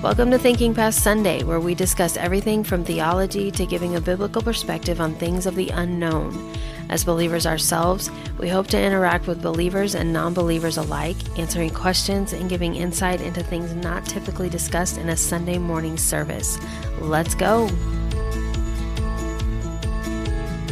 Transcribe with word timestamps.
Welcome 0.00 0.30
to 0.30 0.38
Thinking 0.38 0.76
Past 0.76 1.02
Sunday, 1.02 1.42
where 1.42 1.58
we 1.58 1.74
discuss 1.74 2.16
everything 2.16 2.62
from 2.62 2.84
theology 2.84 3.50
to 3.50 3.66
giving 3.66 3.96
a 3.96 4.00
biblical 4.00 4.40
perspective 4.40 5.00
on 5.00 5.16
things 5.16 5.44
of 5.44 5.56
the 5.56 5.70
unknown. 5.70 6.54
As 6.88 7.02
believers 7.02 7.46
ourselves, 7.46 8.08
we 8.38 8.48
hope 8.48 8.68
to 8.68 8.80
interact 8.80 9.26
with 9.26 9.42
believers 9.42 9.96
and 9.96 10.12
non 10.12 10.34
believers 10.34 10.76
alike, 10.76 11.16
answering 11.36 11.70
questions 11.70 12.32
and 12.32 12.48
giving 12.48 12.76
insight 12.76 13.20
into 13.20 13.42
things 13.42 13.74
not 13.74 14.04
typically 14.06 14.48
discussed 14.48 14.98
in 14.98 15.08
a 15.08 15.16
Sunday 15.16 15.58
morning 15.58 15.96
service. 15.96 16.60
Let's 17.00 17.34
go. 17.34 17.62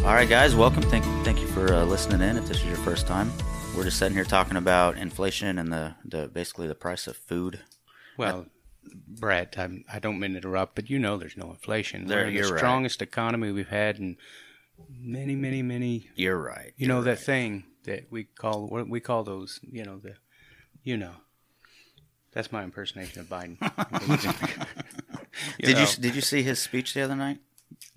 All 0.05 0.15
right, 0.15 0.29
guys, 0.29 0.55
welcome. 0.55 0.85
Thank, 0.85 1.05
thank 1.25 1.41
you 1.41 1.49
for 1.49 1.75
uh, 1.75 1.85
listening 1.85 2.21
in. 2.21 2.37
If 2.37 2.47
this 2.47 2.59
is 2.59 2.67
your 2.67 2.77
first 2.77 3.09
time, 3.09 3.33
we're 3.77 3.83
just 3.83 3.99
sitting 3.99 4.15
here 4.15 4.25
talking 4.25 4.57
about 4.57 4.97
inflation 4.97 5.59
and 5.59 5.73
the, 5.73 5.97
the 6.05 6.29
basically 6.29 6.69
the 6.69 6.77
price 6.77 7.09
of 7.09 7.17
food. 7.17 7.59
Well, 8.17 8.47
Brett, 9.09 9.57
I'm, 9.59 9.85
I 9.93 9.99
don't 9.99 10.19
mean 10.19 10.33
to 10.33 10.37
interrupt, 10.39 10.75
but 10.75 10.91
you 10.91 10.99
know 10.99 11.17
there's 11.17 11.37
no 11.37 11.51
inflation. 11.51 12.07
There- 12.07 12.19
We're 12.23 12.29
in 12.29 12.35
you're 12.35 12.47
the 12.47 12.53
right. 12.53 12.59
strongest 12.59 13.03
economy 13.03 13.53
we've 13.53 13.69
had 13.69 13.99
in 13.99 14.17
many, 14.91 15.35
many, 15.37 15.63
many. 15.63 16.11
You're 16.15 16.41
right. 16.41 16.73
You 16.77 16.87
know 16.89 16.97
you're 16.97 17.05
that 17.05 17.11
right. 17.13 17.19
thing 17.21 17.65
that 17.85 18.07
we 18.11 18.25
call 18.25 18.67
what 18.69 18.89
we 18.89 19.01
call 19.01 19.25
those. 19.25 19.61
You 19.71 19.85
know 19.85 19.99
the, 19.99 20.15
you 20.83 20.97
know. 20.97 21.13
That's 22.33 22.53
my 22.53 22.63
impersonation 22.63 23.21
of 23.21 23.29
Biden. 23.29 23.59
Did 25.61 25.75
know. 25.77 25.81
you 25.83 25.87
did 26.01 26.15
you 26.15 26.21
see 26.21 26.43
his 26.43 26.59
speech 26.59 26.95
the 26.95 27.03
other 27.03 27.17
night, 27.17 27.39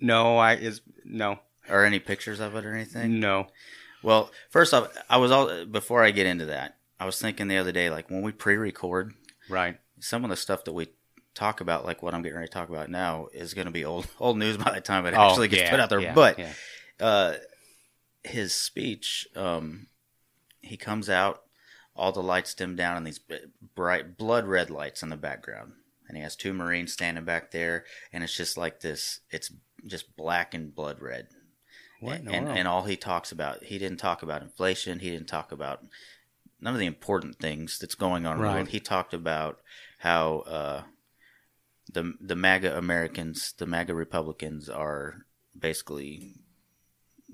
No, 0.00 0.38
I 0.38 0.54
is 0.54 0.80
no, 1.04 1.40
or 1.68 1.84
any 1.84 1.98
pictures 1.98 2.40
of 2.40 2.54
it 2.56 2.64
or 2.64 2.74
anything? 2.74 3.20
no. 3.20 3.48
Well, 4.02 4.30
first 4.48 4.72
off, 4.72 4.88
I 5.10 5.18
was 5.18 5.30
all 5.30 5.66
before 5.66 6.02
I 6.02 6.10
get 6.10 6.26
into 6.26 6.46
that. 6.46 6.78
I 6.98 7.04
was 7.04 7.18
thinking 7.20 7.48
the 7.48 7.58
other 7.58 7.72
day, 7.72 7.90
like 7.90 8.10
when 8.10 8.22
we 8.22 8.32
pre-record, 8.32 9.12
Right. 9.50 9.78
Some 10.00 10.24
of 10.24 10.30
the 10.30 10.36
stuff 10.36 10.64
that 10.64 10.72
we 10.72 10.88
talk 11.34 11.60
about, 11.60 11.84
like 11.84 12.02
what 12.02 12.12
I'm 12.14 12.22
getting 12.22 12.36
ready 12.36 12.48
to 12.48 12.52
talk 12.52 12.68
about 12.68 12.90
now, 12.90 13.28
is 13.32 13.54
going 13.54 13.66
to 13.66 13.72
be 13.72 13.84
old 13.84 14.06
old 14.18 14.36
news 14.38 14.56
by 14.56 14.72
the 14.74 14.80
time 14.80 15.06
it 15.06 15.14
Oh, 15.14 15.28
actually 15.28 15.48
gets 15.48 15.62
yeah, 15.62 15.70
put 15.70 15.80
out 15.80 15.88
there. 15.90 16.00
yeah, 16.00 16.14
but 16.14 16.38
yeah. 16.38 16.52
uh, 16.98 17.34
his 18.24 18.52
speech, 18.52 19.26
um, 19.36 19.86
he 20.60 20.76
comes 20.76 21.08
out, 21.08 21.42
all 21.96 22.12
the 22.12 22.22
lights 22.22 22.54
dim 22.54 22.76
down, 22.76 22.96
and 22.96 23.06
these 23.06 23.20
bright 23.74 24.16
blood 24.18 24.46
red 24.46 24.70
lights 24.70 25.02
in 25.02 25.08
the 25.08 25.16
background, 25.16 25.72
and 26.08 26.16
he 26.16 26.22
has 26.22 26.36
two 26.36 26.52
Marines 26.52 26.92
standing 26.92 27.24
back 27.24 27.50
there, 27.50 27.84
and 28.12 28.22
it's 28.24 28.36
just 28.36 28.56
like 28.56 28.80
this. 28.80 29.20
It's 29.30 29.52
just 29.86 30.16
black 30.16 30.52
and 30.54 30.74
blood 30.74 31.00
red. 31.00 31.28
What 32.00 32.20
and, 32.20 32.48
and 32.48 32.66
all 32.66 32.84
he 32.84 32.96
talks 32.96 33.30
about, 33.30 33.64
he 33.64 33.78
didn't 33.78 33.98
talk 33.98 34.22
about 34.22 34.40
inflation. 34.42 35.00
He 35.00 35.10
didn't 35.10 35.28
talk 35.28 35.52
about 35.52 35.84
none 36.60 36.72
of 36.74 36.80
the 36.80 36.86
important 36.86 37.38
things 37.38 37.78
that's 37.78 37.94
going 37.94 38.24
on. 38.26 38.38
Right. 38.38 38.66
He 38.66 38.80
talked 38.80 39.12
about 39.12 39.60
how 40.00 40.40
uh, 40.40 40.82
the 41.92 42.14
the 42.20 42.36
MAGA 42.36 42.76
Americans, 42.76 43.54
the 43.58 43.66
MAGA 43.66 43.94
Republicans, 43.94 44.68
are 44.68 45.26
basically 45.58 46.34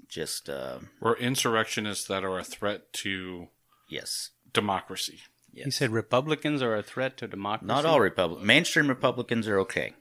just 0.08 0.48
uh, 0.48 0.78
We're 1.00 1.16
insurrectionists 1.16 2.06
that 2.06 2.24
are 2.24 2.38
a 2.38 2.44
threat 2.44 2.92
to 2.94 3.48
yes, 3.88 4.30
democracy. 4.52 5.20
yes. 5.52 5.64
He 5.64 5.70
said 5.70 5.90
Republicans 5.90 6.62
are 6.62 6.76
a 6.76 6.82
threat 6.82 7.16
to 7.18 7.28
democracy. 7.28 7.66
not 7.68 7.84
all 7.84 8.00
Republicans. 8.00 8.46
Mainstream 8.46 8.88
Republicans 8.88 9.48
are 9.48 9.58
okay. 9.60 9.94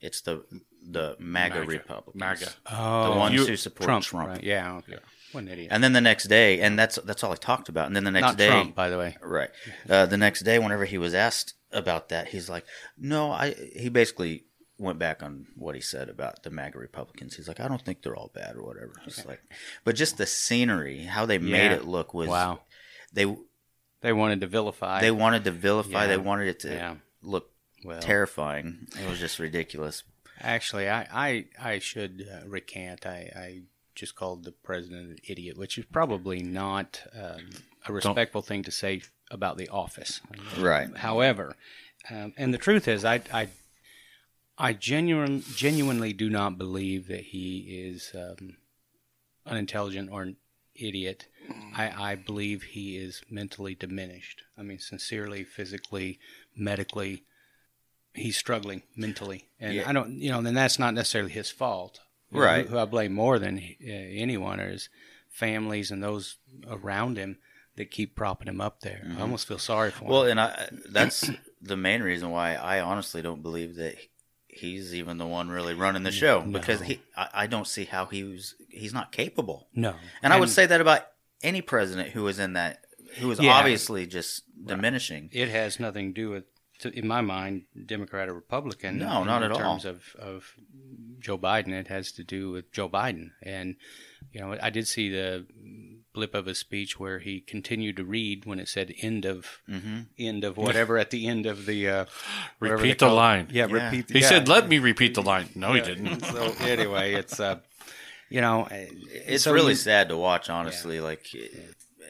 It's 0.00 0.20
the 0.20 0.44
the 0.82 1.16
MAGA, 1.18 1.60
MAGA. 1.60 1.66
Republicans, 1.66 2.20
MAGA. 2.20 2.48
Oh, 2.70 3.12
the 3.12 3.18
ones 3.18 3.34
You- 3.34 3.46
who 3.46 3.56
support 3.56 3.86
Trump. 3.86 4.04
Trump. 4.04 4.28
Right. 4.28 4.42
Yeah. 4.42 4.76
Okay. 4.78 4.96
What 5.32 5.42
an 5.44 5.48
idiot. 5.48 5.68
And 5.70 5.84
then 5.84 5.92
the 5.92 6.00
next 6.00 6.24
day, 6.24 6.60
and 6.60 6.78
that's 6.78 6.96
that's 7.04 7.22
all 7.22 7.32
I 7.32 7.36
talked 7.36 7.68
about. 7.68 7.86
And 7.86 7.94
then 7.96 8.04
the 8.04 8.10
next 8.10 8.22
not 8.26 8.36
day, 8.36 8.48
Trump, 8.48 8.74
by 8.74 8.88
the 8.90 8.98
way. 8.98 9.16
Right. 9.22 9.50
Uh, 9.88 10.06
the 10.06 10.16
next 10.16 10.40
day, 10.42 10.58
whenever 10.58 10.84
he 10.84 10.98
was 10.98 11.14
asked 11.14 11.54
about 11.72 12.08
that, 12.10 12.28
he's 12.28 12.48
like, 12.48 12.64
"No, 12.98 13.30
I." 13.30 13.52
He 13.76 13.88
basically 13.88 14.44
went 14.78 14.98
back 14.98 15.22
on 15.22 15.46
what 15.56 15.74
he 15.74 15.80
said 15.80 16.08
about 16.08 16.42
the 16.42 16.50
MAGA 16.50 16.78
Republicans. 16.78 17.36
He's 17.36 17.48
like, 17.48 17.60
"I 17.60 17.68
don't 17.68 17.82
think 17.84 18.02
they're 18.02 18.16
all 18.16 18.30
bad 18.34 18.56
or 18.56 18.62
whatever." 18.62 18.92
It's 19.06 19.24
like, 19.26 19.40
but 19.84 19.94
just 19.96 20.16
the 20.16 20.26
scenery, 20.26 21.04
how 21.04 21.26
they 21.26 21.38
made 21.38 21.72
it 21.72 21.84
look 21.84 22.14
was 22.14 22.28
Wow. 22.28 22.60
They 23.12 23.26
They 24.00 24.12
wanted 24.12 24.40
to 24.40 24.46
vilify. 24.46 25.00
they 25.00 25.10
wanted 25.10 25.44
to 25.44 25.50
vilify. 25.50 26.02
Yeah. 26.02 26.06
They 26.08 26.16
wanted 26.16 26.48
it 26.48 26.60
to 26.60 26.68
Yeah. 26.70 26.94
look 27.22 27.50
well, 27.84 28.00
terrifying. 28.00 28.88
It 29.02 29.08
was 29.08 29.18
just 29.18 29.38
ridiculous. 29.38 30.02
Actually, 30.40 30.88
I 30.88 31.06
I, 31.12 31.44
I 31.60 31.78
should 31.80 32.26
uh, 32.32 32.48
recant. 32.48 33.04
I, 33.06 33.30
I 33.36 33.62
just 33.94 34.14
called 34.14 34.44
the 34.44 34.52
president 34.52 35.10
an 35.10 35.16
idiot, 35.28 35.58
which 35.58 35.76
is 35.76 35.84
probably 35.92 36.40
not 36.42 37.02
um, 37.14 37.50
a 37.86 37.92
respectful 37.92 38.40
thing 38.40 38.62
to 38.62 38.70
say 38.70 39.02
about 39.30 39.56
the 39.56 39.68
office. 39.68 40.20
Right. 40.58 40.94
However, 40.96 41.56
um, 42.10 42.32
and 42.36 42.52
the 42.52 42.58
truth 42.58 42.88
is, 42.88 43.04
I 43.04 43.20
I, 43.32 43.48
I 44.58 44.72
genuine, 44.72 45.42
genuinely 45.54 46.12
do 46.12 46.28
not 46.28 46.58
believe 46.58 47.08
that 47.08 47.20
he 47.26 47.82
is 47.86 48.12
um, 48.14 48.56
unintelligent 49.46 50.10
or 50.10 50.22
an 50.22 50.36
idiot. 50.74 51.26
I, 51.74 52.12
I 52.12 52.14
believe 52.14 52.62
he 52.62 52.96
is 52.96 53.22
mentally 53.28 53.74
diminished. 53.74 54.42
I 54.56 54.62
mean, 54.62 54.78
sincerely, 54.78 55.42
physically, 55.44 56.18
medically, 56.54 57.24
he's 58.14 58.36
struggling 58.36 58.82
mentally, 58.96 59.48
and 59.58 59.74
Yeah. 59.74 59.88
I 59.88 59.92
don't, 59.92 60.20
you 60.20 60.30
know, 60.30 60.42
then 60.42 60.54
that's 60.54 60.78
not 60.78 60.94
necessarily 60.94 61.32
his 61.32 61.50
fault. 61.50 62.00
Right. 62.30 62.66
Who, 62.66 62.78
I 62.78 62.84
blame 62.84 63.12
more 63.12 63.38
than 63.40 63.58
uh, 63.58 63.90
anyone 63.90 64.60
is 64.60 64.88
families 65.28 65.90
and 65.90 66.02
those 66.02 66.36
around 66.68 67.16
him 67.16 67.38
that 67.76 67.90
keep 67.90 68.14
propping 68.16 68.48
him 68.48 68.60
up 68.60 68.80
there. 68.80 69.02
I 69.16 69.20
almost 69.20 69.46
feel 69.48 69.58
sorry 69.58 69.90
for 69.90 70.04
him. 70.04 70.04
Mm-hmm. 70.04 70.12
Well, 70.12 70.24
and 70.24 70.40
I 70.40 70.68
that's 70.90 71.30
the 71.62 71.76
main 71.76 72.02
reason 72.02 72.30
why 72.30 72.54
I 72.54 72.80
honestly 72.80 73.22
don't 73.22 73.42
believe 73.42 73.76
that 73.76 73.96
he's 74.48 74.94
even 74.94 75.18
the 75.18 75.26
one 75.26 75.48
really 75.48 75.74
running 75.74 76.02
the 76.02 76.10
show 76.10 76.40
because 76.40 76.80
he 76.80 77.00
I, 77.16 77.28
I 77.34 77.46
don't 77.46 77.66
see 77.66 77.84
how 77.84 78.06
he 78.06 78.24
was 78.24 78.54
he's 78.68 78.92
not 78.92 79.12
capable. 79.12 79.68
no, 79.74 79.94
And, 80.22 80.32
I 80.32 80.40
would 80.40 80.50
say 80.50 80.66
that 80.66 80.80
about 80.80 81.02
any 81.42 81.62
president 81.62 82.10
who 82.10 82.22
was 82.24 82.38
in 82.38 82.54
that, 82.54 82.84
who 83.18 83.28
was 83.28 83.40
Yeah. 83.40 83.52
obviously 83.52 84.06
just 84.06 84.42
diminishing. 84.66 85.30
it 85.32 85.48
has 85.48 85.80
nothing 85.80 86.12
to 86.12 86.20
do 86.20 86.30
with, 86.30 86.44
to, 86.80 86.90
in 86.90 87.06
my 87.06 87.20
mind, 87.20 87.62
Democrat 87.86 88.28
or 88.28 88.34
Republican. 88.34 88.98
No, 88.98 89.20
in, 89.22 89.26
not 89.26 89.42
in 89.42 89.50
at 89.50 89.52
all. 89.52 89.58
terms 89.58 89.84
of 89.84 90.02
of 90.18 90.44
Joe 91.20 91.38
Biden, 91.38 91.68
it 91.68 91.88
has 91.88 92.10
to 92.12 92.24
do 92.24 92.50
with 92.50 92.72
Joe 92.72 92.88
Biden. 92.88 93.30
And 93.42 93.76
you 94.32 94.40
know, 94.40 94.56
I 94.62 94.70
did 94.70 94.86
see 94.88 95.08
the 95.10 95.46
blip 96.12 96.34
of 96.34 96.46
a 96.46 96.54
speech 96.54 96.98
where 96.98 97.20
he 97.20 97.40
continued 97.40 97.96
to 97.96 98.04
read 98.04 98.44
when 98.46 98.58
it 98.58 98.68
said 98.68 98.92
"end 99.00 99.24
of 99.24 99.60
Mm-hmm. 99.68 100.00
end 100.18 100.44
of 100.44 100.56
whatever" 100.56 100.98
at 100.98 101.10
the 101.10 101.26
end 101.26 101.46
of 101.46 101.66
the 101.66 101.88
uh, 101.88 102.04
Repeat 102.58 102.98
the 102.98 103.06
call 103.06 103.16
line. 103.16 103.48
Yeah, 103.50 103.66
Yeah. 103.66 103.84
repeat. 103.86 104.10
He 104.10 104.20
yeah. 104.20 104.28
said, 104.28 104.48
"Let 104.48 104.68
me 104.68 104.78
repeat 104.78 105.14
the 105.14 105.22
line." 105.22 105.48
No, 105.54 105.72
he 105.74 105.80
didn't. 105.80 106.24
so 106.24 106.52
anyway, 106.60 107.14
it's 107.14 107.38
uh, 107.40 107.60
you 108.28 108.40
know, 108.40 108.66
It's 108.70 109.44
so 109.44 109.52
really 109.52 109.70
you- 109.72 109.76
sad 109.76 110.08
to 110.08 110.16
watch, 110.16 110.50
honestly. 110.50 111.00
Like, 111.00 111.26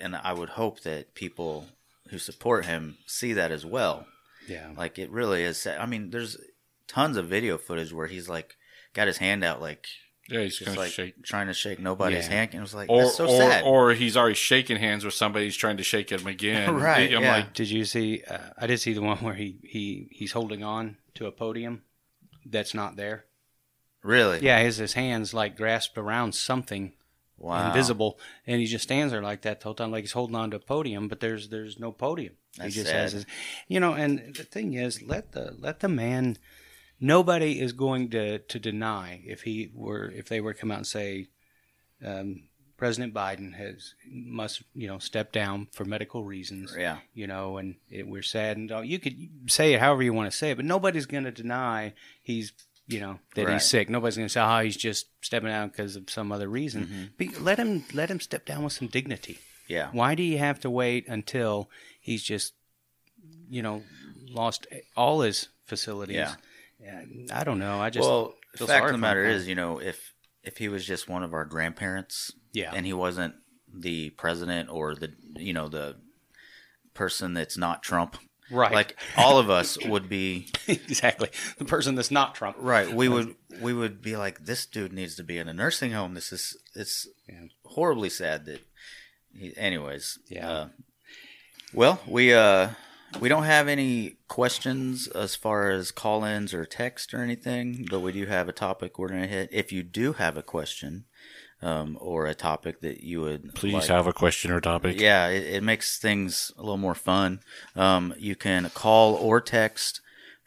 and 0.01 0.17
I 0.17 0.33
would 0.33 0.51
hope 0.51 0.81
that 0.81 1.15
people 1.15 1.67
who 2.11 2.19
support 2.19 2.67
him 2.67 2.97
see 3.07 3.33
that 3.35 3.51
as 3.53 3.65
well. 3.65 4.07
Yeah, 4.49 4.71
Like, 4.77 4.99
it 4.99 5.11
really 5.11 5.43
is 5.45 5.59
sad. 5.59 5.79
I 5.79 5.87
mean, 5.87 6.11
there's 6.11 6.37
tons 6.89 7.17
of 7.17 7.29
video 7.29 7.57
footage 7.57 7.93
where 7.93 8.09
he's 8.09 8.29
like 8.29 8.57
got 8.95 9.07
his 9.07 9.19
hand 9.19 9.45
out, 9.45 9.61
like 9.61 9.87
Yeah, 10.31 10.43
he's 10.43 10.57
just 10.59 10.67
gonna 10.69 10.79
like 10.81 10.93
shake. 10.93 11.23
trying 11.25 11.49
to 11.49 11.55
shake 11.55 11.79
nobody's 11.81 12.27
Yeah. 12.29 12.35
hand. 12.35 12.51
And 12.53 12.59
it 12.61 12.63
was 12.63 12.75
like, 12.75 12.89
Or, 12.89 13.03
that's 13.03 13.17
so 13.17 13.25
or, 13.27 13.37
sad. 13.39 13.65
or 13.65 13.93
he's 13.95 14.17
already 14.17 14.35
shaking 14.37 14.77
hands 14.77 15.05
with 15.05 15.15
somebody. 15.15 15.47
He's 15.47 15.57
trying 15.57 15.77
to 15.79 15.83
shake 15.83 16.11
him 16.11 16.27
again. 16.27 16.75
Right, 16.81 17.13
I'm 17.15 17.23
yeah. 17.23 17.33
like, 17.37 17.53
Did 17.55 17.71
you 17.71 17.85
see? 17.85 18.23
Uh, 18.29 18.39
I 18.57 18.67
did 18.67 18.79
see 18.81 18.93
the 18.93 19.03
one 19.03 19.19
where 19.19 19.35
he, 19.35 19.59
he 19.63 20.09
he's 20.13 20.33
holding 20.33 20.63
on 20.63 20.97
to 21.15 21.27
a 21.27 21.33
podium 21.33 21.83
that's 22.47 22.75
not 22.75 22.97
there. 22.97 23.25
really? 24.03 24.39
Yeah, 24.41 24.61
his 24.63 24.77
his 24.79 24.95
hands 24.95 25.35
like 25.35 25.57
grasped 25.57 25.99
around 25.99 26.35
something 26.35 26.93
Wow. 27.37 27.69
invisible, 27.69 28.19
and 28.47 28.61
he 28.61 28.67
just 28.67 28.83
stands 28.85 29.13
there 29.13 29.23
like 29.23 29.43
that 29.43 29.61
the 29.61 29.65
whole 29.65 29.75
time, 29.75 29.91
like 29.91 30.05
he's 30.05 30.13
holding 30.13 30.37
on 30.37 30.51
to 30.51 30.59
a 30.59 30.61
podium, 30.61 31.09
but 31.09 31.21
there's 31.21 31.49
there's 31.49 31.79
no 31.79 31.91
podium. 31.91 32.35
That's 32.59 32.75
he 32.75 32.81
just 32.83 32.91
sad. 32.93 33.01
has 33.01 33.13
his, 33.13 33.27
you 33.67 33.81
know. 33.81 33.95
And 33.95 34.35
the 34.37 34.45
thing 34.45 34.75
is, 34.75 35.01
let 35.03 35.33
the 35.33 35.57
let 35.59 35.81
the 35.81 35.89
man. 35.89 36.37
Nobody 37.01 37.61
is 37.61 37.73
going 37.73 38.11
to 38.11 38.39
to 38.41 38.59
deny 38.59 39.23
if 39.27 39.43
he 39.43 39.71
were 39.75 40.11
if 40.11 40.29
they 40.29 40.41
were 40.41 40.53
to 40.55 40.61
come 40.61 40.71
out 40.71 40.79
and 40.79 40.87
say. 40.87 41.29
Um, 42.05 42.45
President 42.77 43.13
Biden 43.13 43.55
has 43.59 43.93
must 44.11 44.63
you 44.75 44.89
know 44.89 44.99
step 44.99 45.33
down 45.33 45.69
for 45.71 45.85
medical 45.85 46.25
reasons 46.25 46.75
Yeah. 46.75 46.97
you 47.13 47.27
know, 47.27 47.59
and 47.59 47.75
it, 47.91 48.09
we're 48.09 48.23
saddened. 48.23 48.73
Oh, 48.73 48.81
You 48.81 48.99
could 48.99 49.15
say 49.49 49.75
it 49.75 49.81
however 49.81 50.03
you 50.03 50.15
want 50.15 50.31
to 50.33 50.37
say 50.37 50.53
it, 50.53 50.57
but 50.57 50.65
nobody's 50.65 51.05
going 51.05 51.25
to 51.25 51.31
deny 51.31 51.93
he's, 52.23 52.55
you 52.87 52.99
know, 53.01 53.19
that 53.35 53.45
Right. 53.45 53.53
he's 53.53 53.67
sick. 53.67 53.91
Nobody's 53.91 54.17
going 54.17 54.29
to 54.29 54.33
say, 54.33 54.41
oh, 54.41 54.61
he's 54.61 54.79
just 54.79 55.09
stepping 55.21 55.51
down 55.51 55.69
because 55.69 55.95
of 55.95 56.09
some 56.09 56.33
other 56.33 56.49
reason. 56.49 56.87
Mm-hmm. 56.87 57.05
Be, 57.19 57.29
let 57.39 57.59
him 57.59 57.85
let 57.93 58.11
him 58.11 58.19
step 58.19 58.47
down 58.47 58.65
with 58.65 58.73
some 58.73 58.89
dignity. 58.89 59.37
Yeah. 59.69 59.91
Why 59.93 60.15
do 60.15 60.23
you 60.23 60.39
have 60.39 60.59
to 60.61 60.71
wait 60.71 61.07
until 61.07 61.69
he's 62.01 62.23
just, 62.23 62.55
you 63.51 63.61
know, 63.61 63.83
lost 64.27 64.67
all 64.97 65.21
his 65.21 65.49
facilities? 65.67 66.17
Yeah. 66.17 66.35
Yeah, 66.83 67.03
I 67.33 67.45
don't 67.45 67.59
know. 67.59 67.81
I 67.81 67.91
just 67.91 68.09
well, 68.09 68.35
the 68.59 68.67
fact 68.67 68.87
of 68.87 68.93
the 68.93 68.99
matter 68.99 69.25
is, 69.25 69.47
you 69.47 69.55
know, 69.55 69.79
if 69.81 70.15
if 70.43 70.57
he 70.59 70.69
was 70.69 70.85
just 70.87 71.09
one 71.09 71.23
of 71.23 71.35
our 71.35 71.45
grandparents, 71.45 72.33
Yeah. 72.53 72.73
and 72.75 72.87
he 72.87 72.93
wasn't 72.93 73.35
the 73.73 74.11
president 74.11 74.69
or 74.71 74.95
the 74.95 75.13
you 75.37 75.53
know 75.53 75.69
the 75.69 75.97
person 76.95 77.35
that's 77.35 77.57
not 77.59 77.83
Trump, 77.83 78.17
Right. 78.51 78.73
Like 78.73 78.99
all 79.17 79.39
of 79.39 79.49
us 79.49 79.79
would 79.87 80.09
be 80.09 80.49
exactly. 80.67 81.29
The 81.59 81.65
person 81.65 81.95
that's 81.95 82.11
not 82.11 82.35
Trump. 82.35 82.57
right. 82.59 82.93
We 82.93 83.09
would 83.09 83.37
we 83.61 83.73
would 83.73 84.03
be 84.03 84.17
like, 84.17 84.45
this 84.45 84.67
dude 84.67 84.93
needs 84.93 85.15
to 85.17 85.23
be 85.23 85.39
in 85.39 85.49
a 85.49 85.55
nursing 85.55 85.93
home. 85.93 86.15
This 86.15 86.33
is 86.33 86.57
it's 86.75 87.07
horribly 87.65 88.11
sad 88.11 88.47
that. 88.47 88.61
He, 89.33 89.57
anyways, 89.57 90.19
Yeah. 90.29 90.51
Uh, 90.51 90.69
well, 91.73 92.01
we 92.09 92.35
uh 92.35 92.71
we 93.19 93.29
don't 93.29 93.45
have 93.45 93.67
any 93.69 94.17
questions 94.29 95.09
as 95.09 95.35
far 95.35 95.71
as 95.71 95.91
call-ins 95.91 96.55
or 96.55 96.65
text 96.65 97.13
or 97.15 97.23
anything, 97.23 97.87
but 97.91 98.01
we 98.01 98.13
do 98.13 98.27
have 98.27 98.49
a 98.49 98.53
topic 98.53 98.99
we're 98.99 99.09
gonna 99.09 99.27
hit. 99.27 99.49
If 99.53 99.73
you 99.73 99.83
do 99.83 100.13
have 100.15 100.37
a 100.37 100.43
question. 100.43 101.05
Um, 101.63 101.99
or 102.01 102.25
a 102.25 102.35
topic 102.35 102.81
that 102.81 103.03
you 103.03 103.21
would 103.21 103.55
Please 103.55 103.75
like- 103.75 103.89
have 103.89 104.07
a 104.07 104.15
question 104.15 104.51
or 104.51 104.63
topic. 104.63 104.99
yeah, 104.99 105.29
it, 105.29 105.43
it 105.57 105.63
makes 105.63 105.99
things 105.99 106.51
a 106.57 106.63
little 106.63 106.79
more 106.79 106.95
fun. 106.95 107.41
Um, 107.77 108.15
you 108.17 108.35
can 108.35 108.71
call 108.71 109.13
or 109.15 109.43
text 109.43 110.01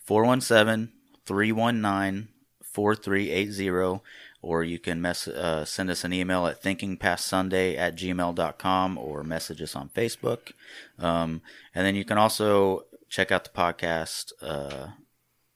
417 0.07 0.91
319 1.27 2.29
4380, 2.63 4.01
or 4.43 4.61
you 4.63 4.77
can 4.77 5.01
mess, 5.01 5.27
uh, 5.27 5.63
send 5.63 5.89
us 5.89 6.03
an 6.03 6.11
email 6.11 6.45
at 6.45 6.61
thinkingpastsunday 6.61 7.77
at 7.77 7.95
gmail.com 7.95 8.97
or 8.97 9.23
message 9.23 9.61
us 9.61 9.73
on 9.75 9.89
Facebook. 9.89 10.51
Um, 10.99 11.41
and 11.73 11.85
then 11.85 11.95
you 11.95 12.03
can 12.03 12.17
also 12.17 12.83
check 13.09 13.31
out 13.31 13.45
the 13.45 13.49
podcast 13.49 14.33
uh, 14.41 14.87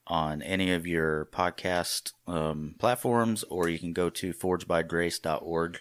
on 0.07 0.41
any 0.41 0.71
of 0.71 0.87
your 0.87 1.25
podcast 1.33 2.13
um, 2.27 2.75
platforms, 2.79 3.43
or 3.49 3.67
you 3.67 3.77
can 3.77 3.91
go 3.91 4.09
to 4.09 4.33
forgebygrace.org 4.33 5.79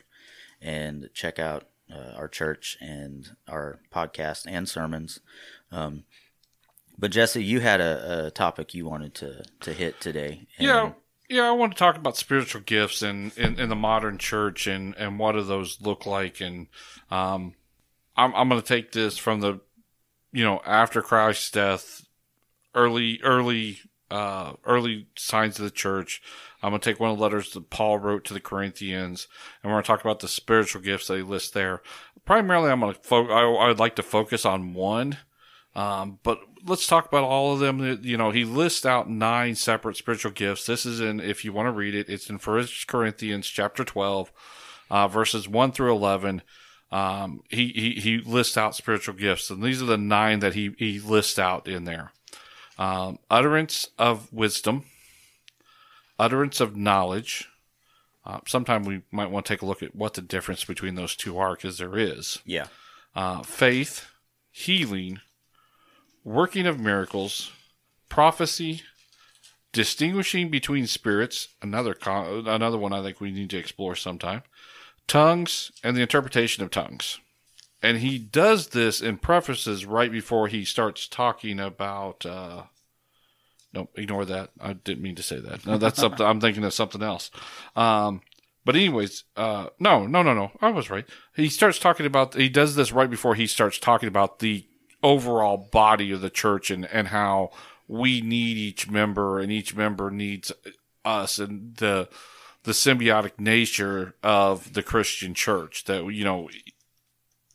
and 0.60 1.08
check 1.14 1.38
out 1.38 1.68
uh, 1.90 2.12
our 2.16 2.26
church 2.26 2.76
and 2.80 3.36
our 3.46 3.78
podcast 3.94 4.46
and 4.48 4.68
sermons. 4.68 5.20
Um, 5.70 6.02
but 6.98 7.12
Jesse, 7.12 7.44
you 7.44 7.60
had 7.60 7.80
a, 7.80 8.26
a 8.26 8.30
topic 8.32 8.74
you 8.74 8.84
wanted 8.84 9.14
to, 9.14 9.44
to 9.60 9.72
hit 9.72 10.00
today. 10.00 10.48
Yeah, 10.58 10.92
yeah. 11.28 11.48
I 11.48 11.52
want 11.52 11.72
to 11.72 11.78
talk 11.78 11.96
about 11.96 12.16
spiritual 12.16 12.62
gifts 12.62 13.02
in, 13.02 13.32
in, 13.36 13.58
in 13.58 13.68
the 13.68 13.76
modern 13.76 14.18
church 14.18 14.66
and, 14.66 14.94
and 14.96 15.18
what 15.18 15.32
do 15.32 15.42
those 15.42 15.80
look 15.80 16.06
like. 16.06 16.40
And 16.40 16.68
um, 17.10 17.54
I'm 18.16 18.34
I'm 18.34 18.48
going 18.48 18.60
to 18.60 18.66
take 18.66 18.92
this 18.92 19.18
from 19.18 19.40
the, 19.40 19.60
you 20.32 20.44
know, 20.44 20.60
after 20.64 21.02
Christ's 21.02 21.50
death, 21.50 22.06
early 22.74 23.20
early 23.22 23.78
uh, 24.10 24.54
early 24.64 25.08
signs 25.16 25.58
of 25.58 25.64
the 25.64 25.70
church. 25.70 26.22
I'm 26.62 26.70
going 26.70 26.80
to 26.80 26.90
take 26.90 26.98
one 26.98 27.10
of 27.10 27.18
the 27.18 27.22
letters 27.22 27.52
that 27.52 27.70
Paul 27.70 27.98
wrote 27.98 28.24
to 28.24 28.34
the 28.34 28.40
Corinthians, 28.40 29.28
and 29.62 29.70
we're 29.70 29.74
going 29.76 29.84
to 29.84 29.86
talk 29.86 30.00
about 30.00 30.20
the 30.20 30.28
spiritual 30.28 30.82
gifts 30.82 31.08
that 31.08 31.16
he 31.16 31.22
lists 31.22 31.50
there. 31.50 31.82
Primarily, 32.24 32.70
I'm 32.70 32.80
going 32.80 32.94
to 32.94 33.00
fo- 33.00 33.28
I, 33.28 33.70
I'd 33.70 33.78
like 33.78 33.96
to 33.96 34.02
focus 34.02 34.44
on 34.44 34.74
one. 34.74 35.18
Um, 35.74 36.18
but 36.22 36.40
let's 36.66 36.86
talk 36.86 37.06
about 37.06 37.24
all 37.24 37.52
of 37.52 37.60
them. 37.60 38.00
You 38.02 38.16
know, 38.16 38.30
he 38.30 38.44
lists 38.44 38.84
out 38.84 39.08
nine 39.08 39.54
separate 39.54 39.96
spiritual 39.96 40.32
gifts. 40.32 40.66
This 40.66 40.84
is 40.84 41.00
in, 41.00 41.20
if 41.20 41.44
you 41.44 41.52
want 41.52 41.66
to 41.66 41.72
read 41.72 41.94
it, 41.94 42.08
it's 42.08 42.28
in 42.28 42.38
First 42.38 42.86
Corinthians 42.86 43.46
chapter 43.46 43.84
12, 43.84 44.32
uh, 44.90 45.08
verses 45.08 45.48
1 45.48 45.72
through 45.72 45.92
11. 45.92 46.42
Um, 46.90 47.42
he, 47.48 47.68
he, 47.68 48.00
he 48.00 48.18
lists 48.18 48.56
out 48.56 48.74
spiritual 48.74 49.14
gifts, 49.14 49.50
and 49.50 49.62
these 49.62 49.82
are 49.82 49.86
the 49.86 49.98
nine 49.98 50.40
that 50.40 50.54
he, 50.54 50.74
he 50.78 51.00
lists 51.00 51.38
out 51.38 51.66
in 51.66 51.84
there. 51.84 52.12
Um, 52.78 53.18
utterance 53.30 53.88
of 53.98 54.32
wisdom, 54.32 54.84
utterance 56.18 56.60
of 56.60 56.76
knowledge. 56.76 57.48
Uh, 58.24 58.40
sometime 58.46 58.84
we 58.84 59.02
might 59.12 59.30
want 59.30 59.46
to 59.46 59.52
take 59.52 59.62
a 59.62 59.66
look 59.66 59.82
at 59.82 59.94
what 59.94 60.14
the 60.14 60.20
difference 60.20 60.64
between 60.64 60.96
those 60.96 61.14
two 61.14 61.38
are, 61.38 61.54
because 61.54 61.78
there 61.78 61.96
is 61.96 62.40
yeah, 62.44 62.66
uh, 63.14 63.42
faith, 63.42 64.06
healing, 64.50 65.20
working 66.26 66.66
of 66.66 66.80
miracles, 66.80 67.52
prophecy, 68.08 68.82
distinguishing 69.72 70.50
between 70.50 70.86
spirits. 70.86 71.48
Another 71.62 71.94
con- 71.94 72.48
another 72.48 72.76
one 72.76 72.92
I 72.92 73.02
think 73.02 73.20
we 73.20 73.30
need 73.30 73.48
to 73.50 73.58
explore 73.58 73.94
sometime. 73.94 74.42
Tongues 75.06 75.70
and 75.84 75.96
the 75.96 76.02
interpretation 76.02 76.64
of 76.64 76.70
tongues. 76.70 77.20
And 77.80 77.98
he 77.98 78.18
does 78.18 78.68
this 78.68 79.00
in 79.00 79.18
prefaces 79.18 79.86
right 79.86 80.10
before 80.10 80.48
he 80.48 80.64
starts 80.64 81.06
talking 81.06 81.60
about. 81.60 82.26
Uh, 82.26 82.64
no, 83.72 83.88
ignore 83.94 84.24
that. 84.24 84.50
I 84.60 84.72
didn't 84.72 85.02
mean 85.02 85.14
to 85.14 85.22
say 85.22 85.38
that. 85.38 85.64
No, 85.64 85.78
that's 85.78 86.00
something. 86.00 86.26
I'm 86.26 86.40
thinking 86.40 86.64
of 86.64 86.74
something 86.74 87.02
else. 87.02 87.30
Um, 87.76 88.22
but 88.64 88.74
anyways, 88.74 89.24
uh, 89.36 89.68
no, 89.78 90.06
no, 90.06 90.22
no, 90.22 90.34
no. 90.34 90.50
I 90.60 90.70
was 90.70 90.90
right. 90.90 91.04
He 91.36 91.48
starts 91.48 91.78
talking 91.78 92.06
about. 92.06 92.34
He 92.34 92.48
does 92.48 92.74
this 92.74 92.90
right 92.90 93.10
before 93.10 93.36
he 93.36 93.46
starts 93.46 93.78
talking 93.78 94.08
about 94.08 94.40
the 94.40 94.66
overall 95.02 95.68
body 95.72 96.10
of 96.12 96.20
the 96.20 96.30
church 96.30 96.70
and 96.70 96.86
and 96.86 97.08
how 97.08 97.50
we 97.88 98.20
need 98.20 98.56
each 98.56 98.90
member 98.90 99.38
and 99.38 99.52
each 99.52 99.74
member 99.76 100.10
needs 100.10 100.50
us 101.04 101.38
and 101.38 101.76
the 101.76 102.08
the 102.64 102.72
symbiotic 102.72 103.38
nature 103.38 104.14
of 104.24 104.72
the 104.72 104.82
Christian 104.82 105.34
church 105.34 105.84
that 105.84 106.04
you 106.06 106.24
know 106.24 106.48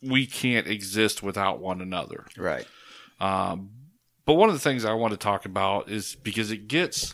we 0.02 0.26
can't 0.26 0.66
exist 0.66 1.22
without 1.22 1.60
one 1.60 1.80
another. 1.80 2.26
right. 2.36 2.66
Um, 3.20 3.70
but 4.24 4.34
one 4.34 4.48
of 4.48 4.54
the 4.54 4.60
things 4.60 4.84
I 4.84 4.94
want 4.94 5.12
to 5.12 5.16
talk 5.18 5.44
about 5.44 5.88
is 5.90 6.16
because 6.16 6.50
it 6.50 6.66
gets 6.68 7.12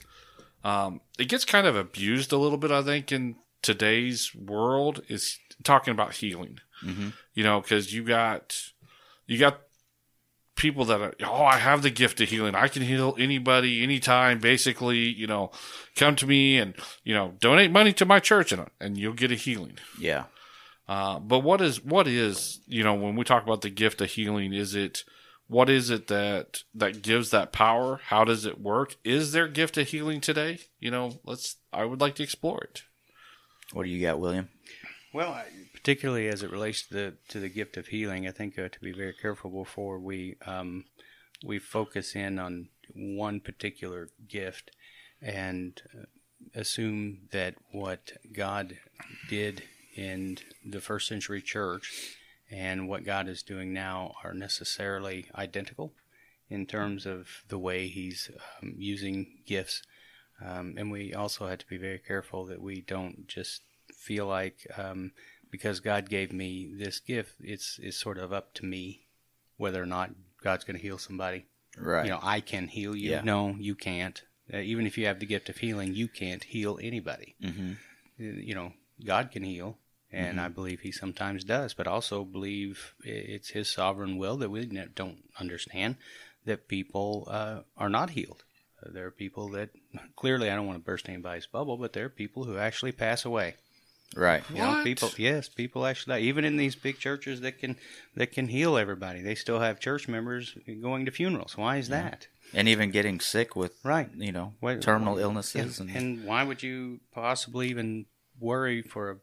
um, 0.65 1.01
it 1.19 1.29
gets 1.29 1.45
kind 1.45 1.67
of 1.67 1.77
abused 1.77 2.33
a 2.33 2.37
little 2.39 2.59
bit. 2.59 2.71
I 2.71 2.83
think 2.83 3.11
in 3.13 3.37
today's 3.63 4.35
world 4.35 5.03
is 5.09 5.39
talking 5.65 5.93
about 5.93 6.15
healing. 6.15 6.61
Mhm. 6.85 7.13
You 7.35 7.45
know, 7.45 7.61
because 7.61 7.93
you 7.93 8.05
got 8.05 8.57
you 9.27 9.39
got 9.39 9.61
people 10.59 10.85
that 10.85 11.01
are 11.01 11.15
oh 11.25 11.45
I 11.45 11.57
have 11.57 11.81
the 11.83 11.91
gift 11.91 12.21
of 12.21 12.29
healing. 12.29 12.55
I 12.55 12.69
can 12.69 12.83
heal 12.83 13.17
anybody 13.19 13.83
anytime. 13.83 14.39
Basically, 14.41 14.99
you 14.99 15.27
know, 15.27 15.51
come 15.97 16.15
to 16.17 16.27
me 16.27 16.59
and 16.59 16.75
you 17.05 17.15
know 17.15 17.35
donate 17.41 17.71
money 17.71 17.93
to 17.95 18.05
my 18.05 18.21
church 18.21 18.53
and 18.53 18.67
and 18.81 18.99
you'll 18.99 19.15
get 19.15 19.33
a 19.33 19.37
healing. 19.37 19.79
Yeah, 19.99 20.25
Uh, 20.87 21.19
but 21.19 21.39
what 21.41 21.61
is 21.63 21.83
what 21.83 22.07
is 22.07 22.61
you 22.67 22.83
know 22.85 22.95
when 22.95 23.17
we 23.17 23.25
talk 23.25 23.43
about 23.45 23.63
the 23.63 23.71
gift 23.71 24.01
of 24.03 24.11
healing? 24.11 24.53
Is 24.53 24.75
it 24.75 25.05
what 25.47 25.71
is 25.71 25.89
it 25.89 26.09
that 26.09 26.59
that 26.75 27.01
gives 27.03 27.31
that 27.31 27.53
power? 27.53 28.01
How 28.09 28.25
does 28.25 28.45
it 28.45 28.61
work? 28.61 28.97
Is 29.05 29.33
there 29.33 29.49
gift 29.49 29.79
of 29.79 29.89
healing 29.89 30.21
today? 30.21 30.59
You 30.79 30.91
know, 30.91 31.21
let's. 31.25 31.57
I 31.73 31.85
would 31.87 32.01
like 32.03 32.17
to 32.17 32.23
explore 32.23 32.61
it. 32.65 32.83
what 33.73 33.85
do 33.85 33.89
you 33.91 34.01
got, 34.07 34.19
William? 34.21 34.49
Well, 35.15 35.33
I- 35.33 35.47
particularly 35.79 36.29
as 36.29 36.43
it 36.43 36.51
relates 36.51 36.83
to 36.87 36.95
the 36.95 37.15
to 37.29 37.41
the 37.41 37.49
gift 37.49 37.77
of 37.77 37.89
healing, 37.89 38.27
I 38.27 38.33
think 38.33 38.59
uh, 38.59 38.69
to 38.69 38.81
be 38.81 38.93
very 38.93 39.15
careful 39.15 39.51
before 39.51 39.99
we 39.99 40.37
um, 40.45 40.85
we 41.45 41.59
focus 41.59 42.17
in 42.17 42.39
on 42.39 42.69
one 42.95 43.41
particular 43.41 44.09
gift 44.29 44.73
and 45.23 45.81
uh, 45.95 46.05
assume 46.55 47.29
that 47.33 47.55
what 47.71 48.13
God 48.33 48.79
did 49.29 49.63
in 49.95 50.39
the 50.65 50.81
first 50.81 51.09
century 51.09 51.43
church 51.43 52.17
and 52.51 52.89
what 52.89 53.05
God 53.05 53.29
is 53.29 53.43
doing 53.43 53.73
now 53.73 54.15
are 54.25 54.35
necessarily 54.35 55.27
identical 55.35 55.93
in 56.49 56.67
terms 56.67 57.07
of 57.07 57.29
the 57.49 57.59
way 57.59 57.89
He's 57.89 58.31
um, 58.63 58.75
using 58.79 59.39
gifts. 59.47 59.83
Um, 60.45 60.75
and 60.77 60.91
we 60.91 61.15
also 61.15 61.47
have 61.47 61.59
to 61.59 61.67
be 61.67 61.79
very 61.79 61.99
careful 61.99 62.47
that 62.47 62.63
we 62.63 62.81
don't 62.81 63.29
just 63.29 63.63
feel 63.97 64.27
like 64.27 64.67
um, 64.77 65.13
because 65.51 65.81
God 65.81 66.09
gave 66.09 66.33
me 66.33 66.71
this 66.79 67.01
gift, 67.01 67.35
it's 67.41 67.79
it's 67.83 67.97
sort 67.97 68.19
of 68.19 68.33
up 68.33 68.55
to 68.55 68.65
me 68.65 69.07
whether 69.57 69.83
or 69.83 69.87
not 69.87 70.11
God's 70.43 70.65
going 70.65 70.77
to 70.77 70.83
heal 70.83 70.99
somebody. 70.99 71.47
Right. 71.77 72.05
You 72.05 72.11
know, 72.13 72.21
I 72.23 72.41
can 72.41 72.69
heal 72.69 72.95
you. 72.97 73.11
Yeah. 73.11 73.23
No, 73.23 73.57
you 73.59 73.75
can't. 73.75 74.23
Uh, 74.53 74.59
even 74.59 74.87
if 74.87 74.97
you 74.97 75.07
have 75.07 75.21
the 75.21 75.27
gift 75.27 75.49
of 75.49 75.59
healing, 75.59 75.95
you 75.95 76.09
can't 76.09 76.43
heal 76.45 76.79
anybody. 76.83 77.35
hmm 77.43 77.73
Uh, 78.21 78.25
You 78.49 78.55
know, 78.55 78.73
God 79.05 79.31
can 79.31 79.43
heal, 79.45 79.79
and 80.11 80.41
I 80.41 80.49
believe 80.49 80.81
He 80.81 80.93
sometimes 80.93 81.45
does, 81.45 81.75
but 81.75 81.87
also 81.87 82.25
believe 82.25 82.95
it's 83.05 83.51
His 83.51 83.71
sovereign 83.71 84.17
will 84.17 84.37
that 84.39 84.51
we 84.51 84.67
don't 84.95 85.19
understand 85.39 85.97
that 86.45 86.67
people 86.69 87.29
uh, 87.31 87.61
are 87.77 87.91
not 87.91 88.11
healed. 88.11 88.43
Uh, 88.83 88.91
There 88.93 89.07
are 89.07 89.11
people 89.25 89.51
that 89.51 89.71
clearly 90.17 90.51
I 90.51 90.57
don't 90.57 90.67
want 90.67 90.79
to 90.79 90.85
burst 90.85 91.09
anybody's 91.09 91.47
bubble, 91.47 91.77
but 91.77 91.93
there 91.93 92.07
are 92.07 92.23
people 92.23 92.45
who 92.45 92.57
actually 92.59 92.93
pass 92.93 93.25
away. 93.25 93.57
Right. 94.17 94.43
You 94.51 94.57
know, 94.57 94.83
people 94.83 95.11
yes, 95.19 95.49
people 95.49 95.85
actually 95.87 96.15
die. 96.15 96.27
even 96.27 96.45
in 96.45 96.57
these 96.57 96.75
big 96.75 96.99
churches 96.99 97.41
that 97.43 97.59
can 97.59 97.77
that 98.17 98.33
can 98.33 98.49
heal 98.49 98.77
everybody, 98.79 99.21
they 99.23 99.35
still 99.35 99.61
have 99.61 99.79
church 99.81 100.09
members 100.09 100.57
going 100.81 101.05
to 101.05 101.11
funerals. 101.11 101.57
Why 101.57 101.77
is 101.77 101.89
that? 101.89 102.27
And 102.55 102.67
even 102.69 102.91
getting 102.91 103.21
sick 103.21 103.55
with 103.55 103.75
Right. 103.85 104.09
you 104.17 104.33
know 104.33 104.55
Why- 104.61 104.77
terminal 104.79 105.17
Yeah, 105.19 105.25
illnesses 105.25 105.79
and, 105.79 105.91
and 105.91 106.25
why 106.25 106.43
would 106.43 106.63
you 106.63 107.01
possibly 107.13 107.69
even 107.69 108.07
worry 108.41 108.81
for 108.83 109.11
a, 109.11 109.17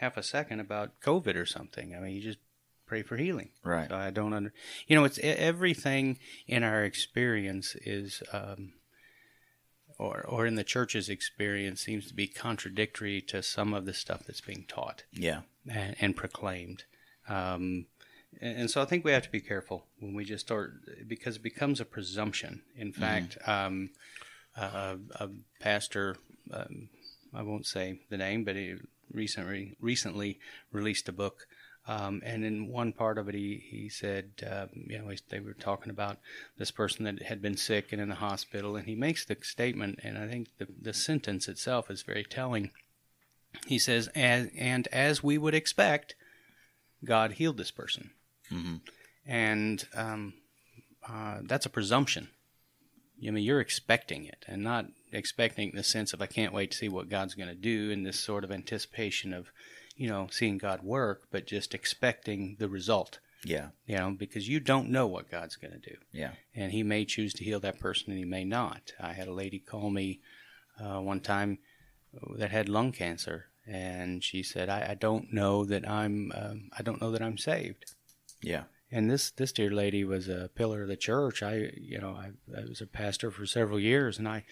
half 0.00 0.16
a 0.16 0.22
second 0.22 0.58
about 0.60 1.00
COVID 1.00 1.36
or 1.36 1.46
something? 1.46 1.94
I 1.94 2.00
mean, 2.00 2.14
you 2.16 2.20
just 2.20 2.38
pray 2.86 3.02
for 3.02 3.16
healing. 3.16 3.50
right. 3.62 3.88
So 3.88 3.94
I 3.96 4.10
don't 4.10 4.32
under, 4.32 4.52
you 4.88 4.96
know, 4.96 5.04
it's 5.04 5.18
everything 5.22 6.18
in 6.48 6.64
our 6.64 6.82
experience 6.84 7.76
is, 7.76 8.22
um, 8.32 8.72
or 9.98 10.24
or 10.26 10.46
in 10.46 10.54
the 10.54 10.64
church's 10.64 11.08
experience, 11.08 11.80
seems 11.82 12.06
to 12.08 12.14
be 12.14 12.26
contradictory 12.28 13.20
to 13.22 13.42
some 13.42 13.74
of 13.74 13.84
the 13.86 13.94
stuff 13.94 14.22
that's 14.26 14.40
being 14.40 14.64
taught 14.68 15.04
Yeah. 15.12 15.40
and, 15.68 15.96
and 16.00 16.16
proclaimed. 16.16 16.84
Um, 17.28 17.86
And, 18.40 18.58
and 18.60 18.70
so 18.70 18.82
I 18.82 18.84
think 18.84 19.04
we 19.04 19.12
have 19.12 19.24
to 19.24 19.30
be 19.30 19.40
careful 19.40 19.86
when 20.00 20.14
we 20.14 20.24
just 20.24 20.46
start 20.46 20.72
because 21.06 21.36
it 21.36 21.42
becomes 21.42 21.80
a 21.80 21.84
presumption. 21.84 22.62
In 22.76 22.92
fact, 22.92 23.38
um, 23.46 23.90
uh, 24.56 24.96
a 25.16 25.28
pastor, 25.60 26.16
um, 26.52 26.90
I 27.34 27.42
won't 27.42 27.66
say 27.66 28.00
the 28.10 28.16
name, 28.18 28.44
but 28.44 28.54
he 28.56 28.74
recently 29.10 29.76
recently 29.80 30.38
released 30.72 31.08
a 31.08 31.12
book. 31.12 31.46
Um, 31.88 32.20
and 32.22 32.44
in 32.44 32.68
one 32.68 32.92
part 32.92 33.16
of 33.16 33.30
it, 33.30 33.34
he, 33.34 33.64
he 33.66 33.88
said, 33.88 34.30
uh, 34.48 34.66
you 34.74 34.98
know, 34.98 35.10
they 35.30 35.40
were 35.40 35.54
talking 35.54 35.88
about 35.88 36.18
this 36.58 36.70
person 36.70 37.04
that 37.06 37.22
had 37.22 37.40
been 37.40 37.56
sick 37.56 37.92
and 37.92 38.00
in 38.00 38.10
the 38.10 38.16
hospital. 38.16 38.76
And 38.76 38.86
he 38.86 38.94
makes 38.94 39.24
the 39.24 39.38
statement, 39.40 39.98
and 40.02 40.18
I 40.18 40.28
think 40.28 40.48
the, 40.58 40.68
the 40.78 40.92
sentence 40.92 41.48
itself 41.48 41.90
is 41.90 42.02
very 42.02 42.24
telling. 42.24 42.72
He 43.66 43.78
says, 43.78 44.08
as, 44.08 44.50
and 44.54 44.86
as 44.88 45.22
we 45.22 45.38
would 45.38 45.54
expect, 45.54 46.14
God 47.02 47.32
healed 47.32 47.56
this 47.56 47.70
person. 47.70 48.10
hmm 48.50 48.76
And 49.26 49.88
um, 49.94 50.34
uh, 51.08 51.38
that's 51.42 51.64
a 51.64 51.70
presumption. 51.70 52.28
I 53.26 53.30
mean, 53.30 53.44
you're 53.44 53.60
expecting 53.60 54.26
it 54.26 54.44
and 54.46 54.62
not 54.62 54.86
expecting 55.10 55.72
the 55.74 55.82
sense 55.82 56.12
of, 56.12 56.20
I 56.20 56.26
can't 56.26 56.52
wait 56.52 56.72
to 56.72 56.76
see 56.76 56.90
what 56.90 57.08
God's 57.08 57.34
going 57.34 57.48
to 57.48 57.54
do 57.54 57.90
in 57.90 58.02
this 58.02 58.20
sort 58.20 58.44
of 58.44 58.52
anticipation 58.52 59.32
of, 59.32 59.50
you 59.98 60.08
know, 60.08 60.28
seeing 60.30 60.56
God 60.56 60.82
work, 60.82 61.24
but 61.30 61.46
just 61.46 61.74
expecting 61.74 62.56
the 62.58 62.68
result, 62.68 63.18
Yeah. 63.44 63.68
you 63.86 63.96
know, 63.96 64.10
because 64.18 64.48
you 64.48 64.60
don't 64.60 64.88
know 64.88 65.06
what 65.06 65.30
God's 65.30 65.56
going 65.56 65.74
to 65.78 65.90
do. 65.90 65.96
Yeah. 66.12 66.32
And 66.54 66.72
He 66.72 66.82
may 66.82 67.04
choose 67.04 67.34
to 67.34 67.44
heal 67.44 67.60
that 67.60 67.78
person 67.80 68.10
and 68.10 68.18
He 68.18 68.24
may 68.24 68.44
not. 68.44 68.92
I 69.00 69.12
had 69.12 69.28
a 69.28 69.32
lady 69.42 69.58
call 69.58 69.90
me 69.90 70.20
uh, 70.80 71.00
one 71.00 71.20
time 71.20 71.58
that 72.36 72.50
had 72.50 72.68
lung 72.68 72.92
cancer. 72.92 73.46
And 73.66 74.24
she 74.24 74.42
said, 74.42 74.70
I, 74.70 74.90
I 74.90 74.94
don't 74.94 75.32
know 75.32 75.64
that 75.66 75.86
I'm, 75.86 76.32
um, 76.34 76.70
I 76.78 76.82
don't 76.82 77.02
know 77.02 77.10
that 77.10 77.20
I'm 77.20 77.36
saved. 77.36 77.92
Yeah. 78.40 78.64
And 78.90 79.10
this 79.10 79.30
this 79.30 79.52
dear 79.52 79.70
lady 79.70 80.02
was 80.04 80.28
a 80.28 80.48
pillar 80.54 80.82
of 80.82 80.88
the 80.88 80.96
church. 80.96 81.42
I 81.42 81.72
you 81.76 81.98
know 81.98 82.12
I, 82.16 82.30
I 82.58 82.64
was 82.64 82.80
a 82.80 82.86
pastor 82.86 83.30
for 83.30 83.44
several 83.44 83.78
years, 83.78 84.18
and 84.18 84.26
I 84.26 84.44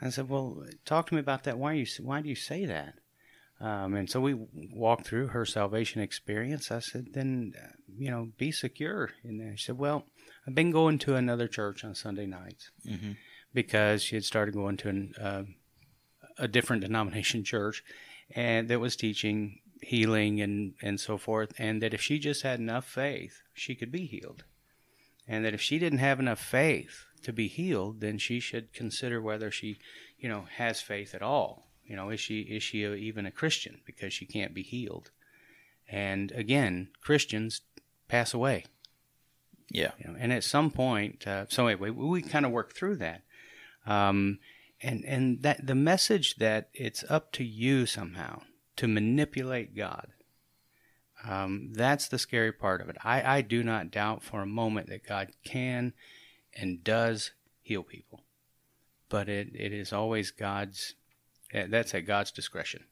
I 0.00 0.10
said, 0.10 0.28
well, 0.28 0.64
talk 0.84 1.08
to 1.08 1.14
me 1.14 1.20
about 1.20 1.42
that. 1.44 1.58
Why 1.58 1.72
you 1.72 1.86
why 2.00 2.20
do 2.20 2.28
you 2.28 2.36
say 2.36 2.64
that? 2.66 3.00
Um, 3.60 3.94
and 3.94 4.10
so 4.10 4.20
we 4.20 4.34
walked 4.34 5.06
through 5.06 5.28
her 5.28 5.46
salvation 5.46 6.02
experience. 6.02 6.70
I 6.70 6.80
said, 6.80 7.14
then 7.14 7.54
uh, 7.60 7.68
you 7.96 8.10
know, 8.10 8.28
be 8.36 8.52
secure 8.52 9.10
in 9.24 9.38
there. 9.38 9.56
She 9.56 9.64
said, 9.66 9.78
well, 9.78 10.04
I've 10.46 10.54
been 10.54 10.70
going 10.70 10.98
to 11.00 11.14
another 11.14 11.48
church 11.48 11.84
on 11.84 11.94
Sunday 11.94 12.26
nights 12.26 12.70
hmm 12.86 13.12
because 13.54 14.02
she 14.02 14.16
had 14.16 14.24
started 14.24 14.52
going 14.52 14.76
to 14.76 14.88
an, 14.90 15.14
uh, 15.18 15.42
a 16.36 16.46
different 16.46 16.82
denomination 16.86 17.42
church, 17.42 17.82
and 18.34 18.68
that 18.68 18.80
was 18.80 18.96
teaching 18.96 19.60
healing 19.80 20.42
and 20.42 20.74
and 20.82 21.00
so 21.00 21.16
forth, 21.16 21.52
and 21.58 21.82
that 21.82 21.94
if 21.94 22.02
she 22.02 22.18
just 22.18 22.42
had 22.42 22.60
enough 22.60 22.84
faith, 22.84 23.40
she 23.54 23.74
could 23.74 23.90
be 23.90 24.04
healed, 24.04 24.44
and 25.26 25.42
that 25.44 25.54
if 25.54 25.62
she 25.62 25.78
didn't 25.78 26.00
have 26.00 26.20
enough 26.20 26.38
faith 26.40 27.06
to 27.22 27.32
be 27.32 27.48
healed, 27.48 28.00
then 28.00 28.18
she 28.18 28.40
should 28.40 28.74
consider 28.74 29.22
whether 29.22 29.50
she, 29.50 29.78
you 30.18 30.28
know, 30.28 30.46
has 30.56 30.82
faith 30.82 31.14
at 31.14 31.22
all. 31.22 31.65
You 31.86 31.96
know, 31.96 32.10
is 32.10 32.20
she 32.20 32.40
is 32.40 32.62
she 32.62 32.84
a, 32.84 32.94
even 32.94 33.26
a 33.26 33.30
Christian 33.30 33.80
because 33.84 34.12
she 34.12 34.26
can't 34.26 34.54
be 34.54 34.62
healed? 34.62 35.10
And 35.88 36.32
again, 36.32 36.88
Christians 37.00 37.62
pass 38.08 38.34
away. 38.34 38.64
Yeah. 39.70 39.92
You 39.98 40.10
know, 40.10 40.16
and 40.18 40.32
at 40.32 40.44
some 40.44 40.70
point, 40.70 41.26
uh, 41.26 41.46
so 41.48 41.66
anyway, 41.66 41.90
we, 41.90 42.06
we 42.06 42.22
kind 42.22 42.46
of 42.46 42.52
work 42.52 42.74
through 42.74 42.96
that, 42.96 43.22
um, 43.86 44.38
and 44.80 45.04
and 45.04 45.42
that 45.42 45.66
the 45.66 45.74
message 45.74 46.36
that 46.36 46.68
it's 46.72 47.04
up 47.08 47.32
to 47.32 47.44
you 47.44 47.86
somehow 47.86 48.42
to 48.76 48.86
manipulate 48.86 49.76
God. 49.76 50.08
Um, 51.24 51.72
that's 51.72 52.08
the 52.08 52.18
scary 52.18 52.52
part 52.52 52.80
of 52.80 52.88
it. 52.88 52.96
I, 53.02 53.38
I 53.38 53.40
do 53.40 53.64
not 53.64 53.90
doubt 53.90 54.22
for 54.22 54.42
a 54.42 54.46
moment 54.46 54.88
that 54.90 55.06
God 55.06 55.30
can 55.44 55.94
and 56.54 56.84
does 56.84 57.32
heal 57.62 57.82
people, 57.82 58.22
but 59.08 59.28
it, 59.28 59.48
it 59.54 59.72
is 59.72 59.92
always 59.92 60.30
God's. 60.30 60.94
Eh, 61.52 61.66
That's 61.68 61.94
at 61.94 62.06
God's 62.06 62.30
discretion. 62.30 62.84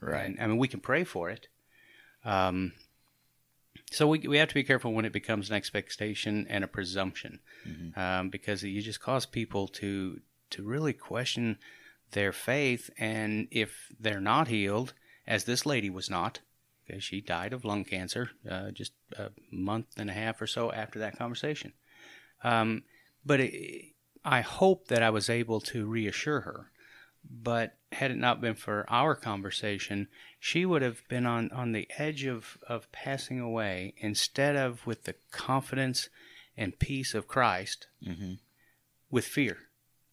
Right. 0.00 0.26
And, 0.26 0.40
I 0.40 0.46
mean, 0.46 0.58
we 0.58 0.68
can 0.68 0.80
pray 0.80 1.04
for 1.04 1.30
it. 1.30 1.48
Um, 2.24 2.72
so 3.90 4.08
we, 4.08 4.18
we 4.20 4.38
have 4.38 4.48
to 4.48 4.54
be 4.54 4.64
careful 4.64 4.92
when 4.92 5.04
it 5.04 5.12
becomes 5.12 5.50
an 5.50 5.56
expectation 5.56 6.46
and 6.48 6.64
a 6.64 6.68
presumption, 6.68 7.40
um, 7.96 8.30
because 8.30 8.62
you 8.62 8.80
just 8.82 9.00
cause 9.00 9.26
people 9.26 9.68
to 9.68 10.20
to 10.50 10.62
really 10.62 10.92
question 10.92 11.58
their 12.12 12.32
faith, 12.32 12.90
and 12.98 13.48
if 13.50 13.92
they're 13.98 14.20
not 14.20 14.48
healed, 14.48 14.94
as 15.26 15.44
this 15.44 15.66
lady 15.66 15.90
was 15.90 16.08
not, 16.08 16.40
because 16.86 17.02
she 17.02 17.20
died 17.20 17.52
of 17.52 17.64
lung 17.64 17.84
cancer 17.84 18.30
uh, 18.48 18.70
just 18.70 18.92
a 19.16 19.30
month 19.50 19.86
and 19.96 20.10
a 20.10 20.12
half 20.12 20.40
or 20.40 20.46
so 20.46 20.72
after 20.72 20.98
that 20.98 21.18
conversation. 21.18 21.72
Um, 22.42 22.84
but 23.24 23.40
it, 23.40 23.94
I 24.24 24.40
hope 24.40 24.88
that 24.88 25.02
I 25.02 25.10
was 25.10 25.28
able 25.28 25.60
to 25.62 25.86
reassure 25.86 26.40
her. 26.42 26.70
But 27.30 27.76
had 27.92 28.10
it 28.10 28.16
not 28.18 28.40
been 28.40 28.54
for 28.54 28.84
our 28.88 29.14
conversation, 29.14 30.08
she 30.38 30.66
would 30.66 30.82
have 30.82 31.06
been 31.08 31.26
on, 31.26 31.50
on 31.52 31.72
the 31.72 31.88
edge 31.96 32.24
of, 32.24 32.58
of 32.68 32.90
passing 32.92 33.40
away 33.40 33.94
instead 33.98 34.56
of 34.56 34.86
with 34.86 35.04
the 35.04 35.14
confidence 35.30 36.08
and 36.56 36.78
peace 36.78 37.14
of 37.14 37.26
Christ 37.28 37.88
hmm 38.04 38.34
with 39.10 39.24
fear 39.24 39.58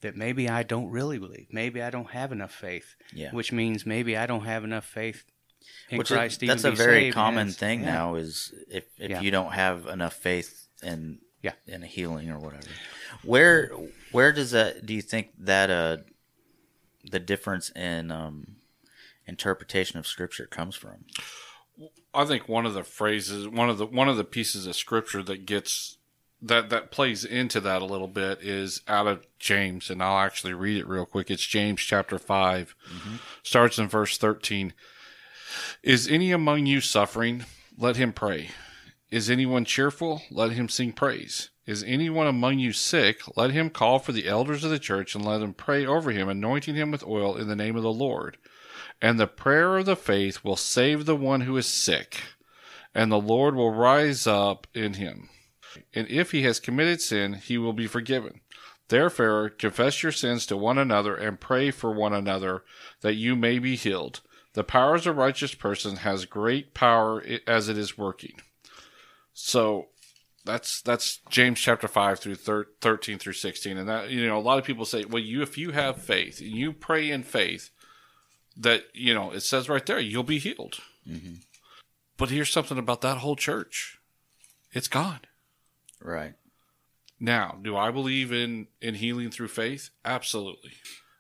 that 0.02 0.16
maybe 0.16 0.48
I 0.48 0.62
don't 0.62 0.90
really 0.90 1.18
believe. 1.18 1.48
Maybe 1.52 1.82
I 1.82 1.90
don't 1.90 2.12
have 2.12 2.32
enough 2.32 2.52
faith, 2.54 2.96
Yeah. 3.14 3.32
which 3.32 3.52
means 3.52 3.84
maybe 3.86 4.16
I 4.16 4.26
don't 4.28 4.46
have 4.46 4.64
enough 4.64 4.86
faith 4.86 5.24
in 5.90 5.98
Which 5.98 6.10
Christ. 6.10 6.40
to 6.42 6.48
that's 6.48 6.64
a 6.66 6.72
very 6.72 7.12
common 7.12 7.50
thing 7.52 7.82
yeah. 7.82 7.94
now 7.94 8.16
is 8.16 8.54
if, 8.70 8.86
if 9.00 9.10
Yeah. 9.10 9.22
you 9.22 9.32
don't 9.32 9.54
have 9.54 9.88
enough 9.88 10.14
faith 10.14 10.68
in 10.84 11.20
Yeah. 11.42 11.54
in 11.66 11.82
a 11.84 11.88
healing 11.88 12.30
or 12.30 12.38
whatever. 12.40 12.68
Where 13.24 13.72
where 14.12 14.32
does 14.32 14.52
that 14.52 14.86
do 14.86 14.94
you 14.94 15.02
think 15.02 15.30
that 15.40 15.70
uh 15.72 15.98
the 17.10 17.20
difference 17.20 17.70
in 17.72 18.12
um 18.12 18.56
interpretation 19.28 19.98
of 20.00 20.08
scripture 20.08 20.46
comes 20.46 20.76
from? 20.76 21.06
I 22.14 22.26
think 22.26 22.50
one 22.50 22.66
of 22.66 22.74
the 22.74 22.84
phrases, 22.84 23.48
one 23.48 23.70
of 23.70 23.78
the 23.78 23.86
one 23.86 24.10
of 24.10 24.18
the 24.18 24.24
pieces 24.24 24.68
of 24.68 24.76
scripture 24.76 25.24
that 25.24 25.46
gets 25.46 25.98
that 26.42 26.70
that 26.70 26.92
plays 26.92 27.24
into 27.24 27.60
that 27.62 27.82
a 27.82 27.86
little 27.86 28.08
bit 28.08 28.42
is 28.42 28.82
out 28.88 29.08
of 29.08 29.26
James, 29.40 29.90
and 29.90 30.02
I'll 30.02 30.20
actually 30.20 30.54
read 30.54 30.78
it 30.78 30.88
real 30.88 31.06
quick. 31.06 31.30
It's 31.30 31.46
James 31.46 31.82
chapter 31.82 32.18
5 32.18 32.76
starts 33.44 33.78
in 33.78 33.88
verse 33.88 34.18
thirteen. 34.18 34.74
Is 35.84 36.08
any 36.08 36.32
among 36.32 36.66
you 36.66 36.82
suffering? 36.82 37.46
Let 37.78 37.96
him 37.96 38.12
pray. 38.12 38.50
Is 39.12 39.30
anyone 39.30 39.66
cheerful? 39.66 40.24
Let 40.32 40.52
him 40.52 40.68
sing 40.68 40.94
praise. 40.94 41.51
Is 41.66 41.84
anyone 41.84 42.28
among 42.28 42.60
you 42.60 42.74
sick? 42.74 43.22
Let 43.38 43.52
him 43.52 43.70
call 43.70 44.00
for 44.00 44.12
the 44.12 44.28
elders 44.28 44.64
of 44.64 44.72
the 44.72 44.80
church 44.80 45.14
and 45.14 45.24
let 45.24 45.40
them 45.40 45.54
pray 45.54 45.86
over 45.86 46.12
him, 46.12 46.28
anointing 46.28 46.76
him 46.76 46.92
with 46.92 47.06
oil 47.06 47.38
in 47.38 47.48
the 47.48 47.56
name 47.56 47.76
of 47.76 47.84
the 47.84 47.92
Lord. 47.92 48.38
And 49.02 49.20
the 49.20 49.28
prayer 49.28 49.78
of 49.78 49.86
the 49.86 49.96
faith 49.96 50.44
will 50.44 50.56
save 50.56 51.06
the 51.06 51.16
one 51.16 51.42
who 51.42 51.58
is 51.58 51.68
sick, 51.68 52.22
and 52.96 53.12
the 53.12 53.20
Lord 53.20 53.56
will 53.56 53.74
rise 53.74 54.26
up 54.26 54.68
in 54.74 54.96
him. 54.96 55.30
And 55.94 56.08
if 56.10 56.32
he 56.32 56.44
has 56.44 56.60
committed 56.60 57.02
sin, 57.02 57.34
he 57.34 57.58
will 57.58 57.74
be 57.74 57.88
forgiven. 57.88 58.42
Therefore, 58.90 59.50
confess 59.50 60.04
your 60.04 60.12
sins 60.12 60.46
to 60.48 60.58
one 60.58 60.78
another 60.78 61.16
and 61.16 61.40
pray 61.40 61.72
for 61.72 61.94
one 61.94 62.14
another 62.14 62.64
that 63.02 63.14
you 63.14 63.36
may 63.36 63.58
be 63.58 63.76
healed. 63.76 64.20
The 64.54 64.66
power 64.66 64.96
of 64.96 65.08
a 65.08 65.14
righteous 65.14 65.54
person 65.54 65.98
has 65.98 66.26
great 66.26 66.74
power 66.74 67.24
as 67.48 67.70
it 67.70 67.78
is 67.78 67.98
working. 67.98 68.42
So 69.34 69.88
that's 70.46 70.82
that's 70.82 71.20
James 71.30 71.60
chapter 71.60 71.88
five 71.88 72.20
through 72.20 72.36
thir- 72.36 72.68
thirteen 72.82 73.20
through 73.20 73.34
sixteen, 73.34 73.78
and 73.78 73.88
that 73.88 74.10
you 74.10 74.26
know 74.28 74.38
a 74.38 74.42
lot 74.42 74.60
of 74.60 74.66
people 74.66 74.86
say, 74.86 75.06
well, 75.06 75.22
you 75.22 75.42
if 75.42 75.58
you 75.58 75.72
have 75.72 76.02
faith 76.02 76.40
and 76.40 76.52
you 76.52 76.74
pray 76.74 77.10
in 77.10 77.24
faith, 77.24 77.70
that 78.58 78.84
you 78.94 79.14
know 79.14 79.32
it 79.32 79.42
says 79.42 79.70
right 79.70 79.86
there 79.86 80.00
you'll 80.00 80.24
be 80.24 80.40
healed. 80.40 80.80
Mm-hmm. 81.08 81.36
But 82.18 82.30
here's 82.30 82.52
something 82.52 82.78
about 82.78 83.02
that 83.02 83.18
whole 83.18 83.36
church, 83.36 84.00
it's 84.72 84.88
gone. 84.88 85.22
Right. 86.02 86.36
Now, 87.20 87.60
do 87.62 87.78
I 87.78 87.92
believe 87.92 88.32
in 88.32 88.68
in 88.82 88.96
healing 88.96 89.30
through 89.30 89.50
faith? 89.50 89.90
Absolutely. 90.04 90.74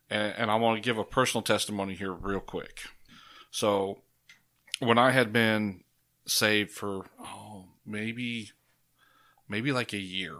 And, 0.09 0.33
and 0.35 0.51
I 0.51 0.55
want 0.55 0.77
to 0.77 0.87
give 0.87 0.97
a 0.97 1.03
personal 1.03 1.41
testimony 1.41 1.93
here, 1.93 2.11
real 2.11 2.39
quick. 2.39 2.81
So, 3.49 4.01
when 4.79 4.97
I 4.97 5.11
had 5.11 5.31
been 5.31 5.83
saved 6.25 6.71
for 6.71 7.05
oh 7.19 7.65
maybe 7.85 8.51
maybe 9.51 9.71
like 9.71 9.93
a 9.93 9.99
year, 9.99 10.37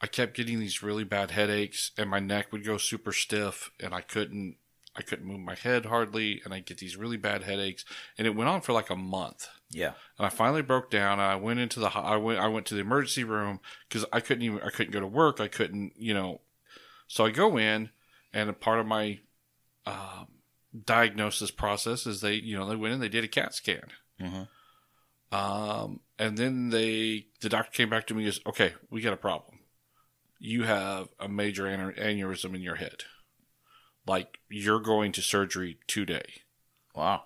I 0.00 0.06
kept 0.06 0.36
getting 0.36 0.60
these 0.60 0.82
really 0.82 1.04
bad 1.04 1.30
headaches, 1.32 1.90
and 1.98 2.08
my 2.10 2.20
neck 2.20 2.52
would 2.52 2.64
go 2.64 2.76
super 2.76 3.12
stiff, 3.12 3.70
and 3.80 3.94
I 3.94 4.02
couldn't 4.02 4.56
I 4.96 5.02
couldn't 5.02 5.26
move 5.26 5.40
my 5.40 5.56
head 5.56 5.86
hardly, 5.86 6.40
and 6.44 6.54
I 6.54 6.60
get 6.60 6.78
these 6.78 6.96
really 6.96 7.16
bad 7.16 7.42
headaches, 7.42 7.84
and 8.16 8.28
it 8.28 8.36
went 8.36 8.48
on 8.48 8.60
for 8.60 8.72
like 8.72 8.90
a 8.90 8.96
month. 8.96 9.48
Yeah. 9.70 9.94
and 10.18 10.24
I 10.24 10.28
finally 10.28 10.62
broke 10.62 10.88
down 10.88 11.14
and 11.14 11.22
I 11.22 11.34
went 11.34 11.58
into 11.58 11.80
the 11.80 11.88
I 11.88 12.16
went 12.16 12.38
I 12.38 12.46
went 12.46 12.66
to 12.66 12.74
the 12.74 12.80
emergency 12.80 13.24
room 13.24 13.58
because 13.88 14.04
I 14.12 14.20
couldn't 14.20 14.44
even 14.44 14.60
I 14.60 14.70
couldn't 14.70 14.92
go 14.92 15.00
to 15.00 15.06
work. 15.06 15.40
I 15.40 15.48
couldn't 15.48 15.94
you 15.96 16.14
know. 16.14 16.42
So 17.08 17.24
I 17.26 17.30
go 17.30 17.56
in 17.56 17.90
and 18.32 18.48
a 18.48 18.52
part 18.52 18.78
of 18.78 18.86
my 18.86 19.18
um, 19.84 20.28
diagnosis 20.84 21.50
process 21.50 22.06
is 22.06 22.20
they 22.20 22.34
you 22.34 22.56
know 22.56 22.68
they 22.68 22.76
went 22.76 22.94
in 22.94 23.00
they 23.00 23.08
did 23.08 23.24
a 23.24 23.28
CAT 23.28 23.52
scan. 23.54 23.88
Mhm. 24.20 24.48
Um, 25.34 26.00
and 26.16 26.38
then 26.38 26.70
they, 26.70 27.26
the 27.40 27.48
doctor 27.48 27.72
came 27.72 27.90
back 27.90 28.06
to 28.06 28.14
me 28.14 28.24
and 28.24 28.32
says, 28.32 28.42
okay, 28.46 28.74
we 28.88 29.00
got 29.00 29.12
a 29.12 29.16
problem. 29.16 29.58
You 30.38 30.62
have 30.62 31.08
a 31.18 31.28
major 31.28 31.66
ane- 31.66 31.96
aneurysm 31.98 32.54
in 32.54 32.62
your 32.62 32.76
head. 32.76 33.02
Like 34.06 34.38
you're 34.48 34.80
going 34.80 35.10
to 35.12 35.22
surgery 35.22 35.78
today. 35.88 36.42
Wow. 36.94 37.24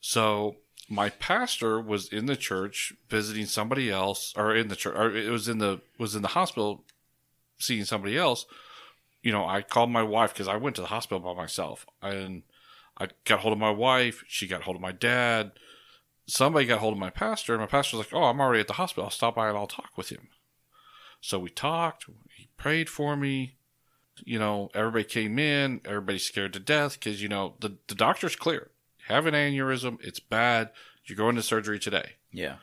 So 0.00 0.56
my 0.88 1.10
pastor 1.10 1.80
was 1.80 2.08
in 2.08 2.26
the 2.26 2.36
church 2.36 2.94
visiting 3.10 3.46
somebody 3.46 3.90
else, 3.90 4.32
or 4.36 4.54
in 4.54 4.68
the 4.68 4.76
church, 4.76 4.94
or 4.96 5.14
it 5.14 5.28
was 5.30 5.48
in 5.48 5.58
the 5.58 5.80
was 5.98 6.14
in 6.14 6.22
the 6.22 6.28
hospital 6.28 6.84
seeing 7.58 7.84
somebody 7.84 8.16
else. 8.16 8.46
You 9.22 9.32
know, 9.32 9.46
I 9.46 9.62
called 9.62 9.90
my 9.90 10.04
wife 10.04 10.32
because 10.32 10.48
I 10.48 10.56
went 10.56 10.76
to 10.76 10.82
the 10.82 10.88
hospital 10.88 11.18
by 11.18 11.34
myself, 11.34 11.84
and 12.00 12.44
I 12.96 13.08
got 13.24 13.40
hold 13.40 13.52
of 13.52 13.58
my 13.58 13.70
wife. 13.70 14.22
She 14.28 14.46
got 14.46 14.62
hold 14.62 14.76
of 14.76 14.82
my 14.82 14.92
dad. 14.92 15.52
Somebody 16.26 16.66
got 16.66 16.80
hold 16.80 16.94
of 16.94 16.98
my 16.98 17.10
pastor, 17.10 17.54
and 17.54 17.60
my 17.60 17.66
pastor 17.66 17.96
was 17.96 18.06
like, 18.06 18.14
"Oh, 18.14 18.24
I'm 18.24 18.40
already 18.40 18.60
at 18.60 18.66
the 18.66 18.74
hospital. 18.74 19.04
I'll 19.04 19.10
stop 19.10 19.36
by 19.36 19.48
and 19.48 19.56
I'll 19.56 19.66
talk 19.66 19.96
with 19.96 20.10
him." 20.10 20.28
So 21.20 21.38
we 21.38 21.50
talked. 21.50 22.06
He 22.34 22.48
prayed 22.56 22.88
for 22.88 23.16
me. 23.16 23.56
You 24.24 24.38
know, 24.38 24.70
everybody 24.74 25.04
came 25.04 25.38
in. 25.38 25.80
Everybody's 25.84 26.24
scared 26.24 26.52
to 26.54 26.60
death 26.60 26.94
because 26.94 27.22
you 27.22 27.28
know 27.28 27.54
the 27.60 27.76
the 27.86 27.94
doctor's 27.94 28.36
clear 28.36 28.70
have 29.08 29.26
an 29.26 29.34
aneurysm. 29.34 29.98
It's 30.02 30.20
bad. 30.20 30.70
You're 31.04 31.16
going 31.16 31.36
to 31.36 31.42
surgery 31.42 31.78
today. 31.78 32.12
Yeah. 32.32 32.56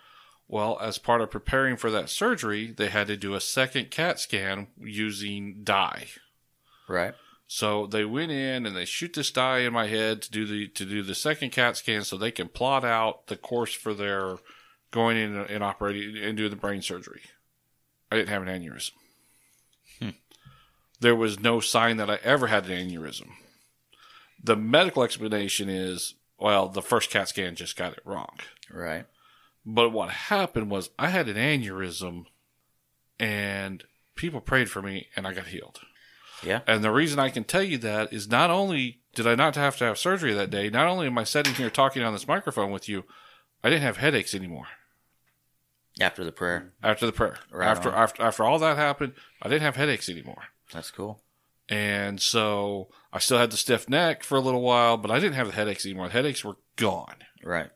Well, 0.48 0.78
as 0.82 0.98
part 0.98 1.22
of 1.22 1.32
preparing 1.32 1.78
for 1.78 1.90
that 1.92 2.10
surgery, 2.10 2.68
they 2.72 2.90
had 2.90 3.08
to 3.08 3.18
do 3.18 3.34
a 3.34 3.42
second 3.42 3.92
CAT 3.92 4.20
scan 4.20 4.68
using 4.78 5.64
dye. 5.64 6.08
Right. 6.88 7.14
So 7.48 7.86
they 7.86 8.06
went 8.06 8.32
in 8.32 8.66
and 8.66 8.76
they 8.76 8.86
shoot 8.86 9.14
this 9.14 9.32
dye 9.32 9.60
in 9.60 9.74
my 9.74 9.88
head 9.88 10.22
to 10.24 10.32
do 10.32 10.46
the 10.46 10.68
to 10.70 10.86
do 10.86 11.04
the 11.04 11.16
second 11.16 11.52
CAT 11.52 11.78
scan, 11.78 12.04
so 12.04 12.18
they 12.18 12.32
can 12.32 12.48
plot 12.48 12.84
out 12.84 13.28
the 13.28 13.36
course 13.36 13.74
for 13.74 13.94
their 13.94 14.38
going 14.92 15.18
in 15.18 15.36
and 15.36 15.64
operating 15.64 16.24
and 16.24 16.38
doing 16.38 16.50
the 16.50 16.56
brain 16.56 16.82
surgery. 16.82 17.22
I 18.12 18.16
didn't 18.16 18.30
have 18.30 18.48
an 18.48 18.48
aneurysm. 18.48 18.92
Hmm. 20.00 20.10
There 21.00 21.16
was 21.16 21.40
no 21.40 21.60
sign 21.60 21.98
that 21.98 22.10
I 22.10 22.20
ever 22.24 22.48
had 22.48 22.70
an 22.70 22.90
aneurysm. 22.90 23.30
The 24.42 24.56
medical 24.56 25.04
explanation 25.04 25.70
is, 25.70 26.16
well, 26.38 26.70
the 26.70 26.82
first 26.82 27.10
CAT 27.10 27.30
scan 27.30 27.56
just 27.56 27.76
got 27.76 27.94
it 27.94 28.02
wrong. 28.06 28.38
Right. 28.72 29.06
But 29.66 29.92
what 29.92 30.10
happened 30.10 30.70
was 30.70 30.90
I 31.00 31.10
had 31.10 31.28
an 31.30 31.38
aneurysm 31.38 32.26
and 33.20 33.84
people 34.16 34.42
prayed 34.42 34.70
for 34.70 34.82
me 34.82 35.08
and 35.16 35.26
I 35.26 35.34
got 35.34 35.48
healed. 35.48 35.80
Yeah. 36.46 36.62
And 36.68 36.84
the 36.84 36.92
reason 36.92 37.20
I 37.20 37.30
can 37.30 37.44
tell 37.44 37.64
you 37.64 37.78
that 37.80 38.12
is 38.14 38.28
not 38.30 38.50
only 38.50 39.00
did 39.16 39.28
I 39.28 39.36
not 39.36 39.56
have 39.56 39.78
to 39.78 39.84
have 39.86 39.98
surgery 39.98 40.34
that 40.34 40.50
day, 40.50 40.70
not 40.70 40.88
only 40.88 41.08
am 41.08 41.18
I 41.18 41.24
sitting 41.24 41.54
here 41.54 41.70
talking 41.70 42.04
on 42.04 42.14
this 42.14 42.28
microphone 42.28 42.72
with 42.72 42.90
you, 42.90 43.04
I 43.64 43.70
didn't 43.70 43.84
have 43.84 43.98
headaches 43.98 44.34
anymore 44.36 44.68
After 46.02 46.24
the 46.24 46.32
prayer. 46.32 46.74
after 46.82 47.06
the 47.06 47.12
prayer. 47.12 47.38
Right 47.52 47.68
after 47.68 47.90
on. 47.90 47.96
after 47.96 48.24
after 48.24 48.44
all 48.44 48.60
that 48.60 48.78
happened, 48.78 49.14
I 49.42 49.50
didn't 49.50 49.62
have 49.64 49.76
headaches 49.76 50.10
anymore. 50.10 50.44
That's 50.72 50.92
cool. 50.92 51.22
And 51.70 52.20
so 52.22 52.90
I 53.14 53.20
still 53.20 53.38
had 53.38 53.52
the 53.52 53.58
stiff 53.58 53.88
neck 53.88 54.24
for 54.24 54.36
a 54.38 54.42
little 54.42 54.62
while, 54.62 54.98
but 54.98 55.12
I 55.12 55.20
didn't 55.20 55.36
have 55.36 55.48
the 55.48 55.54
headaches 55.54 55.86
anymore. 55.86 56.08
The 56.08 56.14
headaches 56.14 56.44
were 56.44 56.58
gone. 56.76 57.18
Right. 57.44 57.70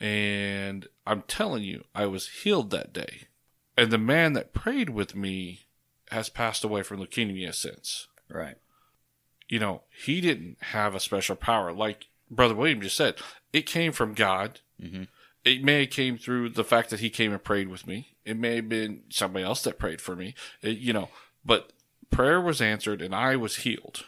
And 0.00 0.86
I'm 1.06 1.22
telling 1.22 1.62
you, 1.62 1.84
I 1.94 2.06
was 2.06 2.28
healed 2.28 2.70
that 2.70 2.92
day. 2.92 3.28
And 3.76 3.90
the 3.90 3.98
man 3.98 4.32
that 4.34 4.52
prayed 4.52 4.90
with 4.90 5.14
me 5.14 5.67
has 6.10 6.28
passed 6.28 6.64
away 6.64 6.82
from 6.82 6.98
leukemia 7.00 7.54
since. 7.54 8.06
Right. 8.28 8.56
You 9.48 9.58
know, 9.58 9.82
he 9.90 10.20
didn't 10.20 10.58
have 10.60 10.94
a 10.94 11.00
special 11.00 11.36
power. 11.36 11.72
Like 11.72 12.06
Brother 12.30 12.54
William 12.54 12.80
just 12.80 12.96
said, 12.96 13.16
it 13.52 13.62
came 13.66 13.92
from 13.92 14.14
God. 14.14 14.60
Mhm. 14.82 15.08
It 15.44 15.64
may 15.64 15.80
have 15.80 15.90
came 15.90 16.18
through 16.18 16.50
the 16.50 16.64
fact 16.64 16.90
that 16.90 17.00
he 17.00 17.08
came 17.10 17.32
and 17.32 17.42
prayed 17.42 17.68
with 17.68 17.86
me. 17.86 18.14
It 18.24 18.36
may 18.36 18.56
have 18.56 18.68
been 18.68 19.04
somebody 19.08 19.44
else 19.44 19.62
that 19.62 19.78
prayed 19.78 20.00
for 20.00 20.14
me. 20.14 20.34
It- 20.62 20.78
you 20.78 20.92
know, 20.92 21.08
but 21.44 21.72
prayer 22.10 22.40
was 22.40 22.60
answered 22.60 23.00
and 23.00 23.14
I 23.14 23.36
was 23.36 23.56
healed. 23.58 24.04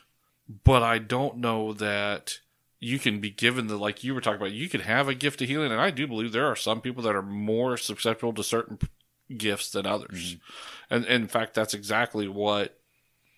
But 0.65 0.83
I 0.83 0.99
don't 0.99 1.39
know 1.39 1.73
that 1.75 2.41
you 2.81 2.99
can 2.99 3.21
be 3.21 3.31
given 3.31 3.69
the 3.69 3.77
like 3.77 4.03
you 4.03 4.15
were 4.15 4.21
talking 4.21 4.41
about. 4.41 4.53
You 4.53 4.69
can 4.69 4.81
have 4.81 5.07
a 5.09 5.15
gift 5.15 5.41
of 5.43 5.49
healing, 5.49 5.71
and 5.71 5.81
I 5.81 5.91
do 5.91 6.07
believe 6.07 6.33
there 6.33 6.47
are 6.51 6.57
some 6.57 6.81
people 6.81 7.03
that 7.05 7.15
are 7.15 7.23
more 7.23 7.77
susceptible 7.77 8.33
to 8.35 8.43
certain 8.43 8.79
gifts 9.37 9.71
than 9.71 9.87
others. 9.87 10.37
And, 10.91 11.05
and 11.05 11.23
in 11.23 11.29
fact, 11.29 11.55
that's 11.55 11.75
exactly 11.75 12.29
what 12.29 12.79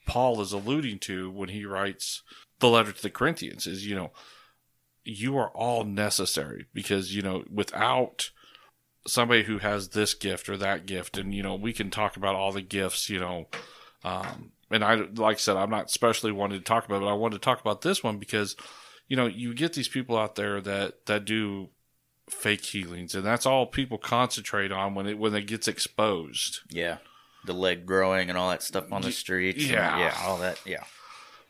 Paul 0.07 0.41
is 0.41 0.53
alluding 0.53 0.99
to 1.01 1.31
when 1.31 1.51
he 1.51 1.65
writes 1.65 2.23
the 2.61 2.69
letter 2.69 2.93
to 2.93 3.03
the 3.03 3.11
Corinthians. 3.11 3.67
Is 3.67 3.87
you 3.87 3.95
know, 3.95 4.11
you 5.05 5.37
are 5.37 5.51
all 5.51 5.85
necessary 5.85 6.67
because 6.73 7.15
you 7.15 7.23
know 7.23 7.45
without 7.51 8.31
somebody 9.07 9.43
who 9.45 9.59
has 9.59 9.91
this 9.91 10.15
gift 10.15 10.49
or 10.49 10.57
that 10.57 10.87
gift, 10.87 11.19
and 11.19 11.35
you 11.35 11.43
know 11.43 11.55
we 11.55 11.73
can 11.73 11.91
talk 11.91 12.17
about 12.17 12.35
all 12.35 12.53
the 12.53 12.63
gifts, 12.63 13.11
you 13.11 13.21
know. 13.21 13.47
Um, 14.05 14.53
and 14.73 14.83
I, 14.83 14.95
like 14.95 15.37
I 15.37 15.39
said, 15.39 15.57
I'm 15.57 15.71
not 15.71 15.87
especially 15.87 16.33
wanting 16.33 16.59
to 16.59 16.65
talk 16.65 16.87
about 16.87 16.97
it, 16.97 17.01
but 17.01 17.11
I 17.11 17.15
wanted 17.15 17.37
to 17.37 17.45
talk 17.45 17.61
about 17.61 17.83
this 17.83 18.03
one 18.03 18.19
because, 18.19 18.57
you 19.07 19.17
know, 19.17 19.27
you 19.27 19.55
get 19.55 19.75
these 19.75 19.89
people 19.89 20.17
out 20.17 20.35
there 20.35 20.61
that, 20.63 21.07
that 21.07 21.25
do 21.25 21.69
fake 22.31 22.65
healings 22.65 23.15
and 23.15 23.25
that's 23.25 23.45
all 23.45 23.67
people 23.67 23.99
concentrate 23.99 24.73
on 24.73 24.95
when 24.95 25.07
it, 25.07 25.19
when 25.19 25.35
it 25.35 25.47
gets 25.47 25.69
exposed. 25.69 26.61
Yeah. 26.71 26.99
The 27.45 27.53
leg 27.55 27.87
growing 27.87 28.29
and 28.29 28.39
all 28.39 28.51
that 28.51 28.63
stuff 28.63 28.93
on 28.93 29.03
the 29.03 29.13
streets. 29.13 29.65
yeah. 29.65 29.99
yeah. 29.99 30.15
All 30.25 30.39
that. 30.39 30.61
Yeah. 30.65 30.85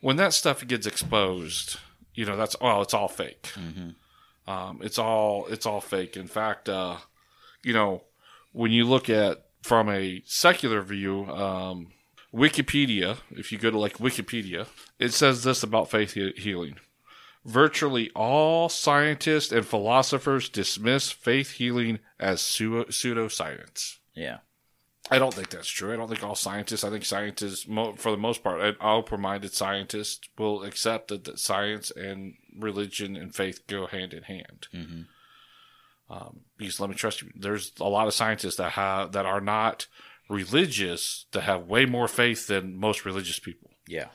When 0.01 0.17
that 0.17 0.33
stuff 0.33 0.67
gets 0.67 0.87
exposed, 0.87 1.79
you 2.15 2.25
know, 2.27 2.37
that's, 2.37 2.57
oh, 2.61 2.81
it's 2.81 2.95
all 2.95 3.09
fake. 3.09 3.51
Um, 4.47 4.81
it's 4.83 4.99
all, 4.99 5.47
it's 5.47 5.67
all 5.67 5.81
fake. 5.81 6.17
In 6.17 6.27
fact, 6.27 6.69
uh, 6.69 6.97
you 7.63 7.73
know, 7.73 8.03
when 8.53 8.73
you 8.73 8.85
look 8.85 9.09
at 9.09 9.45
from 9.63 9.89
a 9.89 10.23
secular 10.27 10.83
view, 10.83 11.27
um, 11.27 11.93
Wikipedia, 12.35 13.19
if 13.31 13.53
you 13.53 13.59
go 13.59 13.71
to 13.71 13.79
like 13.79 13.99
Wikipedia, 13.99 14.67
it 14.99 15.13
says 15.13 15.45
this 15.45 15.63
about 15.63 15.91
faith 15.91 16.15
he- 16.15 16.33
healing. 16.37 16.77
Virtually 17.45 18.11
all 18.15 18.69
scientists 18.69 19.53
and 19.53 19.67
philosophers 19.67 20.49
dismiss 20.49 21.11
faith 21.13 21.53
healing 21.53 21.99
as 22.19 22.41
pseudo- 22.41 22.85
pseudoscience. 22.85 23.99
Yeah. 24.15 24.39
I 25.13 25.19
don't 25.19 25.35
think 25.35 25.51
that's 25.51 25.69
true. 25.69 25.93
I 25.93 25.97
don't 25.97 26.09
think 26.09 26.23
all 26.23 26.35
scientists, 26.35 26.85
I 26.85 26.91
think 26.91 27.05
scientists, 27.05 27.65
for 27.97 28.11
the 28.11 28.17
most 28.17 28.43
part, 28.43 28.61
and 28.61 28.77
open 28.81 29.21
minded 29.21 29.53
scientists 29.53 30.29
will 30.39 30.63
accept 30.63 31.09
that, 31.09 31.25
that 31.25 31.39
science 31.39 31.91
and 31.91 32.35
religion 32.59 33.17
and 33.17 33.35
faith 33.35 33.67
go 33.67 33.87
hand 33.87 34.15
in 34.15 34.23
hand. 34.25 34.69
Um, 36.11 36.41
because 36.57 36.79
let 36.79 36.91
me 36.91 36.97
trust 36.97 37.23
you, 37.23 37.31
there's 37.35 37.73
a 37.81 37.89
lot 37.89 38.07
of 38.07 38.15
scientists 38.15 38.57
that 38.57 38.73
have 38.73 39.13
that 39.13 39.25
are 39.25 39.41
not 39.41 39.87
religious 40.29 41.27
that 41.33 41.43
have 41.43 41.67
way 41.67 41.87
more 41.87 42.09
faith 42.09 42.47
than 42.47 42.77
most 42.77 43.05
religious 43.05 43.39
people. 43.39 43.71
Yeah. 43.87 44.09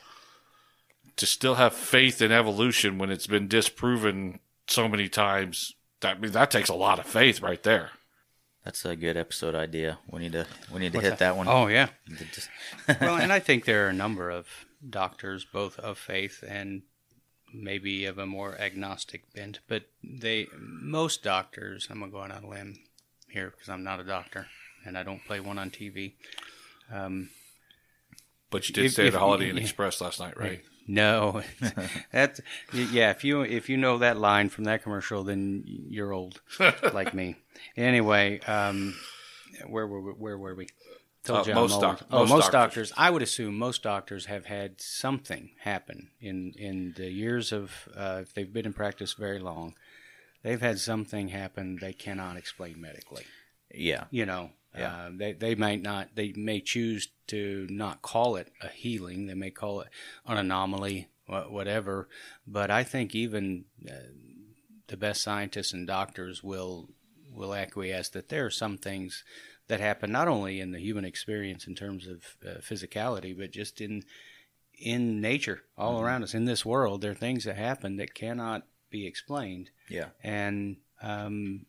To 1.16 1.26
still 1.26 1.56
have 1.56 1.74
faith 1.74 2.22
in 2.22 2.32
evolution 2.32 2.98
when 2.98 3.10
it's 3.10 3.28
been 3.28 3.48
disproven 3.48 4.40
so 4.68 4.88
many 4.88 5.10
times, 5.10 5.74
that 6.02 6.18
I 6.18 6.20
mean, 6.20 6.32
that 6.32 6.52
takes 6.52 6.70
a 6.70 6.76
lot 6.76 7.00
of 7.00 7.06
faith 7.06 7.42
right 7.42 7.62
there. 7.64 7.92
That's 8.68 8.84
a 8.84 8.98
good 8.98 9.16
episode 9.16 9.56
idea. 9.56 9.98
We 10.12 10.20
need 10.20 10.34
to 10.34 10.46
we 10.74 10.82
need 10.82 10.92
to 10.92 10.98
What's 10.98 11.08
hit 11.08 11.20
that, 11.20 11.38
one. 11.38 11.48
Oh 11.48 11.68
yeah. 11.68 11.88
Well, 13.00 13.16
and 13.16 13.32
I 13.32 13.40
think 13.40 13.64
there 13.64 13.86
are 13.86 13.90
a 13.90 13.94
number 13.94 14.30
of 14.30 14.46
doctors, 14.90 15.46
both 15.46 15.80
of 15.80 15.98
faith 15.98 16.44
and 16.46 16.82
maybe 17.54 18.04
of 18.04 18.18
a 18.18 18.26
more 18.26 18.60
agnostic 18.60 19.34
bent, 19.34 19.62
but 19.70 19.84
they 20.04 20.48
most 20.54 21.24
doctors. 21.24 21.88
I'm 21.90 22.02
gonna 22.02 22.12
go 22.12 22.20
out 22.24 22.32
on 22.32 22.44
a 22.44 22.50
limb 22.50 22.80
here 23.30 23.52
because 23.52 23.70
I'm 23.70 23.86
not 23.86 24.02
a 24.02 24.04
doctor 24.04 24.48
and 24.86 24.98
I 24.98 25.04
don't 25.04 25.24
play 25.26 25.40
one 25.40 25.58
on 25.58 25.72
TV. 25.72 26.16
Um, 26.92 27.30
But 28.50 28.68
you 28.68 28.76
did 28.76 28.86
If- 28.88 28.92
stay 28.92 29.04
at 29.04 29.08
if- 29.08 29.14
the 29.14 29.20
Holiday 29.20 29.50
Inn 29.50 29.56
yeah. 29.56 29.64
Express 29.64 30.02
last 30.02 30.20
night, 30.20 30.38
right? 30.38 30.62
No, 30.88 31.42
that's 32.12 32.42
yeah. 32.74 33.12
If 33.12 33.24
you 33.24 33.42
if 33.42 33.70
you 33.70 33.78
know 33.78 33.98
that 34.00 34.18
line 34.18 34.50
from 34.50 34.64
that 34.66 34.84
commercial, 34.84 35.24
then 35.24 35.64
you're 35.66 36.14
old 36.14 36.42
like 36.94 37.14
me. 37.14 37.36
Anyway, 37.76 38.40
um, 38.42 38.96
where 39.68 39.88
were 39.88 40.00
we, 40.02 40.12
where 40.12 40.38
were 40.38 40.54
we? 40.54 40.68
Told 41.24 41.48
Uh, 41.48 41.50
you 41.50 41.56
most 41.56 41.82
doc- 41.82 42.06
oh, 42.12 42.20
most 42.20 42.30
most, 42.30 42.52
doctors. 42.52 42.90
doctors. 42.90 42.94
I 42.96 43.10
would 43.10 43.24
assume 43.24 43.58
most 43.58 43.82
doctors 43.82 44.26
have 44.28 44.46
had 44.46 44.80
something 44.80 45.52
happen 45.62 46.12
in 46.22 46.54
in 46.56 46.94
the 46.96 47.10
years 47.12 47.52
of 47.52 47.90
uh, 47.96 48.20
if 48.22 48.34
they've 48.34 48.52
been 48.54 48.66
in 48.68 48.74
practice 48.74 49.14
very 49.14 49.40
long. 49.40 49.76
They've 50.44 50.62
had 50.62 50.80
something 50.80 51.30
happen 51.30 51.78
they 51.82 51.94
cannot 51.94 52.38
explain 52.38 52.80
medically 52.80 53.26
yeah. 53.74 54.06
you 54.12 54.26
know 54.26 54.52
Yeah. 54.78 54.94
uh, 54.94 55.10
they, 55.14 55.34
they 55.34 55.56
might 55.56 55.82
not 55.82 56.10
they 56.16 56.34
may 56.36 56.62
choose 56.62 57.10
to 57.28 57.68
not 57.70 58.02
call 58.02 58.36
it 58.36 58.52
a 58.62 58.68
healing. 58.68 59.28
They 59.28 59.34
may 59.34 59.52
call 59.52 59.82
it 59.82 59.88
an 60.26 60.38
anomaly 60.38 61.10
whatever. 61.28 62.08
But 62.46 62.72
i 62.72 62.84
think 62.84 63.14
even 63.14 63.66
uh, 63.90 63.94
the 64.88 64.98
best 64.98 65.22
scientists 65.22 65.74
and 65.74 65.86
doctors 65.86 66.44
will 66.44 66.90
will 67.30 67.54
acquiesce 67.54 68.10
that 68.10 68.30
there 68.30 68.46
are 68.46 68.52
some 68.52 68.78
things 68.78 69.24
that 69.68 69.80
happen 69.80 70.12
not 70.12 70.28
only 70.28 70.60
in 70.60 70.72
the 70.72 70.80
human 70.80 71.06
experience 71.06 71.68
in 71.68 71.76
terms 71.76 72.08
of 72.08 72.38
uh, 72.46 72.60
physicality 72.62 73.38
but 73.38 73.52
just 73.52 73.82
in 73.82 74.04
in 74.80 75.20
nature 75.20 75.64
all 75.78 76.00
around 76.02 76.24
us. 76.24 76.34
In 76.34 76.46
this 76.46 76.66
world 76.66 77.02
there 77.02 77.12
are 77.12 77.16
things 77.16 77.44
that 77.44 77.58
happen 77.58 77.98
that 77.98 78.14
cannot 78.14 78.64
be 78.90 79.06
explained. 79.06 79.70
Yeah. 79.90 80.10
and 80.24 80.78
um, 81.02 81.66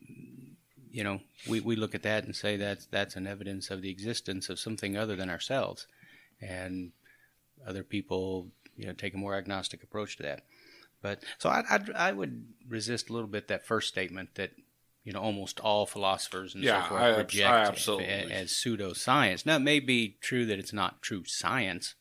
you 0.99 1.05
know, 1.05 1.21
we, 1.49 1.61
we 1.61 1.77
look 1.77 1.95
at 1.95 2.03
that 2.03 2.25
and 2.25 2.35
say 2.35 2.57
that's 2.57 2.87
that's 2.87 3.15
an 3.15 3.27
evidence 3.29 3.71
of 3.71 3.83
the 3.83 3.91
existence 3.97 4.49
of 4.49 4.59
something 4.59 4.97
other 4.97 5.15
than 5.15 5.31
ourselves, 5.31 5.87
and 6.41 6.91
other 7.65 7.85
people, 7.85 8.49
you 8.77 8.87
know, 8.87 8.93
take 8.95 9.15
a 9.15 9.17
more 9.25 9.37
agnostic 9.37 9.85
approach 9.85 10.17
to 10.17 10.25
that. 10.25 10.41
But 11.01 11.23
so 11.39 11.51
I 11.51 11.63
I'd, 11.71 11.91
I 11.91 12.11
would 12.11 12.35
resist 12.69 13.11
a 13.11 13.13
little 13.13 13.29
bit 13.29 13.47
that 13.47 13.65
first 13.65 13.87
statement 13.87 14.31
that 14.35 14.51
you 15.05 15.13
know 15.13 15.21
almost 15.21 15.61
all 15.61 15.87
philosophers 15.87 16.57
and 16.57 16.65
Yeah, 16.65 16.83
so 16.83 16.89
forth 16.89 17.03
I 17.03 17.09
reject 17.17 17.55
I 17.55 17.63
it 17.63 17.69
absolutely- 17.69 18.07
a- 18.07 18.41
as 18.43 18.49
pseudoscience. 18.51 19.47
Now 19.47 19.57
it 19.57 19.61
may 19.73 19.79
be 19.79 20.17
true 20.21 20.47
that 20.47 20.59
it's 20.59 20.73
not 20.73 21.01
true 21.01 21.23
science. 21.27 21.95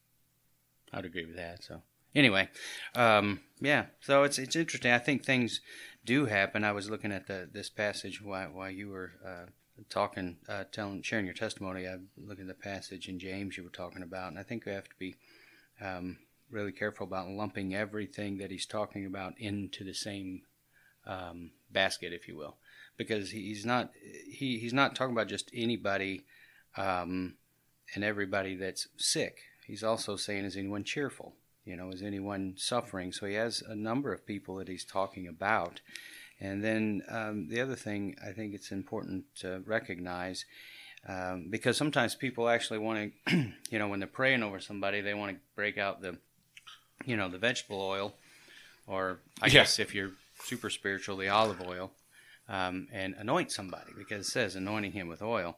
I'd 0.92 1.06
agree 1.06 1.26
with 1.26 1.36
that. 1.36 1.64
So 1.64 1.84
anyway, 2.16 2.50
um, 2.96 3.42
yeah. 3.62 3.86
So 4.02 4.24
it's 4.24 4.40
it's 4.40 4.56
interesting. 4.56 4.92
I 4.92 4.98
think 4.98 5.24
things 5.24 5.62
do 6.08 6.26
happen. 6.26 6.63
I 6.63 6.72
was 6.72 6.89
looking 6.89 7.12
at 7.12 7.28
the 7.28 7.48
this 7.52 7.70
passage 7.70 8.22
while 8.24 8.48
while 8.48 8.72
you 8.72 8.89
were 8.89 9.12
uh, 9.24 9.46
talking, 9.89 10.38
uh, 10.50 10.63
telling, 10.72 11.04
sharing 11.04 11.26
your 11.26 11.36
testimony. 11.36 11.86
I'm 11.86 12.08
looking 12.17 12.50
at 12.50 12.58
the 12.58 12.63
passage 12.63 13.08
in 13.08 13.20
James 13.20 13.58
you 13.58 13.63
were 13.63 13.70
talking 13.70 14.02
about, 14.02 14.30
and 14.30 14.39
I 14.39 14.43
think 14.43 14.65
we 14.65 14.72
have 14.72 14.89
to 14.89 14.96
be 14.98 15.15
um, 15.80 16.17
really 16.50 16.72
careful 16.72 17.06
about 17.06 17.28
lumping 17.28 17.76
everything 17.76 18.38
that 18.38 18.50
he's 18.50 18.65
talking 18.65 19.06
about 19.06 19.34
into 19.38 19.84
the 19.84 19.93
same 19.93 20.43
um, 21.06 21.52
basket, 21.70 22.13
if 22.13 22.28
you 22.28 22.38
will, 22.38 22.56
because 22.96 23.32
he's 23.32 23.65
not 23.65 23.91
he, 24.32 24.58
he's 24.60 24.74
not 24.74 24.96
talking 24.96 25.13
about 25.13 25.28
just 25.28 25.52
anybody 25.54 26.24
um, 26.78 27.36
and 27.93 28.04
everybody 28.04 28.56
that's 28.56 28.88
sick. 28.96 29.39
He's 29.65 29.84
also 29.84 30.15
saying, 30.15 30.46
is 30.46 30.56
anyone 30.56 30.86
cheerful? 30.86 31.36
You 31.67 31.75
know, 31.75 31.91
is 31.91 32.01
anyone 32.01 32.53
suffering? 32.56 33.12
So 33.12 33.25
he 33.25 33.34
has 33.34 33.62
a 33.62 33.75
number 33.75 34.13
of 34.13 34.25
people 34.25 34.56
that 34.56 34.69
he's 34.69 34.86
talking 34.86 35.27
about. 35.27 35.82
And 36.39 36.63
then 36.63 37.03
um, 37.10 37.49
the 37.49 37.60
other 37.60 37.75
thing 37.75 38.15
I 38.25 38.32
think 38.32 38.53
it's 38.53 38.71
important 38.71 39.25
to 39.41 39.62
recognize, 39.65 40.45
um, 41.08 41.47
because 41.49 41.75
sometimes 41.75 42.15
people 42.15 42.47
actually 42.47 42.80
want 42.80 43.12
to, 43.27 43.51
you 43.69 43.80
know, 43.80 43.89
when 43.89 43.99
they're 43.99 44.08
praying 44.08 44.43
over 44.43 44.62
somebody, 44.62 45.01
they 45.01 45.13
want 45.13 45.34
to 45.34 45.38
break 45.56 45.77
out 45.77 46.01
the, 46.01 46.17
you 47.06 47.17
know, 47.17 47.27
the 47.27 47.38
vegetable 47.38 47.82
oil, 47.82 48.15
or 48.86 49.19
I 49.41 49.47
Yeah. 49.47 49.53
guess 49.53 49.77
if 49.77 49.93
you're 49.93 50.12
super 50.45 50.69
spiritual, 50.69 51.17
the 51.17 51.27
olive 51.27 51.62
oil, 51.62 51.91
um, 52.47 52.88
and 52.93 53.13
anoint 53.17 53.51
somebody 53.51 53.91
because 53.97 54.25
it 54.25 54.32
says 54.32 54.56
anointing 54.56 54.93
him 54.93 55.10
with 55.10 55.21
oil. 55.21 55.58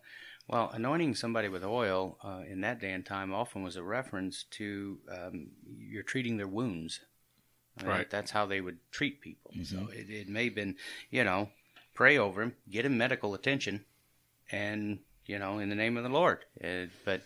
Well, 0.50 0.72
anointing 0.74 1.14
somebody 1.14 1.48
with 1.48 1.64
oil 1.64 2.18
uh, 2.24 2.42
in 2.50 2.62
that 2.62 2.82
day 2.82 2.92
and 2.92 3.06
time 3.06 3.32
often 3.32 3.62
was 3.64 3.76
a 3.76 3.84
reference 3.84 4.46
to 4.52 4.98
um, 5.12 5.48
you're 5.78 6.02
treating 6.04 6.38
their 6.38 6.48
wounds. 6.48 7.02
I 7.78 7.84
mean, 7.84 7.92
Right. 7.92 8.10
That's 8.10 8.32
how 8.32 8.48
they 8.48 8.60
would 8.60 8.80
treat 8.92 9.22
people. 9.22 9.52
So 9.64 9.90
it, 9.94 10.10
it 10.10 10.28
may 10.28 10.46
have 10.46 10.56
been, 10.56 10.76
you 11.12 11.24
know, 11.24 11.50
pray 11.94 12.18
over 12.18 12.42
him, 12.42 12.56
get 12.70 12.84
him 12.86 12.98
medical 12.98 13.36
attention, 13.36 13.86
and, 14.52 15.00
you 15.28 15.38
know, 15.38 15.60
in 15.60 15.70
the 15.70 15.76
name 15.76 15.98
of 15.98 16.04
the 16.04 16.10
Lord. 16.10 16.40
Uh, 16.64 16.88
but 17.06 17.22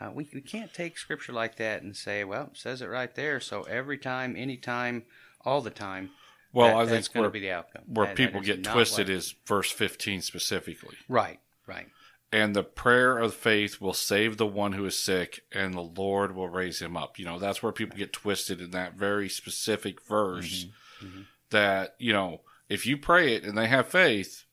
uh, 0.00 0.10
we, 0.12 0.28
we 0.34 0.40
can't 0.40 0.74
take 0.74 0.98
scripture 0.98 1.32
like 1.32 1.56
that 1.56 1.82
and 1.82 1.96
say, 1.96 2.24
well, 2.24 2.50
it 2.52 2.58
says 2.58 2.82
it 2.82 2.86
right 2.88 3.14
there. 3.14 3.38
So 3.38 3.62
every 3.62 3.98
time, 3.98 4.34
anytime, 4.36 5.04
all 5.44 5.60
the 5.60 5.70
time, 5.70 6.10
Well, 6.52 6.66
that- 6.66 6.76
I 6.76 6.84
that's 6.86 7.06
think 7.06 7.14
going 7.14 7.22
where, 7.22 7.30
to 7.30 7.32
be 7.32 7.40
the 7.40 7.52
outcome. 7.52 7.82
where 7.86 8.06
That- 8.08 8.16
that 8.16 8.26
people 8.26 8.40
is 8.40 8.46
get 8.48 8.64
twisted 8.64 9.08
is 9.08 9.36
verse 9.46 9.70
15 9.70 10.22
specifically. 10.22 10.96
Right, 11.08 11.38
right. 11.68 11.86
And 12.32 12.56
the 12.56 12.64
prayer 12.64 13.16
of 13.18 13.32
faith 13.32 13.80
will 13.80 13.92
save 13.92 14.36
the 14.36 14.46
one 14.46 14.72
who 14.72 14.84
is 14.86 14.98
sick, 14.98 15.44
and 15.52 15.72
the 15.72 15.80
Lord 15.80 16.34
will 16.34 16.48
raise 16.48 16.80
him 16.80 16.96
up. 16.96 17.18
You 17.18 17.24
know, 17.24 17.38
that's 17.38 17.62
where 17.62 17.70
people 17.70 17.96
get 17.96 18.12
twisted 18.12 18.60
in 18.60 18.72
that 18.72 18.94
very 18.94 19.28
specific 19.28 20.02
verse. 20.02 20.66
Mm-hmm. 21.02 21.22
That, 21.50 21.94
you 21.98 22.12
know, 22.12 22.40
if 22.68 22.86
you 22.86 22.96
pray 22.96 23.34
it 23.34 23.44
and 23.44 23.56
they 23.56 23.68
have 23.68 23.86
faith, 23.86 24.46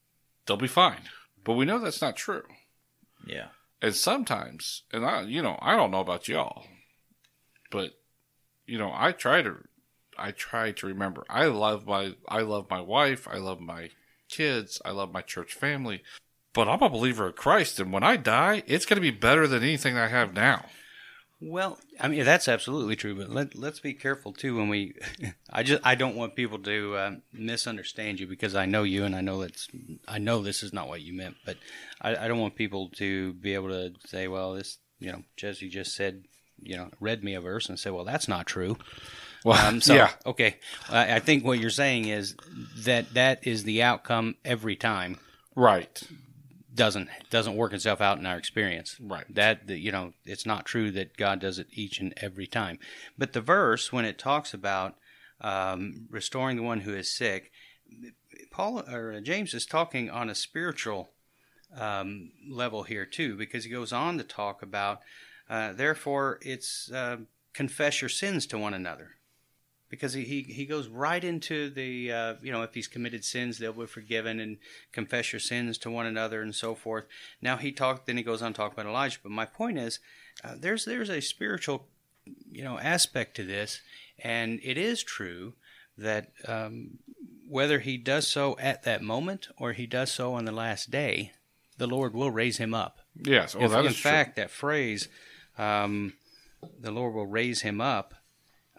they'll 0.46 0.58
be 0.58 0.68
fine. 0.68 1.10
But 1.44 1.54
we 1.54 1.66
know 1.66 1.80
that's 1.80 2.02
not 2.02 2.16
true. 2.16 2.44
Yeah. 3.26 3.48
And 3.82 3.96
sometimes, 3.96 4.84
and 4.94 5.04
I, 5.04 5.22
you 5.22 5.42
know, 5.42 5.58
I 5.60 5.76
don't 5.76 5.90
know 5.90 6.02
about 6.02 6.28
y'all, 6.28 6.66
but 7.72 7.94
you 8.68 8.78
know, 8.78 8.92
I 8.94 9.12
try 9.12 9.42
to, 9.42 9.58
I 10.18 10.32
try 10.32 10.72
to 10.72 10.88
remember. 10.88 11.26
I 11.30 11.46
love 11.46 11.88
my, 11.88 12.14
I 12.28 12.42
love 12.42 12.70
my 12.70 12.82
wife. 12.82 13.28
I 13.28 13.38
love 13.38 13.60
my 13.60 13.90
kids. 14.30 14.80
I 14.86 14.92
love 14.92 15.12
my 15.12 15.22
church 15.22 15.54
family. 15.56 16.04
But 16.54 16.68
I'm 16.68 16.82
a 16.82 16.90
believer 16.90 17.28
of 17.28 17.36
Christ, 17.36 17.80
and 17.80 17.94
when 17.94 18.04
I 18.04 18.18
die, 18.18 18.64
it's 18.68 18.86
going 18.86 18.98
to 18.98 19.02
be 19.02 19.12
better 19.12 19.48
than 19.48 19.64
anything 19.64 19.98
I 19.98 20.08
have 20.08 20.34
now. 20.34 20.66
Well, 21.44 21.80
I 22.00 22.08
mean 22.08 22.24
that's 22.24 22.48
absolutely 22.48 22.96
true, 22.96 23.16
but 23.16 23.32
let 23.32 23.56
let's 23.56 23.80
be 23.80 23.94
careful 23.94 24.32
too 24.32 24.58
when 24.58 24.70
we. 24.70 24.94
I 25.50 25.64
just 25.64 25.82
I 25.84 25.96
don't 25.96 26.16
want 26.16 26.36
people 26.36 26.60
to 26.60 26.96
uh, 26.96 27.12
misunderstand 27.34 28.20
you 28.20 28.28
because 28.28 28.54
I 28.54 28.68
know 28.68 28.84
you 28.84 29.06
and 29.06 29.16
I 29.16 29.22
know 29.22 29.42
that's 29.42 29.68
I 30.08 30.20
know 30.20 30.44
this 30.44 30.62
is 30.62 30.72
not 30.72 30.88
what 30.88 31.02
you 31.02 31.14
meant, 31.14 31.38
but 31.44 31.58
I, 32.00 32.16
I 32.16 32.28
don't 32.28 32.40
want 32.40 32.56
people 32.56 32.90
to 32.98 33.34
be 33.34 33.56
able 33.56 33.70
to 33.70 33.94
say, 34.06 34.28
well, 34.28 34.54
this 34.54 34.78
you 35.00 35.12
know 35.12 35.24
Jesse 35.36 35.68
just 35.68 35.96
said 35.96 36.26
you 36.62 36.78
know 36.78 36.92
read 37.00 37.24
me 37.24 37.34
a 37.34 37.42
verse 37.42 37.70
and 37.70 37.80
say, 37.80 37.90
well, 37.90 38.06
that's 38.06 38.28
not 38.28 38.46
true. 38.46 38.78
Well, 39.44 39.58
Um, 39.66 39.82
so 39.82 39.96
yeah, 39.96 40.12
okay, 40.28 40.58
I, 40.90 41.16
I 41.16 41.20
think 41.20 41.44
what 41.44 41.58
you're 41.58 41.72
saying 41.72 42.08
is 42.08 42.36
that 42.84 43.16
that 43.16 43.48
is 43.48 43.64
the 43.64 43.82
outcome 43.82 44.36
every 44.46 44.76
time 44.76 45.18
right, 45.56 46.04
doesn't 46.74 47.10
doesn't 47.30 47.56
work 47.56 47.74
itself 47.74 48.02
out 48.02 48.18
in 48.18 48.26
our 48.26 48.38
experience. 48.38 48.98
Right. 49.00 49.26
That, 49.34 49.70
you 49.70 49.92
know, 49.92 50.14
it's 50.26 50.46
not 50.46 50.66
true 50.66 50.92
that 50.92 51.18
God 51.18 51.40
does 51.40 51.60
it 51.60 51.68
each 51.72 52.00
and 52.00 52.14
every 52.18 52.48
time. 52.48 52.80
But 53.18 53.34
the 53.34 53.42
verse 53.42 53.92
when 53.92 54.06
it 54.06 54.18
talks 54.18 54.54
about 54.54 54.96
um, 55.42 56.08
restoring 56.10 56.58
the 56.58 56.64
one 56.64 56.82
who 56.82 56.94
is 56.94 57.14
sick, 57.14 57.52
Paul 58.52 58.80
or 58.90 59.20
James 59.22 59.54
is 59.54 59.66
talking 59.66 60.10
on 60.10 60.30
a 60.30 60.36
spiritual 60.36 61.12
um, 61.78 62.32
level 62.50 62.84
here 62.84 63.06
too, 63.06 63.36
because 63.36 63.64
he 63.64 63.72
goes 63.72 63.94
on 63.94 64.18
to 64.18 64.24
talk 64.24 64.62
about, 64.62 65.00
uh, 65.50 65.74
therefore, 65.74 66.40
it's 66.42 66.92
uh, 66.92 67.18
confess 67.54 68.02
your 68.02 68.10
sins 68.10 68.46
to 68.48 68.58
one 68.58 68.74
another 68.74 69.16
because 69.92 70.14
he, 70.14 70.24
he, 70.24 70.42
he 70.42 70.66
goes 70.66 70.88
right 70.88 71.24
into 71.24 71.70
the 71.70 72.12
uh, 72.12 72.34
you 72.42 72.52
know 72.52 72.64
if 72.64 72.74
he's 72.74 72.88
committed 72.88 73.24
sins 73.24 73.60
they'll 73.60 73.74
be 73.74 73.86
forgiven 73.86 74.40
and 74.40 74.58
confess 74.92 75.32
your 75.32 75.40
sins 75.40 75.78
to 75.78 75.92
one 75.92 76.08
another 76.08 76.42
and 76.42 76.56
so 76.56 76.74
forth 76.74 77.06
now 77.42 77.58
he 77.58 77.72
talked 77.72 78.08
then 78.08 78.18
he 78.18 78.24
goes 78.24 78.42
on 78.42 78.54
to 78.54 78.58
talk 78.58 78.74
about 78.74 78.88
elijah 78.88 79.20
but 79.22 79.32
my 79.32 79.46
point 79.46 79.78
is 79.78 80.00
uh, 80.44 80.56
there's 80.58 80.86
there's 80.86 81.10
a 81.10 81.22
spiritual 81.22 81.86
you 82.52 82.64
know 82.64 82.80
aspect 82.80 83.36
to 83.36 83.44
this 83.44 83.82
and 84.18 84.60
it 84.64 84.78
is 84.78 85.04
true 85.04 85.54
that 85.98 86.32
um, 86.48 86.98
whether 87.48 87.80
he 87.80 87.98
does 87.98 88.28
so 88.28 88.58
at 88.60 88.84
that 88.84 89.04
moment 89.04 89.50
or 89.60 89.74
he 89.74 89.86
does 89.86 90.12
so 90.12 90.34
on 90.34 90.46
the 90.46 90.52
last 90.52 90.90
day 90.90 91.34
the 91.78 91.88
lord 91.88 92.16
will 92.16 92.32
raise 92.32 92.58
him 92.58 92.74
up 92.74 93.02
yes. 93.22 93.56
Oh, 93.56 93.64
if, 93.64 93.72
that 93.72 93.82
in 93.82 93.92
is 93.92 93.98
true. 93.98 94.10
fact 94.10 94.38
that 94.38 94.50
phrase 94.50 95.10
um, 95.58 96.14
the 96.80 96.92
lord 96.92 97.14
will 97.14 97.28
raise 97.28 97.62
him 97.62 97.82
up 97.82 98.16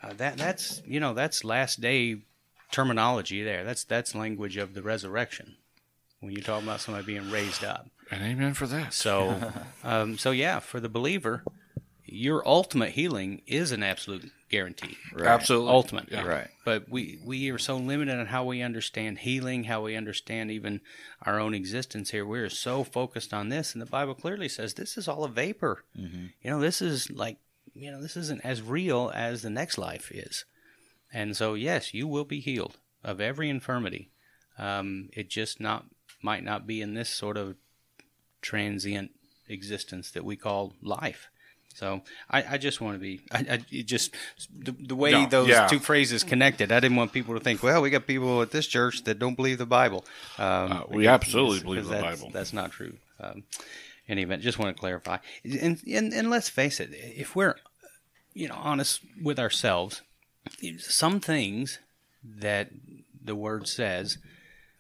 uh, 0.03 0.13
that 0.15 0.37
that's 0.37 0.83
you 0.87 1.01
know 1.01 1.15
that's 1.15 1.45
last 1.45 1.81
day 1.81 2.23
terminology 2.71 3.43
there 3.43 3.65
that's 3.65 3.85
that's 3.85 4.15
language 4.15 4.57
of 4.57 4.75
the 4.75 4.83
resurrection 4.83 5.57
when 6.21 6.33
you 6.33 6.41
talk 6.43 6.63
about 6.63 6.81
somebody 6.81 7.05
being 7.07 7.31
raised 7.31 7.65
up 7.65 7.87
and 8.11 8.23
amen 8.23 8.55
for 8.55 8.67
that. 8.67 8.93
so 8.95 9.53
um, 9.85 10.17
so 10.19 10.31
yeah 10.31 10.59
for 10.59 10.81
the 10.81 10.89
believer 10.89 11.43
your 12.05 12.47
ultimate 12.47 12.91
healing 12.91 13.41
is 13.47 13.73
an 13.73 13.83
absolute 13.83 14.31
guarantee 14.51 14.97
Right. 15.15 15.27
Absolutely, 15.29 15.71
ultimate 15.71 16.09
Yeah. 16.11 16.25
Right. 16.27 16.49
but 16.65 16.89
we 16.89 17.19
we 17.25 17.51
are 17.51 17.59
so 17.59 17.77
limited 17.77 18.19
on 18.19 18.27
how 18.27 18.45
we 18.45 18.61
understand 18.63 19.19
healing 19.21 19.65
how 19.65 19.83
we 19.83 19.95
understand 19.97 20.51
even 20.51 20.81
our 21.23 21.39
own 21.41 21.55
existence 21.55 22.11
here 22.11 22.25
we're 22.27 22.51
so 22.51 22.85
focused 22.85 23.33
on 23.33 23.49
this 23.51 23.73
and 23.75 23.81
the 23.81 23.87
bible 23.87 24.15
clearly 24.15 24.49
says 24.49 24.75
this 24.75 24.97
is 24.99 25.09
all 25.09 25.25
a 25.25 25.29
vapor 25.29 25.85
Mm-hmm. 25.99 26.27
you 26.43 26.51
know 26.51 26.61
this 26.61 26.83
is 26.83 27.11
like 27.11 27.39
you 27.75 27.91
know 27.91 28.01
this 28.03 28.17
isn't 28.17 28.41
as 28.45 28.61
real 28.63 29.11
as 29.15 29.43
the 29.43 29.51
next 29.51 29.79
life 29.79 30.11
is 30.13 30.45
and 31.13 31.37
so 31.37 31.55
yes 31.55 31.93
you 31.95 32.07
will 32.07 32.25
be 32.25 32.41
healed 32.41 32.77
of 33.05 33.21
every 33.21 33.49
infirmity 33.49 34.11
um, 34.59 35.09
it 35.15 35.29
just 35.31 35.61
not 35.61 35.87
might 36.23 36.45
not 36.45 36.67
be 36.67 36.81
in 36.81 36.95
this 36.95 37.09
sort 37.09 37.37
of 37.37 37.57
transient 38.41 39.11
existence 39.49 40.11
that 40.11 40.25
we 40.25 40.37
call 40.37 40.75
life 40.83 41.29
so 41.75 42.03
I, 42.31 42.45
I 42.55 42.59
just 42.59 42.83
want 42.83 42.97
to 42.97 43.01
be 43.01 43.21
I, 43.33 43.47
I 43.73 43.83
just 43.83 44.15
the, 44.55 44.73
the 44.73 44.95
way 44.95 45.13
No, 45.13 45.27
those 45.27 45.49
yeah. 45.49 45.67
two 45.69 45.79
phrases 45.79 46.23
connected. 46.23 46.71
I 46.71 46.81
didn't 46.81 46.99
want 46.99 47.13
people 47.15 47.33
to 47.33 47.41
think, 47.41 47.63
well, 47.63 47.81
we 47.81 47.89
got 47.89 48.07
people 48.07 48.43
at 48.43 48.51
this 48.51 48.67
church 48.67 49.05
that 49.05 49.19
don't 49.19 49.37
believe 49.37 49.57
the 49.57 49.65
Bible. 49.65 50.05
Um, 50.39 50.73
Uh, 50.73 50.83
we 50.91 51.07
absolutely 51.07 51.61
believe 51.61 51.85
the 51.87 51.93
that's- 51.95 52.21
Bible. 52.21 52.31
That's 52.31 52.53
not 52.53 52.73
true. 52.73 52.93
Um, 53.19 53.45
any 54.09 54.23
event, 54.23 54.43
just 54.43 54.59
want 54.59 54.75
to 54.77 54.81
clarify. 54.81 55.19
And, 55.45 55.81
and 55.87 56.13
and 56.13 56.31
let's 56.31 56.49
face 56.49 56.81
it, 56.81 56.91
if 56.93 57.35
we're 57.37 57.57
you 58.35 58.49
know 58.49 58.57
honest 58.57 59.01
with 59.23 59.39
ourselves, 59.39 60.03
some 60.79 61.21
things 61.21 61.79
that 62.25 62.71
the 63.25 63.35
word 63.37 63.67
says 63.69 64.19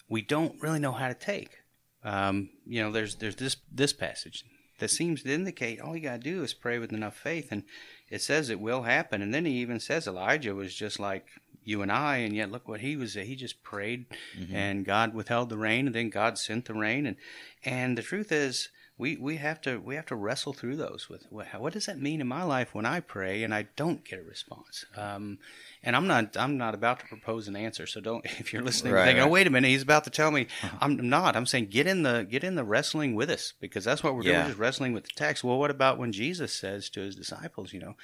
we 0.08 0.22
don't 0.22 0.60
really 0.60 0.78
know 0.80 0.92
how 0.92 1.08
to 1.08 1.14
take. 1.14 1.58
Um, 2.04 2.50
you 2.66 2.82
know, 2.82 2.90
there's 2.90 3.16
there's 3.16 3.36
this 3.36 3.56
this 3.70 3.92
passage 3.92 4.44
that 4.78 4.90
seems 4.90 5.22
to 5.22 5.32
indicate 5.32 5.80
all 5.80 5.94
you 5.94 6.02
got 6.02 6.20
to 6.22 6.30
do 6.30 6.42
is 6.42 6.52
pray 6.54 6.78
with 6.78 6.92
enough 6.92 7.16
faith, 7.16 7.48
and 7.52 7.62
it 8.10 8.20
says 8.20 8.50
it 8.50 8.58
will 8.60 8.82
happen. 8.82 9.22
And 9.22 9.32
then 9.32 9.44
he 9.44 9.52
even 9.60 9.78
says 9.78 10.06
Elijah 10.08 10.54
was 10.54 10.74
just 10.74 10.98
like 10.98 11.24
you 11.64 11.80
and 11.80 11.92
I, 11.92 12.16
and 12.16 12.34
yet 12.34 12.50
look 12.50 12.66
what 12.66 12.80
he 12.80 12.96
was. 12.96 13.14
He 13.14 13.36
just 13.36 13.62
prayed, 13.62 14.06
Mm-hmm. 14.36 14.56
and 14.56 14.84
God 14.84 15.14
withheld 15.14 15.48
the 15.48 15.56
rain, 15.56 15.86
and 15.86 15.94
then 15.94 16.10
God 16.10 16.36
sent 16.38 16.64
the 16.64 16.74
rain, 16.74 17.06
and 17.06 17.16
and 17.64 17.96
the 17.96 18.02
truth 18.02 18.32
is, 18.32 18.68
we 19.02 19.16
we 19.16 19.36
have 19.38 19.60
to 19.62 19.78
we 19.80 19.96
have 19.96 20.06
to 20.06 20.14
wrestle 20.14 20.52
through 20.52 20.76
those 20.76 21.08
with 21.10 21.26
what, 21.30 21.72
does 21.72 21.86
that 21.86 22.00
mean 22.00 22.20
in 22.20 22.28
my 22.28 22.44
life 22.44 22.72
when 22.72 22.86
I 22.86 23.00
pray 23.00 23.42
and 23.42 23.52
I 23.52 23.66
don't 23.74 24.04
get 24.04 24.20
a 24.20 24.22
response. 24.22 24.84
Um, 24.96 25.38
and 25.82 25.96
I'm 25.96 26.06
not 26.06 26.36
I'm 26.36 26.56
not 26.56 26.72
about 26.74 27.00
to 27.00 27.06
propose 27.06 27.48
an 27.48 27.56
answer, 27.56 27.84
so 27.86 28.00
don't 28.00 28.24
if 28.38 28.52
you're 28.52 28.62
listening 28.62 28.94
Right, 28.94 29.06
thinking, 29.06 29.22
right. 29.22 29.28
oh 29.28 29.32
wait 29.32 29.48
a 29.48 29.50
minute, 29.50 29.68
he's 29.68 29.82
about 29.82 30.04
to 30.04 30.10
tell 30.10 30.30
me. 30.30 30.46
I'm 30.80 31.08
not. 31.08 31.34
I'm 31.34 31.46
saying 31.46 31.66
get 31.66 31.88
in 31.88 32.04
the 32.04 32.22
get 32.30 32.44
in 32.44 32.54
the 32.54 32.62
wrestling 32.64 33.16
with 33.16 33.28
us 33.28 33.54
because 33.60 33.84
that's 33.84 34.04
what 34.04 34.14
we're 34.14 34.22
doing, 34.22 34.34
Yeah. 34.36 34.46
just 34.46 34.58
wrestling 34.58 34.92
with 34.92 35.02
the 35.04 35.10
text. 35.16 35.42
Well, 35.42 35.58
what 35.58 35.72
about 35.72 35.98
when 35.98 36.12
Jesus 36.12 36.54
says 36.54 36.88
to 36.90 37.00
his 37.00 37.16
disciples, 37.16 37.72
you 37.72 37.80
know, 37.80 37.96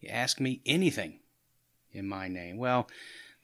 you 0.00 0.10
ask 0.10 0.38
me 0.38 0.60
anything 0.66 1.20
in 1.92 2.06
my 2.06 2.28
name? 2.28 2.58
Well, 2.58 2.88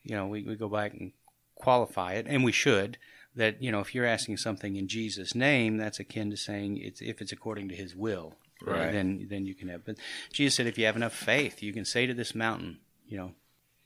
you 0.05 0.15
know, 0.15 0.27
we, 0.27 0.43
we 0.43 0.57
go 0.57 0.69
back 0.69 0.93
and 0.93 1.13
qualify 1.55 2.13
it, 2.15 2.27
and 2.29 2.45
we 2.45 2.53
should. 2.53 2.99
That 3.39 3.63
you 3.63 3.73
know, 3.73 3.81
if 3.81 3.95
you're 3.95 4.07
asking 4.07 4.37
something 4.37 4.77
in 4.77 4.87
Jesus' 4.87 5.35
name, 5.35 5.79
that's 5.79 5.99
akin 5.99 6.31
to 6.31 6.37
saying 6.37 6.77
it's 6.79 7.01
if 7.01 7.23
it's 7.23 7.33
according 7.33 7.69
to 7.71 7.75
His 7.75 7.97
will, 7.97 8.37
Right. 8.65 8.93
Then 8.93 9.27
then 9.31 9.47
you 9.47 9.55
can 9.55 9.69
have. 9.69 9.85
But 9.85 9.97
Jesus 10.33 10.57
said, 10.57 10.67
if 10.67 10.79
you 10.79 10.87
have 10.87 10.97
enough 10.97 11.15
faith, 11.15 11.63
you 11.63 11.73
can 11.73 11.85
say 11.85 12.07
to 12.07 12.15
this 12.15 12.35
mountain, 12.35 12.79
you 13.07 13.17
know, 13.17 13.33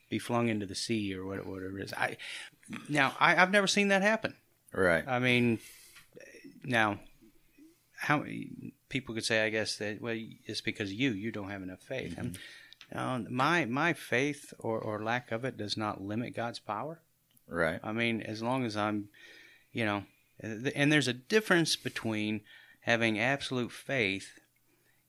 be 0.09 0.19
flung 0.19 0.49
into 0.49 0.67
the 0.67 0.75
sea 0.75 1.15
or 1.15 1.27
whatever 1.27 1.79
it 1.79 1.85
is. 1.85 1.93
I 1.93 2.17
now 2.89 3.15
I, 3.21 3.37
I've 3.37 3.51
never 3.51 3.67
seen 3.67 3.89
that 3.89 4.03
happen. 4.03 4.35
Right. 4.73 5.07
I 5.07 5.19
mean, 5.19 5.59
now, 6.65 7.01
how 7.97 8.25
people 8.89 9.15
could 9.15 9.25
say, 9.25 9.45
I 9.45 9.51
guess 9.51 9.77
that 9.77 10.01
well, 10.01 10.17
it's 10.47 10.63
because 10.63 10.93
you 10.93 11.11
you 11.11 11.31
don't 11.31 11.51
have 11.51 11.63
enough 11.63 11.81
faith. 11.81 12.17
And, 12.17 12.39
uh, 12.95 13.21
my 13.31 13.67
my 13.67 13.93
faith 13.93 14.55
or, 14.59 14.79
or 14.79 15.03
lack 15.03 15.33
of 15.33 15.45
it 15.45 15.57
does 15.57 15.77
not 15.77 16.03
limit 16.03 16.35
God's 16.35 16.59
power. 16.59 17.01
Right. 17.47 17.81
I 17.83 17.93
mean, 17.93 18.23
as 18.23 18.43
long 18.43 18.65
as 18.65 18.77
I'm, 18.77 19.09
you 19.73 19.85
know, 19.85 20.05
and 20.41 20.93
there's 20.93 21.09
a 21.09 21.13
difference 21.13 21.77
between 21.77 22.41
having 22.81 23.19
absolute 23.19 23.71
faith 23.73 24.39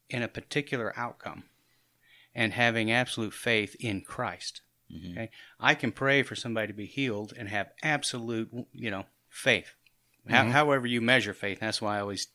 in 0.10 0.22
a 0.22 0.28
particular 0.28 0.94
outcome 0.96 1.44
and 2.36 2.54
having 2.54 2.92
absolute 2.92 3.34
faith 3.34 3.76
in 3.80 4.02
Christ. 4.02 4.62
Okay, 5.12 5.30
I 5.60 5.74
can 5.76 5.92
pray 5.92 6.22
for 6.24 6.36
somebody 6.36 6.68
to 6.68 6.74
be 6.74 6.86
healed 6.86 7.34
and 7.36 7.50
have 7.50 7.72
absolute, 7.82 8.50
you 8.72 8.92
know, 8.92 9.06
faith. 9.30 9.74
How, 10.30 10.44
however 10.52 10.86
you 10.88 11.02
measure 11.02 11.34
faith, 11.34 11.60
that's 11.60 11.82
why 11.82 11.98
I 11.98 12.02
always 12.02 12.28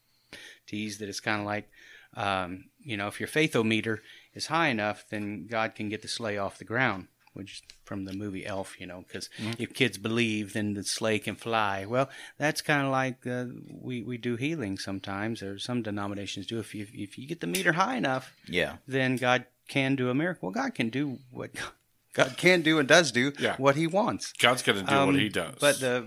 tease 0.67 0.99
that 0.99 1.09
it's 1.09 1.21
kind 1.21 1.41
of 1.41 1.47
like, 1.47 1.71
um, 2.15 2.65
you 2.81 2.97
know, 2.97 3.07
if 3.07 3.21
your 3.21 3.29
faithometer 3.29 3.99
is 4.35 4.47
high 4.49 4.69
enough, 4.69 5.05
then 5.09 5.47
God 5.47 5.75
can 5.75 5.89
get 5.89 6.03
the 6.03 6.09
sleigh 6.09 6.37
off 6.37 6.59
the 6.59 6.65
ground. 6.65 7.07
Which 7.39 7.63
from 7.85 8.05
the 8.05 8.13
movie 8.13 8.45
Elf, 8.45 8.79
you 8.81 8.87
know, 8.87 9.05
because 9.07 9.31
if 9.59 9.73
kids 9.73 9.97
believe, 9.97 10.53
then 10.53 10.75
the 10.75 10.83
sleigh 10.83 11.21
can 11.21 11.37
fly. 11.37 11.87
Well, 11.87 12.11
that's 12.37 12.61
kind 12.61 12.85
of 12.85 12.91
like 12.93 13.25
uh, 13.27 13.47
we 13.71 14.03
we 14.03 14.19
do 14.19 14.35
healing 14.37 14.77
sometimes, 14.77 15.43
or 15.43 15.59
some 15.59 15.83
denominations 15.83 16.47
do. 16.47 16.59
If 16.59 16.75
you 16.75 16.87
if 16.93 17.17
you 17.17 17.27
get 17.29 17.41
the 17.41 17.47
meter 17.47 17.73
high 17.75 17.97
enough, 17.97 18.35
Yeah. 18.49 18.79
then 18.89 19.17
God 19.17 19.47
can 19.69 19.95
do 19.97 20.11
a 20.11 20.15
miracle. 20.15 20.51
Well, 20.51 20.65
God 20.65 20.75
can 20.75 20.89
do 20.91 21.21
what 21.31 21.51
God 22.13 22.35
can 22.37 22.63
do 22.63 22.79
and 22.81 22.89
does 22.89 23.13
do 23.13 23.33
Yeah. 23.39 23.55
what 23.57 23.77
He 23.77 23.87
wants. 23.87 24.33
God's 24.33 24.63
going 24.63 24.81
to 24.81 24.85
do 24.85 24.99
Um, 24.99 25.07
what 25.07 25.15
He 25.15 25.29
does. 25.29 25.55
But 25.61 25.79
the 25.81 26.07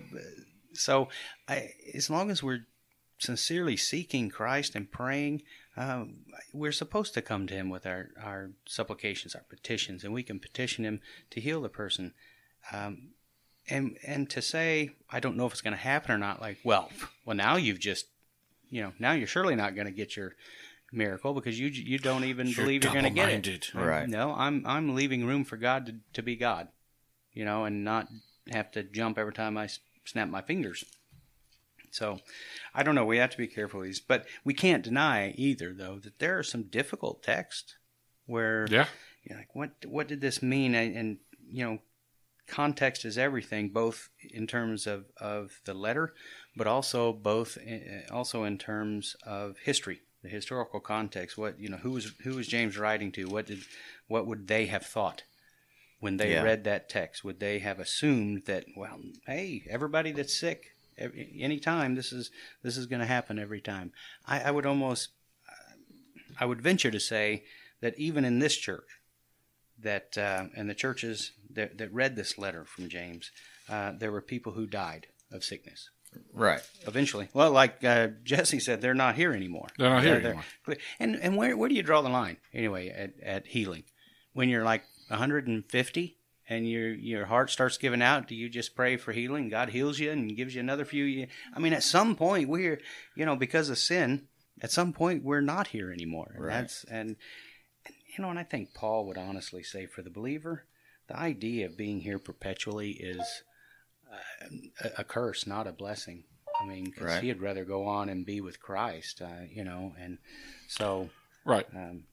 so 0.74 1.08
I, 1.48 1.72
as 1.94 2.10
long 2.10 2.30
as 2.30 2.44
we're 2.44 2.66
sincerely 3.20 3.78
seeking 3.78 4.30
Christ 4.30 4.76
and 4.76 4.92
praying, 4.92 5.44
um, 5.78 6.26
we're 6.54 6.72
supposed 6.72 7.14
to 7.14 7.22
come 7.22 7.48
to 7.48 7.54
Him 7.54 7.70
with 7.70 7.86
our 7.86 8.10
our 8.22 8.52
supplications, 8.66 9.36
our 9.36 9.46
petitions, 9.50 10.04
and 10.04 10.14
we 10.14 10.24
can 10.24 10.40
petition 10.40 10.84
Him 10.86 11.00
to 11.30 11.40
heal 11.40 11.62
the 11.62 11.70
person. 11.70 12.14
Um, 12.72 13.10
and 13.70 13.98
and 14.06 14.30
to 14.32 14.42
say 14.42 14.92
I 15.10 15.20
don't 15.20 15.38
know 15.38 15.46
if 15.46 15.54
it's 15.54 15.62
going 15.62 15.76
to 15.76 15.80
happen 15.80 16.12
or 16.12 16.18
not, 16.18 16.42
like 16.42 16.58
well, 16.64 16.90
well 17.26 17.38
now 17.38 17.56
you've 17.56 17.80
just 17.80 18.08
you 18.70 18.82
know 18.82 18.94
now 19.00 19.14
you're 19.14 19.28
surely 19.28 19.56
not 19.56 19.76
going 19.76 19.88
to 19.88 19.94
get 19.94 20.16
your 20.16 20.36
miracle 20.92 21.34
because 21.34 21.60
you 21.60 21.68
you 21.68 21.98
don't 21.98 22.26
even 22.26 22.48
You're 22.48 22.66
believe 22.66 22.84
you're 22.84 22.94
going 22.94 23.06
to 23.06 23.10
get 23.10 23.48
it. 23.48 23.74
Right. 23.74 24.08
No, 24.08 24.34
I'm 24.34 24.64
I'm 24.66 24.96
leaving 24.96 25.26
room 25.26 25.46
for 25.46 25.58
God 25.58 25.86
to, 25.86 25.96
to 26.14 26.22
be 26.22 26.36
God, 26.36 26.68
you 27.34 27.46
know, 27.46 27.66
and 27.66 27.84
not 27.84 28.08
have 28.52 28.72
to 28.72 28.84
jump 28.84 29.18
every 29.18 29.34
time 29.34 29.58
I 29.58 29.70
snap 30.06 30.28
my 30.28 30.42
fingers. 30.42 30.84
So, 31.92 32.20
I 32.74 32.84
don't 32.84 32.96
know. 32.96 33.06
We 33.06 33.18
have 33.18 33.32
to 33.32 33.38
be 33.38 33.48
careful 33.48 33.82
with 33.82 33.90
these, 33.90 34.00
but 34.00 34.26
we 34.44 34.54
can't 34.54 34.84
deny 34.84 35.32
either, 35.38 35.74
though, 35.74 36.00
that 36.00 36.20
there 36.20 36.40
are 36.40 36.44
some 36.44 36.64
difficult 36.64 37.22
texts 37.22 37.76
where 38.26 38.66
yeah. 38.70 38.86
you're 39.24 39.38
like, 39.38 39.54
what 39.54 39.72
what 39.86 40.08
did 40.08 40.22
this 40.22 40.42
mean? 40.42 40.74
And, 40.74 40.96
and 40.96 41.18
you 41.50 41.66
know, 41.66 41.80
context 42.48 43.06
is 43.06 43.18
everything, 43.18 43.70
both 43.70 44.10
in 44.30 44.48
terms 44.48 44.88
of, 44.88 45.06
of 45.18 45.60
the 45.66 45.74
letter, 45.74 46.14
but 46.56 46.68
also 46.68 47.14
both 47.14 47.58
in, 47.58 48.04
also 48.12 48.44
in 48.44 48.58
terms 48.58 49.16
of 49.26 49.58
history, 49.64 50.02
the 50.24 50.30
historical 50.30 50.80
context. 50.80 51.38
What 51.38 51.60
you 51.60 51.70
know, 51.70 51.78
who 51.78 51.92
was 51.92 52.14
who 52.24 52.36
was 52.36 52.48
James 52.48 52.78
writing 52.78 53.12
to? 53.14 53.26
What 53.26 53.48
did 53.48 53.60
what 54.08 54.28
would 54.28 54.48
they 54.48 54.66
have 54.68 54.86
thought 54.86 55.24
when 56.00 56.18
they 56.18 56.34
Yeah. 56.34 56.44
read 56.44 56.64
that 56.66 56.90
text? 56.90 57.24
Would 57.24 57.40
they 57.40 57.60
have 57.60 57.80
assumed 57.80 58.44
that 58.46 58.66
well, 58.76 59.00
hey, 59.26 59.64
everybody 59.70 60.12
that's 60.12 60.38
sick, 60.38 60.76
every, 60.98 61.38
anytime 61.40 61.96
this 61.96 62.12
is 62.12 62.32
this 62.64 62.78
is 62.78 62.86
going 62.86 63.00
to 63.02 63.06
happen 63.08 63.40
every 63.40 63.62
time? 63.62 63.92
I, 64.28 64.42
I 64.42 64.52
would 64.52 64.66
almost 64.66 65.10
I 66.40 66.46
would 66.46 66.62
venture 66.62 66.92
to 66.92 67.00
say 67.00 67.44
that 67.82 67.98
even 68.00 68.26
in 68.26 68.40
this 68.40 68.56
church, 68.58 68.88
that 69.80 70.18
uh, 70.18 70.46
and 70.56 70.70
the 70.70 70.76
churches 70.76 71.32
that, 71.54 71.78
that 71.78 71.94
read 71.94 72.16
this 72.16 72.38
letter 72.38 72.66
from 72.66 72.90
James, 72.90 73.32
uh, 73.70 73.94
there 73.98 74.12
were 74.12 74.22
people 74.22 74.54
who 74.54 74.66
died 74.68 75.08
of 75.32 75.44
sickness. 75.44 75.90
Right. 76.34 76.62
Eventually, 76.86 77.30
well, 77.34 77.52
like 77.52 77.84
uh, 77.86 78.10
Jesse 78.24 78.60
said, 78.60 78.82
they're 78.82 78.94
not 78.94 79.16
here 79.16 79.32
anymore. 79.34 79.68
They're 79.78 79.90
not 79.90 80.04
here 80.04 80.16
They're- 80.20 80.26
anymore. 80.32 80.44
they're- 80.68 80.78
And 81.00 81.16
and 81.16 81.38
where 81.38 81.56
where 81.56 81.70
do 81.70 81.76
you 81.76 81.84
draw 81.84 82.02
the 82.02 82.10
line 82.10 82.38
anyway 82.54 82.90
at, 82.90 83.14
at 83.24 83.48
healing? 83.48 83.84
When 84.34 84.50
you're 84.50 84.64
like 84.66 84.84
150 85.08 86.18
and 86.52 86.70
your 86.70 86.90
your 86.94 87.26
heart 87.26 87.50
starts 87.50 87.78
giving 87.78 88.02
out, 88.02 88.28
do 88.28 88.36
you 88.36 88.50
just 88.50 88.76
pray 88.76 88.98
for 88.98 89.12
healing? 89.14 89.48
God 89.50 89.70
heals 89.70 90.00
you 90.00 90.12
and 90.12 90.36
gives 90.36 90.54
you 90.54 90.60
another 90.60 90.86
few. 90.86 91.06
ye- 91.06 91.28
I 91.56 91.60
mean, 91.60 91.74
at 91.74 91.84
some 91.84 92.16
point 92.16 92.50
we're 92.50 92.80
you 93.16 93.26
know 93.26 93.36
because 93.38 93.70
of 93.70 93.78
sin, 93.78 94.28
at 94.62 94.72
some 94.72 94.92
point 94.94 95.24
we're 95.24 95.42
not 95.56 95.68
here 95.68 95.92
anymore. 95.92 96.32
And 96.36 96.44
Right. 96.46 96.54
That's 96.62 96.84
and 96.86 97.16
and, 97.86 97.96
you 98.18 98.22
know, 98.22 98.30
and 98.30 98.38
I 98.40 98.44
think 98.44 98.74
Paul 98.74 99.06
would 99.08 99.18
honestly 99.18 99.64
say 99.64 99.86
for 99.86 100.02
the 100.02 100.10
believer, 100.20 100.66
the 101.08 101.18
idea 101.18 101.66
of 101.68 101.78
being 101.78 102.02
here 102.02 102.20
perpetually 102.20 102.92
is 102.92 103.44
uh, 104.12 104.48
a, 104.84 105.02
a 105.02 105.04
curse, 105.06 105.48
not 105.48 105.68
a 105.68 105.72
blessing. 105.72 106.26
I 106.62 106.66
mean, 106.66 106.92
'cause 106.92 107.06
Right. 107.06 107.24
he'd 107.24 107.42
rather 107.42 107.64
go 107.66 107.86
on 107.86 108.10
and 108.10 108.26
be 108.26 108.42
with 108.42 108.60
Christ, 108.60 109.22
uh, 109.22 109.46
you 109.50 109.64
know, 109.64 109.96
and 109.98 110.18
so 110.68 111.10
Right. 111.46 111.66
um, 111.74 112.04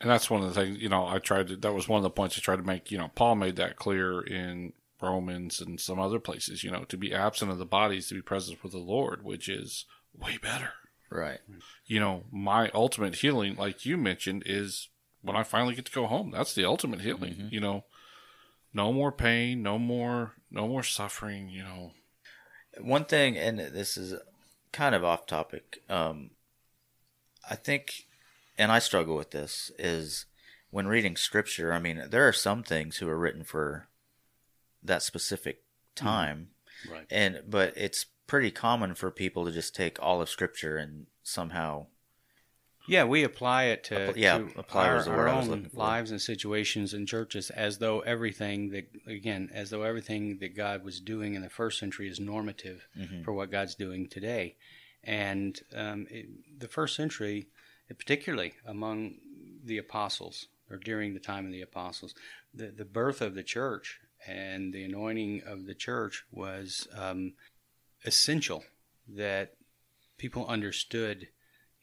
And 0.00 0.08
that's 0.08 0.30
one 0.30 0.42
of 0.42 0.54
the 0.54 0.58
things, 0.58 0.78
you 0.78 0.88
know, 0.88 1.06
I 1.06 1.18
tried 1.18 1.48
to, 1.48 1.56
that 1.56 1.74
was 1.74 1.86
one 1.86 1.98
of 1.98 2.02
the 2.02 2.10
points 2.10 2.38
I 2.38 2.40
tried 2.40 2.56
to 2.56 2.62
make. 2.62 2.90
You 2.90 2.98
know, 2.98 3.10
Paul 3.14 3.34
made 3.34 3.56
that 3.56 3.76
clear 3.76 4.22
in 4.22 4.72
Romans 5.02 5.60
and 5.60 5.78
some 5.78 6.00
other 6.00 6.18
places, 6.18 6.64
you 6.64 6.70
know, 6.70 6.84
to 6.84 6.96
be 6.96 7.12
absent 7.12 7.50
of 7.50 7.58
the 7.58 7.66
bodies, 7.66 8.08
to 8.08 8.14
be 8.14 8.22
present 8.22 8.62
with 8.62 8.72
the 8.72 8.78
Lord, 8.78 9.22
which 9.24 9.48
is 9.48 9.84
way 10.18 10.38
better. 10.40 10.72
Right. 11.10 11.40
You 11.86 12.00
know, 12.00 12.24
my 12.32 12.70
ultimate 12.72 13.16
healing, 13.16 13.56
like 13.56 13.84
you 13.84 13.96
mentioned, 13.96 14.44
is 14.46 14.88
when 15.22 15.36
I 15.36 15.42
finally 15.42 15.74
get 15.74 15.84
to 15.86 15.92
go 15.92 16.06
home. 16.06 16.30
That's 16.30 16.54
the 16.54 16.64
ultimate 16.64 17.02
healing, 17.02 17.48
you 17.50 17.60
know. 17.60 17.84
No 18.72 18.92
more 18.92 19.10
pain, 19.10 19.62
no 19.62 19.78
more, 19.78 20.36
no 20.50 20.68
more 20.68 20.84
suffering, 20.84 21.48
you 21.48 21.62
know. 21.62 21.90
One 22.80 23.04
thing, 23.04 23.36
and 23.36 23.58
this 23.58 23.96
is 23.96 24.14
kind 24.72 24.94
of 24.94 25.04
off 25.04 25.26
topic. 25.26 25.82
Um, 25.88 26.30
I 27.50 27.56
think, 27.56 28.06
and 28.60 28.70
I 28.70 28.78
struggle 28.78 29.16
with 29.16 29.30
this, 29.30 29.72
is 29.78 30.26
when 30.70 30.86
reading 30.86 31.16
scripture. 31.16 31.72
I 31.72 31.80
mean, 31.80 32.04
there 32.10 32.28
are 32.28 32.32
some 32.32 32.62
things 32.62 32.98
who 32.98 33.08
are 33.08 33.18
written 33.18 33.42
for 33.42 33.88
that 34.82 35.02
specific 35.02 35.62
time, 35.94 36.48
right. 36.90 37.06
and 37.10 37.42
but 37.48 37.72
it's 37.76 38.06
pretty 38.26 38.50
common 38.50 38.94
for 38.94 39.10
people 39.10 39.44
to 39.46 39.50
just 39.50 39.74
take 39.74 39.98
all 40.00 40.20
of 40.20 40.28
scripture 40.28 40.76
and 40.76 41.06
somehow 41.22 41.86
Yeah, 42.86 43.04
we 43.04 43.24
apply 43.24 43.64
it 43.64 43.84
to, 43.84 44.12
yeah, 44.16 44.38
to 44.38 44.48
apply 44.56 44.88
our, 44.88 44.96
was 44.96 45.06
the 45.06 45.10
word 45.12 45.28
our 45.28 45.28
own 45.28 45.70
lives 45.72 46.10
and 46.10 46.20
situations 46.20 46.94
and 46.94 47.08
churches 47.08 47.50
as 47.50 47.78
though 47.78 48.00
everything 48.00 48.70
that 48.70 48.90
again, 49.06 49.50
as 49.52 49.70
though 49.70 49.82
everything 49.82 50.38
that 50.38 50.54
God 50.54 50.84
was 50.84 51.00
doing 51.00 51.34
in 51.34 51.42
the 51.42 51.50
first 51.50 51.78
century 51.78 52.08
is 52.08 52.20
normative 52.20 52.86
Mhm. 52.96 53.24
for 53.24 53.32
what 53.32 53.50
God's 53.50 53.74
doing 53.74 54.08
today. 54.08 54.56
And 55.02 55.58
um, 55.74 56.06
it, 56.10 56.26
the 56.60 56.68
first 56.68 56.94
century, 56.94 57.48
particularly 57.98 58.54
among 58.66 59.14
the 59.64 59.78
apostles 59.78 60.46
or 60.70 60.76
during 60.76 61.14
the 61.14 61.20
time 61.20 61.46
of 61.46 61.52
the 61.52 61.62
apostles, 61.62 62.14
the, 62.54 62.66
the 62.66 62.84
birth 62.84 63.20
of 63.20 63.34
the 63.34 63.42
church 63.42 64.00
and 64.26 64.72
the 64.72 64.84
anointing 64.84 65.42
of 65.46 65.66
the 65.66 65.74
church 65.74 66.24
was 66.30 66.86
um, 66.96 67.32
essential 68.04 68.64
that 69.08 69.54
people 70.18 70.46
understood 70.46 71.28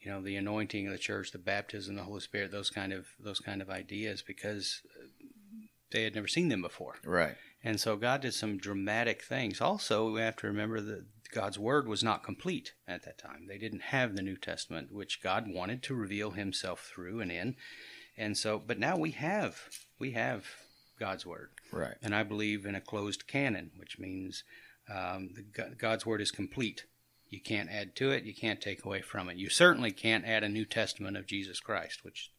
you 0.00 0.10
know 0.10 0.22
the 0.22 0.36
anointing 0.36 0.86
of 0.86 0.92
the 0.92 0.98
church 0.98 1.32
the 1.32 1.38
baptism 1.38 1.96
the 1.96 2.04
holy 2.04 2.20
spirit 2.20 2.52
those 2.52 2.70
kind 2.70 2.92
of 2.92 3.06
those 3.18 3.40
kind 3.40 3.60
of 3.60 3.68
ideas 3.68 4.22
because 4.22 4.82
uh, 4.96 5.06
they 5.90 6.02
had 6.02 6.14
never 6.14 6.28
seen 6.28 6.48
them 6.48 6.62
before. 6.62 6.96
Right. 7.04 7.36
And 7.64 7.80
so 7.80 7.96
God 7.96 8.20
did 8.20 8.34
some 8.34 8.58
dramatic 8.58 9.22
things. 9.22 9.60
Also, 9.60 10.12
we 10.12 10.20
have 10.20 10.36
to 10.36 10.46
remember 10.46 10.80
that 10.80 11.04
God's 11.32 11.58
word 11.58 11.86
was 11.86 12.02
not 12.02 12.22
complete 12.22 12.72
at 12.86 13.04
that 13.04 13.18
time. 13.18 13.46
They 13.48 13.58
didn't 13.58 13.82
have 13.82 14.14
the 14.16 14.22
New 14.22 14.36
Testament, 14.36 14.92
which 14.92 15.22
God 15.22 15.46
wanted 15.48 15.82
to 15.84 15.94
reveal 15.94 16.32
himself 16.32 16.90
through 16.92 17.20
and 17.20 17.30
in. 17.30 17.56
And 18.16 18.36
so, 18.36 18.58
but 18.58 18.78
now 18.78 18.96
we 18.96 19.12
have 19.12 19.60
we 19.98 20.12
have 20.12 20.46
God's 20.98 21.24
word. 21.26 21.50
Right. 21.72 21.96
And 22.02 22.14
I 22.14 22.22
believe 22.22 22.64
in 22.66 22.74
a 22.74 22.80
closed 22.80 23.26
canon, 23.26 23.70
which 23.76 23.98
means 23.98 24.42
um, 24.92 25.30
the, 25.34 25.74
God's 25.78 26.04
word 26.06 26.20
is 26.20 26.30
complete. 26.30 26.84
You 27.28 27.40
can't 27.40 27.70
add 27.70 27.94
to 27.96 28.10
it. 28.10 28.24
You 28.24 28.34
can't 28.34 28.60
take 28.60 28.84
away 28.84 29.02
from 29.02 29.28
it. 29.28 29.36
You 29.36 29.50
certainly 29.50 29.92
can't 29.92 30.24
add 30.24 30.42
a 30.42 30.48
New 30.48 30.64
Testament 30.64 31.16
of 31.16 31.26
Jesus 31.26 31.60
Christ, 31.60 32.02
which 32.02 32.32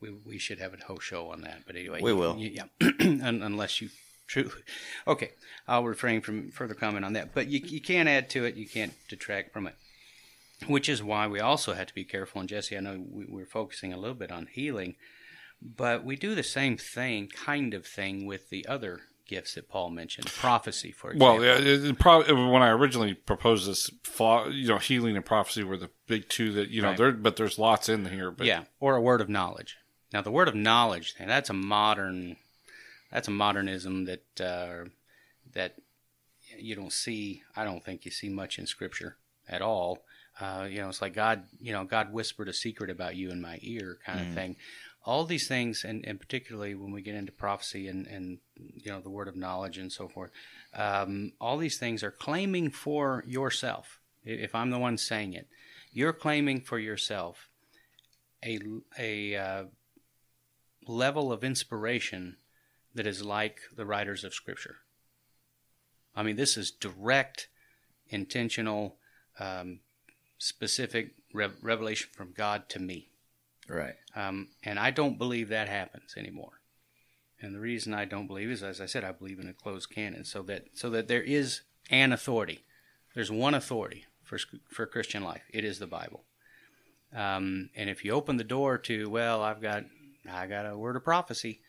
we, 0.00 0.10
we 0.10 0.38
should 0.38 0.60
have 0.60 0.74
a 0.74 0.84
whole 0.84 0.98
show 0.98 1.30
on 1.30 1.40
that. 1.42 1.62
But 1.66 1.76
anyway, 1.76 2.00
We 2.02 2.12
will. 2.12 2.36
you- 2.36 2.50
yeah, 2.50 2.88
unless 3.00 3.80
you 3.80 3.88
true. 4.26 4.50
Okay, 5.06 5.32
I'll 5.66 5.84
refrain 5.84 6.20
from 6.20 6.50
further 6.52 6.74
comment 6.74 7.04
on 7.04 7.14
that. 7.14 7.34
But 7.34 7.48
you 7.48 7.60
you 7.64 7.80
can't 7.80 8.08
add 8.08 8.30
to 8.30 8.44
it. 8.44 8.54
You 8.54 8.68
can't 8.68 8.94
detract 9.08 9.52
from 9.52 9.66
it. 9.66 9.74
Which 10.68 10.88
is 10.88 11.02
why 11.02 11.26
we 11.26 11.40
also 11.40 11.72
have 11.72 11.88
to 11.88 11.94
be 11.94 12.04
careful. 12.04 12.40
And 12.40 12.48
Jesse, 12.48 12.76
I 12.76 12.80
know 12.80 13.04
we, 13.10 13.26
we're 13.28 13.46
focusing 13.46 13.92
a 13.92 13.98
little 13.98 14.14
bit 14.14 14.30
on 14.30 14.46
healing, 14.46 14.94
but 15.60 16.04
we 16.04 16.14
do 16.14 16.36
the 16.36 16.44
same 16.44 16.76
thing, 16.76 17.28
kind 17.28 17.74
of 17.74 17.84
thing, 17.84 18.26
with 18.26 18.48
the 18.50 18.64
other 18.68 19.00
gifts 19.26 19.54
that 19.54 19.68
Paul 19.68 19.90
mentioned, 19.90 20.26
prophecy, 20.26 20.92
for 20.92 21.10
example. 21.10 21.38
Well, 21.38 21.44
yeah, 21.44 21.58
it, 21.58 21.84
it 21.84 21.98
probably 21.98 22.32
when 22.32 22.62
I 22.62 22.68
originally 22.68 23.14
proposed 23.14 23.68
this, 23.68 23.90
you 24.20 24.68
know, 24.68 24.78
healing 24.78 25.16
and 25.16 25.24
prophecy 25.24 25.64
were 25.64 25.76
the 25.76 25.90
big 26.06 26.28
two 26.28 26.52
that 26.52 26.68
you 26.68 26.82
know. 26.82 26.88
Right. 26.88 26.96
There, 26.96 27.12
but 27.12 27.36
there's 27.36 27.58
lots 27.58 27.88
in 27.88 28.04
here. 28.06 28.30
But 28.30 28.46
yeah, 28.46 28.64
or 28.78 28.94
a 28.94 29.00
word 29.00 29.20
of 29.20 29.28
knowledge. 29.28 29.78
Now, 30.12 30.20
the 30.20 30.30
word 30.30 30.48
of 30.48 30.54
knowledge, 30.54 31.14
that's 31.18 31.48
a 31.48 31.54
modern, 31.54 32.36
that's 33.12 33.28
a 33.28 33.32
modernism 33.32 34.06
that 34.06 34.40
uh, 34.40 34.88
that 35.52 35.76
you 36.58 36.74
don't 36.74 36.92
see. 36.92 37.42
I 37.54 37.64
don't 37.64 37.84
think 37.84 38.04
you 38.04 38.10
see 38.10 38.28
much 38.28 38.58
in 38.58 38.66
Scripture 38.66 39.16
at 39.48 39.62
all. 39.62 40.04
Uh, 40.40 40.66
you 40.68 40.80
know, 40.80 40.88
it's 40.88 41.02
like 41.02 41.14
God, 41.14 41.44
you 41.60 41.72
know, 41.72 41.84
God 41.84 42.12
whispered 42.12 42.48
a 42.48 42.54
secret 42.54 42.90
about 42.90 43.16
you 43.16 43.30
in 43.30 43.40
my 43.40 43.58
ear, 43.60 43.98
kind 44.04 44.20
of 44.20 44.34
thing. 44.34 44.56
All 45.04 45.24
these 45.24 45.46
things, 45.46 45.84
and, 45.84 46.04
and 46.06 46.18
particularly 46.18 46.74
when 46.74 46.92
we 46.92 47.02
get 47.02 47.16
into 47.16 47.32
prophecy 47.32 47.88
and, 47.88 48.06
and 48.06 48.38
you 48.56 48.90
know 48.90 49.00
the 49.00 49.10
word 49.10 49.28
of 49.28 49.36
knowledge 49.36 49.76
and 49.76 49.92
so 49.92 50.08
forth, 50.08 50.30
um, 50.74 51.32
all 51.40 51.58
these 51.58 51.78
things 51.78 52.02
are 52.02 52.10
claiming 52.10 52.70
for 52.70 53.24
yourself. 53.26 54.00
If 54.24 54.54
I'm 54.54 54.70
the 54.70 54.78
one 54.78 54.96
saying 54.96 55.34
it, 55.34 55.48
you're 55.92 56.12
claiming 56.12 56.60
for 56.60 56.78
yourself 56.78 57.48
a 58.44 58.58
a 58.98 59.36
uh, 59.36 59.64
level 60.86 61.32
of 61.32 61.44
inspiration 61.44 62.36
that 62.94 63.06
is 63.06 63.24
like 63.24 63.60
the 63.74 63.86
writers 63.86 64.24
of 64.24 64.34
Scripture. 64.34 64.76
I 66.14 66.22
mean, 66.22 66.36
this 66.36 66.56
is 66.56 66.70
direct, 66.70 67.48
intentional, 68.08 68.96
um, 69.38 69.80
specific 70.38 71.14
rev- 71.32 71.56
revelation 71.62 72.10
from 72.14 72.32
God 72.36 72.68
to 72.70 72.78
me. 72.78 73.08
Right. 73.68 73.94
Um, 74.14 74.48
and 74.62 74.78
I 74.78 74.90
don't 74.90 75.18
believe 75.18 75.48
that 75.48 75.68
happens 75.68 76.14
anymore. 76.16 76.60
And 77.40 77.54
the 77.54 77.60
reason 77.60 77.94
I 77.94 78.04
don't 78.04 78.26
believe 78.26 78.50
is, 78.50 78.62
as 78.62 78.80
I 78.80 78.86
said, 78.86 79.04
I 79.04 79.12
believe 79.12 79.40
in 79.40 79.48
a 79.48 79.52
closed 79.52 79.90
canon, 79.90 80.24
so 80.24 80.42
that 80.42 80.66
so 80.74 80.90
that 80.90 81.08
there 81.08 81.22
is 81.22 81.62
an 81.90 82.12
authority. 82.12 82.64
There's 83.14 83.32
one 83.32 83.54
authority 83.54 84.06
for 84.22 84.38
for 84.68 84.86
Christian 84.86 85.24
life. 85.24 85.42
It 85.50 85.64
is 85.64 85.78
the 85.78 85.88
Bible. 85.88 86.24
Um, 87.14 87.70
and 87.74 87.90
if 87.90 88.04
you 88.04 88.12
open 88.12 88.36
the 88.36 88.44
door 88.44 88.78
to, 88.78 89.10
well, 89.10 89.42
I've 89.42 89.60
got 89.60 89.84
I 90.30 90.46
got 90.46 90.66
a 90.66 90.78
word 90.78 90.94
of 90.94 91.02
prophecy, 91.02 91.60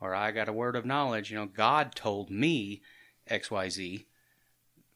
or 0.00 0.14
I 0.14 0.30
got 0.30 0.48
a 0.48 0.52
word 0.52 0.76
of 0.76 0.84
knowledge. 0.86 1.30
You 1.30 1.38
know, 1.38 1.46
God 1.46 1.94
told 1.94 2.30
me 2.30 2.82
X 3.28 3.50
Y 3.50 3.68
Z. 3.68 4.06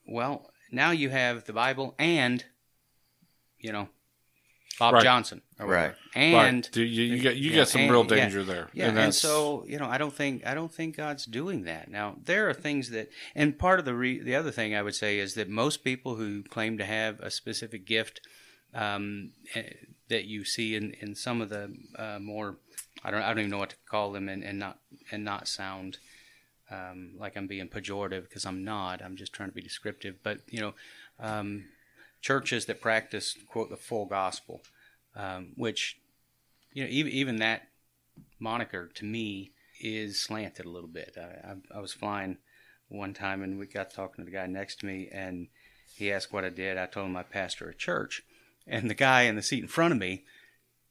Well, 0.06 0.50
now 0.70 0.90
you 0.90 1.10
have 1.10 1.44
the 1.44 1.52
Bible 1.52 1.94
and 1.98 2.44
you 3.58 3.72
know 3.72 3.88
Bob 4.78 4.94
Right. 4.94 5.02
Johnson, 5.04 5.40
or. 5.60 5.66
Right. 5.68 5.94
and 6.16 6.34
right. 6.34 6.76
You, 6.76 6.84
you 6.84 7.18
get 7.20 7.36
you 7.36 7.50
yeah, 7.50 7.56
get 7.58 7.68
some 7.68 7.82
and- 7.82 7.90
real 7.92 8.02
yeah. 8.04 8.16
danger 8.16 8.42
there. 8.42 8.68
yeah, 8.72 8.88
and, 8.88 8.96
that's- 8.96 9.18
so 9.18 9.64
you 9.68 9.78
know, 9.78 9.86
I 9.86 9.98
don't 9.98 10.12
think 10.12 10.44
I 10.46 10.54
don't 10.54 10.72
think 10.72 10.96
God's 10.96 11.24
doing 11.26 11.62
that. 11.64 11.88
Now 11.90 12.16
there 12.24 12.48
are 12.48 12.54
things 12.54 12.90
that, 12.90 13.08
and 13.36 13.56
part 13.58 13.78
of 13.78 13.84
the 13.84 13.94
re, 13.94 14.18
the 14.20 14.34
other 14.34 14.50
thing 14.50 14.74
I 14.74 14.82
would 14.82 14.94
say 14.96 15.18
is 15.20 15.34
that 15.34 15.48
most 15.48 15.84
people 15.84 16.16
who 16.16 16.42
claim 16.42 16.76
to 16.78 16.84
have 16.84 17.20
a 17.20 17.30
specific 17.30 17.86
gift 17.86 18.20
um, 18.74 19.30
eh, 19.54 19.62
that 20.08 20.24
you 20.24 20.44
see 20.44 20.74
in, 20.74 20.92
in 21.00 21.14
some 21.14 21.40
of 21.40 21.48
the 21.50 21.72
uh, 21.96 22.18
more, 22.20 22.56
I 23.04 23.10
don't 23.10 23.22
I 23.22 23.28
don't 23.28 23.40
even 23.40 23.50
know 23.50 23.58
what 23.58 23.70
to 23.70 23.76
call 23.86 24.12
them, 24.12 24.28
and, 24.28 24.42
and 24.42 24.58
not 24.58 24.78
and 25.10 25.24
not 25.24 25.48
sound 25.48 25.98
um, 26.70 27.12
like 27.18 27.36
I'm 27.36 27.46
being 27.46 27.68
pejorative 27.68 28.22
because 28.22 28.46
I'm 28.46 28.64
not. 28.64 29.02
I'm 29.02 29.16
just 29.16 29.32
trying 29.32 29.50
to 29.50 29.54
be 29.54 29.62
descriptive. 29.62 30.16
But 30.22 30.40
you 30.48 30.60
know, 30.60 30.74
um, 31.20 31.64
churches 32.20 32.66
that 32.66 32.80
practice 32.80 33.36
quote 33.48 33.70
the 33.70 33.76
full 33.76 34.06
gospel, 34.06 34.62
um, 35.14 35.52
which 35.56 35.98
you 36.72 36.84
know 36.84 36.90
even 36.90 37.12
even 37.12 37.36
that 37.36 37.68
moniker 38.38 38.88
to 38.94 39.04
me 39.04 39.52
is 39.80 40.20
slanted 40.20 40.66
a 40.66 40.70
little 40.70 40.88
bit. 40.88 41.16
I, 41.18 41.50
I, 41.50 41.78
I 41.78 41.80
was 41.80 41.92
flying 41.92 42.38
one 42.88 43.12
time 43.12 43.42
and 43.42 43.58
we 43.58 43.66
got 43.66 43.90
talking 43.90 44.24
to 44.24 44.30
the 44.30 44.36
guy 44.36 44.46
next 44.46 44.80
to 44.80 44.86
me 44.86 45.08
and 45.12 45.48
he 45.94 46.12
asked 46.12 46.32
what 46.32 46.44
I 46.44 46.48
did. 46.48 46.78
I 46.78 46.86
told 46.86 47.06
him 47.06 47.16
I 47.16 47.22
pastor 47.22 47.68
a 47.68 47.74
church, 47.74 48.22
and 48.66 48.90
the 48.90 48.94
guy 48.94 49.22
in 49.22 49.36
the 49.36 49.42
seat 49.42 49.62
in 49.62 49.68
front 49.68 49.92
of 49.92 49.98
me 49.98 50.24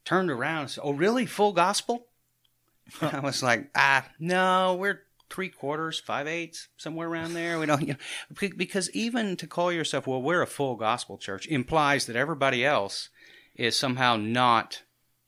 turned 0.04 0.30
around 0.30 0.60
and 0.62 0.70
said, 0.70 0.82
"Oh, 0.84 0.92
really? 0.92 1.26
Full 1.26 1.52
gospel?" 1.52 2.06
I 3.00 3.20
was 3.20 3.42
like, 3.42 3.70
"Ah, 3.74 4.08
no, 4.18 4.76
we're." 4.78 5.02
Three 5.30 5.48
quarters, 5.48 5.98
five 5.98 6.28
eighths, 6.28 6.68
somewhere 6.76 7.08
around 7.08 7.32
there. 7.32 7.58
We 7.58 7.66
don't, 7.66 7.80
you 7.80 7.94
know, 7.94 8.48
because 8.56 8.88
even 8.90 9.36
to 9.38 9.48
call 9.48 9.72
yourself, 9.72 10.06
well, 10.06 10.22
we're 10.22 10.42
a 10.42 10.46
full 10.46 10.76
gospel 10.76 11.18
church, 11.18 11.48
implies 11.48 12.06
that 12.06 12.14
everybody 12.14 12.64
else 12.64 13.08
is 13.56 13.76
somehow 13.76 14.14
not 14.16 14.82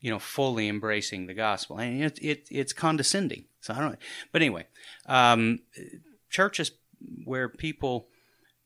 you 0.07 0.11
know, 0.13 0.19
fully 0.21 0.69
embracing 0.69 1.27
the 1.27 1.35
gospel, 1.35 1.79
and 1.79 2.03
it, 2.03 2.19
it 2.23 2.47
it's 2.49 2.73
condescending. 2.73 3.45
So 3.61 3.75
I 3.75 3.81
don't. 3.81 3.99
But 4.31 4.43
anyway, 4.43 4.67
um, 5.07 5.61
churches 6.31 6.71
where 7.25 7.49
people 7.49 8.07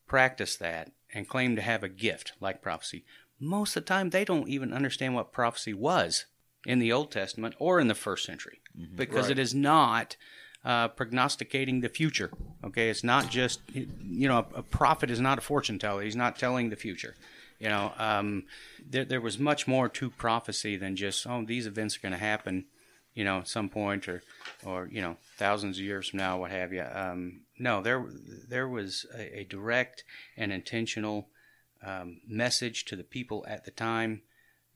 practice 0.07 0.55
that 0.57 0.91
and 1.13 1.27
claim 1.27 1.55
to 1.55 1.61
have 1.63 1.83
a 1.83 1.89
gift 1.89 2.33
like 2.39 2.61
prophecy, 2.61 3.05
most 3.41 3.75
of 3.75 3.83
the 3.83 3.87
time 3.87 4.11
they 4.11 4.23
don't 4.23 4.47
even 4.47 4.71
understand 4.71 5.15
what 5.15 5.33
prophecy 5.33 5.73
was 5.73 6.25
in 6.65 6.79
the 6.79 6.91
Old 6.93 7.11
Testament 7.11 7.55
or 7.59 7.79
in 7.81 7.87
the 7.87 7.95
first 7.95 8.23
century, 8.25 8.61
because 8.95 9.25
Right. 9.25 9.31
it 9.37 9.39
is 9.39 9.53
not. 9.53 10.15
Uh, 10.63 10.87
prognosticating 10.89 11.81
the 11.81 11.89
future. 11.89 12.29
Okay, 12.63 12.91
it's 12.91 13.03
not 13.03 13.31
just 13.31 13.61
you 13.73 14.27
know 14.27 14.45
a, 14.53 14.59
a 14.59 14.61
prophet 14.61 15.09
is 15.09 15.19
not 15.19 15.39
a 15.39 15.41
fortune 15.41 15.79
teller. 15.79 16.03
He's 16.03 16.15
not 16.15 16.37
telling 16.37 16.69
the 16.69 16.75
future. 16.75 17.15
You 17.57 17.69
know, 17.69 17.91
um, 17.97 18.43
there 18.87 19.03
there 19.03 19.21
was 19.21 19.39
much 19.39 19.67
more 19.67 19.89
to 19.89 20.11
prophecy 20.11 20.77
than 20.77 20.95
just 20.95 21.25
oh 21.25 21.43
these 21.43 21.65
events 21.65 21.97
are 21.97 22.01
going 22.01 22.11
to 22.11 22.19
happen, 22.19 22.65
you 23.15 23.23
know, 23.23 23.39
at 23.39 23.47
some 23.47 23.69
point 23.69 24.07
or 24.07 24.21
or 24.63 24.87
you 24.91 25.01
know 25.01 25.17
thousands 25.35 25.79
of 25.79 25.83
years 25.83 26.09
from 26.09 26.17
now, 26.19 26.37
what 26.37 26.51
have 26.51 26.71
you. 26.71 26.83
Um, 26.83 27.41
no, 27.57 27.81
there 27.81 28.05
there 28.47 28.67
was 28.69 29.07
a, 29.17 29.39
a 29.39 29.43
direct 29.45 30.03
and 30.37 30.51
intentional 30.53 31.27
um, 31.85 32.21
message 32.27 32.85
to 32.85 32.95
the 32.95 33.03
people 33.03 33.45
at 33.47 33.65
the 33.65 33.71
time 33.71 34.21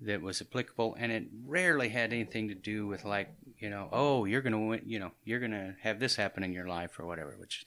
that 0.02 0.22
was 0.22 0.42
applicable, 0.42 0.96
and 1.00 1.12
it 1.12 1.24
rarely 1.46 1.90
had 1.90 2.12
anything 2.12 2.48
to 2.50 2.56
do 2.56 2.86
with 2.88 3.06
like 3.06 3.30
you 3.60 3.70
know 3.70 3.88
oh 3.92 4.26
you're 4.26 4.42
gonna 4.42 4.60
win, 4.60 4.82
you 4.86 5.00
know 5.00 5.12
you're 5.24 5.40
gonna 5.40 5.76
have 5.82 6.00
this 6.00 6.16
happen 6.18 6.44
in 6.44 6.52
your 6.54 6.68
life 6.68 7.00
or 7.00 7.06
whatever. 7.06 7.36
Which 7.40 7.66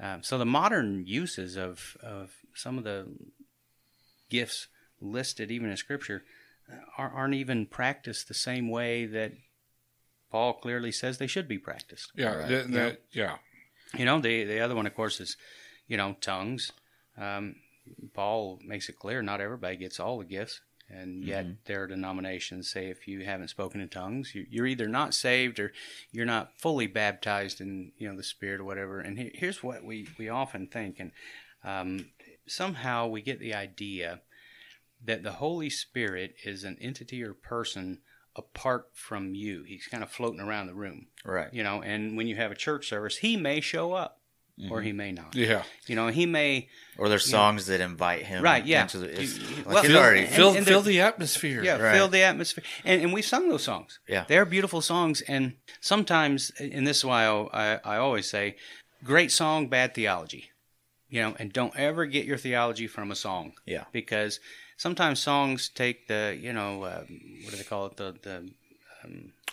um, 0.00 0.22
so 0.22 0.36
the 0.38 0.44
modern 0.46 1.04
uses 1.06 1.56
of 1.56 1.96
of 2.02 2.32
some 2.54 2.76
of 2.78 2.84
the 2.84 3.06
gifts 4.30 4.68
listed 5.00 5.50
even 5.50 5.70
in 5.70 5.76
Scripture 5.76 6.22
aren't 6.96 7.34
even 7.34 7.66
practiced 7.66 8.28
the 8.28 8.34
same 8.34 8.68
way 8.70 9.04
that 9.04 9.32
Paul 10.30 10.54
clearly 10.54 10.92
says 10.92 11.18
they 11.18 11.26
should 11.26 11.48
be 11.48 11.58
practiced. 11.58 12.12
yeah, 12.14 12.34
Right. 12.34 12.48
th- 12.48 12.66
that- 12.68 13.00
yeah. 13.12 13.36
You 13.94 14.06
know, 14.06 14.20
the 14.20 14.44
the 14.44 14.60
other 14.60 14.74
one, 14.74 14.86
of 14.86 14.94
course, 14.94 15.20
is 15.20 15.36
you 15.86 15.96
know 15.98 16.16
tongues. 16.20 16.72
Um, 17.18 17.56
Paul 18.14 18.60
makes 18.64 18.88
it 18.88 18.98
clear 18.98 19.22
not 19.22 19.40
everybody 19.40 19.76
gets 19.76 19.98
all 20.00 20.18
the 20.18 20.24
gifts, 20.24 20.60
and 20.88 21.24
yet 21.24 21.46
there 21.64 21.82
are 21.82 21.86
denominations 21.86 22.70
say 22.70 22.86
if 22.86 23.08
you 23.08 23.24
haven't 23.24 23.48
spoken 23.48 23.80
in 23.80 23.88
tongues, 23.88 24.34
you, 24.34 24.46
you're 24.50 24.66
either 24.66 24.88
not 24.88 25.14
saved 25.14 25.58
or 25.58 25.72
you're 26.10 26.26
not 26.26 26.52
fully 26.58 26.86
baptized 26.86 27.60
in 27.60 27.92
you 27.98 28.08
know 28.08 28.16
the 28.16 28.22
Spirit 28.22 28.60
or 28.60 28.64
whatever. 28.64 29.00
And 29.00 29.18
he, 29.18 29.30
here's 29.34 29.62
what 29.62 29.84
we 29.84 30.08
we 30.18 30.28
often 30.28 30.66
think, 30.66 31.00
and 31.00 31.12
um, 31.64 32.06
somehow 32.46 33.06
we 33.06 33.22
get 33.22 33.40
the 33.40 33.54
idea 33.54 34.20
that 35.04 35.22
the 35.22 35.32
Holy 35.32 35.70
Spirit 35.70 36.34
is 36.44 36.64
an 36.64 36.76
entity 36.80 37.22
or 37.22 37.34
person 37.34 37.98
apart 38.36 38.88
from 38.94 39.34
you. 39.34 39.62
He's 39.62 39.86
kind 39.86 40.02
of 40.02 40.10
floating 40.10 40.40
around 40.40 40.66
the 40.66 40.74
room 40.74 41.06
Right. 41.24 41.52
you 41.52 41.62
know 41.62 41.82
and 41.82 42.16
when 42.16 42.26
you 42.26 42.36
have 42.36 42.50
a 42.50 42.54
church 42.56 42.88
service 42.88 43.18
he 43.18 43.36
may 43.36 43.60
show 43.60 43.92
up 43.92 44.20
or 44.70 44.80
he 44.82 44.92
may 44.92 45.12
not. 45.12 45.34
Yeah. 45.34 45.62
You 45.86 45.96
know, 45.96 46.08
he 46.08 46.26
may 46.26 46.68
Or 46.98 47.08
there's 47.08 47.28
songs 47.28 47.66
that 47.66 47.80
invite 47.80 48.22
him. 48.26 48.42
Right, 48.42 48.64
yeah. 48.64 48.82
Into 48.82 48.98
the, 48.98 49.20
it's, 49.22 49.38
You- 49.38 49.46
you- 49.48 49.56
like 49.56 49.66
well, 49.66 49.78
it's 49.78 49.86
Feel- 49.88 49.96
already. 49.98 50.20
and- 50.20 50.28
Fill, 50.34 50.52
and 50.56 50.66
fill 50.66 50.82
the- 50.82 50.90
the 50.90 51.00
atmosphere. 51.00 51.64
yeah, 51.64 51.78
Right. 51.78 51.94
fill 51.96 52.08
the 52.08 52.22
atmosphere, 52.22 52.64
and 52.84 53.02
and 53.02 53.12
we 53.12 53.22
sung 53.22 53.48
those 53.48 53.64
songs. 53.64 53.98
Yeah. 54.08 54.24
they're 54.28 54.44
beautiful 54.44 54.80
songs, 54.82 55.20
and 55.22 55.54
sometimes, 55.80 56.50
and 56.60 56.86
this 56.86 56.98
is 56.98 57.04
why 57.04 57.24
I, 57.24 57.34
I, 57.74 57.80
I 57.84 57.96
always 57.96 58.28
say, 58.30 58.56
great 59.02 59.32
song, 59.32 59.68
bad 59.68 59.94
theology. 59.94 60.50
You 61.08 61.20
know, 61.22 61.36
and 61.38 61.52
don't 61.52 61.76
ever 61.76 62.06
get 62.06 62.24
your 62.24 62.38
theology 62.38 62.86
from 62.86 63.10
a 63.10 63.14
song. 63.16 63.52
Yeah. 63.66 63.84
because 63.92 64.38
sometimes 64.76 65.18
songs 65.20 65.68
take 65.74 66.08
the 66.08 66.36
you 66.40 66.52
know 66.52 66.82
uh, 66.84 67.04
what 67.42 67.50
do 67.50 67.56
they 67.56 67.64
call 67.64 67.86
it 67.86 67.96
the 67.96 68.14
the 68.22 68.50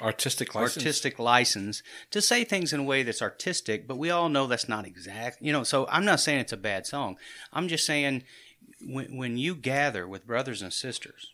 Artistic 0.02 0.56
license. 0.56 0.78
artistic 0.78 1.20
license 1.20 1.84
to 2.12 2.22
say 2.22 2.44
things 2.44 2.72
in 2.72 2.80
a 2.82 2.84
way 2.84 3.04
that's 3.04 3.22
artistic, 3.22 3.88
but 3.88 3.98
we 3.98 4.10
all 4.10 4.30
know 4.30 4.48
that's 4.48 4.70
not 4.70 4.88
exact. 4.88 5.42
You 5.42 5.52
know, 5.52 5.64
so 5.64 5.88
I'm 5.90 6.06
not 6.06 6.20
saying 6.20 6.40
it's 6.40 6.54
a 6.54 6.58
bad 6.58 6.88
song. 6.88 7.18
I'm 7.52 7.68
just 7.68 7.86
saying 7.86 8.24
when, 8.82 9.18
when 9.18 9.38
you 9.38 9.56
gather 9.56 10.08
with 10.08 10.28
brothers 10.28 10.62
and 10.62 10.72
sisters, 10.72 11.34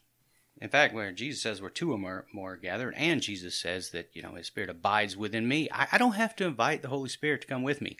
in 0.59 0.69
fact, 0.69 0.93
where 0.93 1.11
Jesus 1.11 1.41
says 1.41 1.61
we're 1.61 1.69
two 1.69 1.91
or 1.91 1.97
more, 1.97 2.25
more 2.33 2.55
gathered, 2.55 2.95
and 2.95 3.21
Jesus 3.21 3.55
says 3.55 3.91
that 3.91 4.09
you 4.13 4.21
know 4.21 4.33
His 4.33 4.47
Spirit 4.47 4.69
abides 4.69 5.17
within 5.17 5.47
me, 5.47 5.69
I, 5.71 5.87
I 5.93 5.97
don't 5.97 6.13
have 6.13 6.35
to 6.37 6.45
invite 6.45 6.81
the 6.81 6.87
Holy 6.87 7.09
Spirit 7.09 7.41
to 7.41 7.47
come 7.47 7.63
with 7.63 7.81
me. 7.81 7.97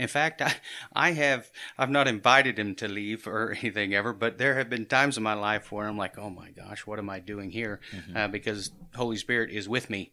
In 0.00 0.08
fact, 0.08 0.40
I, 0.40 0.54
I 0.94 1.12
have 1.12 1.50
I've 1.76 1.90
not 1.90 2.08
invited 2.08 2.58
him 2.58 2.74
to 2.76 2.88
leave 2.88 3.26
or 3.26 3.52
anything 3.60 3.94
ever, 3.94 4.14
but 4.14 4.38
there 4.38 4.54
have 4.56 4.70
been 4.70 4.86
times 4.86 5.18
in 5.18 5.22
my 5.22 5.34
life 5.34 5.70
where 5.70 5.86
I'm 5.86 5.98
like, 5.98 6.18
oh 6.18 6.30
my 6.30 6.50
gosh, 6.50 6.86
what 6.86 6.98
am 6.98 7.10
I 7.10 7.20
doing 7.20 7.50
here? 7.50 7.80
Uh, 8.16 8.28
because 8.28 8.70
Holy 8.96 9.18
Spirit 9.18 9.50
is 9.50 9.68
with 9.68 9.90
me, 9.90 10.12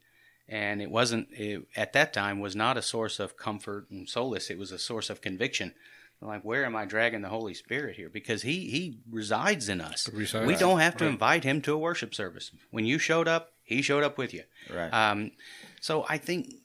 and 0.50 0.82
it 0.82 0.92
wasn't 0.92 1.30
it, 1.32 1.66
at 1.78 1.94
that 1.94 2.12
time 2.12 2.42
was 2.42 2.54
not 2.56 2.78
a 2.78 2.82
source 2.82 3.18
of 3.18 3.38
comfort 3.38 3.90
and 3.90 4.10
solace. 4.10 4.50
It 4.50 4.58
was 4.58 4.74
a 4.74 4.78
source 4.78 5.10
of 5.10 5.22
conviction. 5.22 5.74
I'm 6.22 6.28
like, 6.28 6.44
where 6.44 6.66
am 6.66 6.76
I 6.76 6.86
dragging 6.86 7.22
the 7.22 7.30
Holy 7.30 7.54
Spirit 7.54 7.96
here? 7.96 8.10
Because 8.10 8.42
he 8.42 8.70
he 8.70 9.00
resides 9.10 9.70
in 9.70 9.80
us. 9.80 10.10
Resides. 10.12 10.48
We 10.48 10.56
don't 10.56 10.80
have 10.80 10.98
to 10.98 11.06
invite 11.06 11.46
him 11.46 11.62
to 11.62 11.74
a 11.74 11.78
worship 11.78 12.14
service. 12.14 12.52
When 12.72 12.86
you 12.86 13.00
showed 13.00 13.28
up, 13.30 13.54
he 13.64 13.82
showed 13.82 14.04
up 14.04 14.18
with 14.18 14.34
you. 14.34 14.44
Right. 14.70 14.90
Um, 14.90 15.32
so 15.80 16.06
I 16.10 16.18
think, 16.18 16.56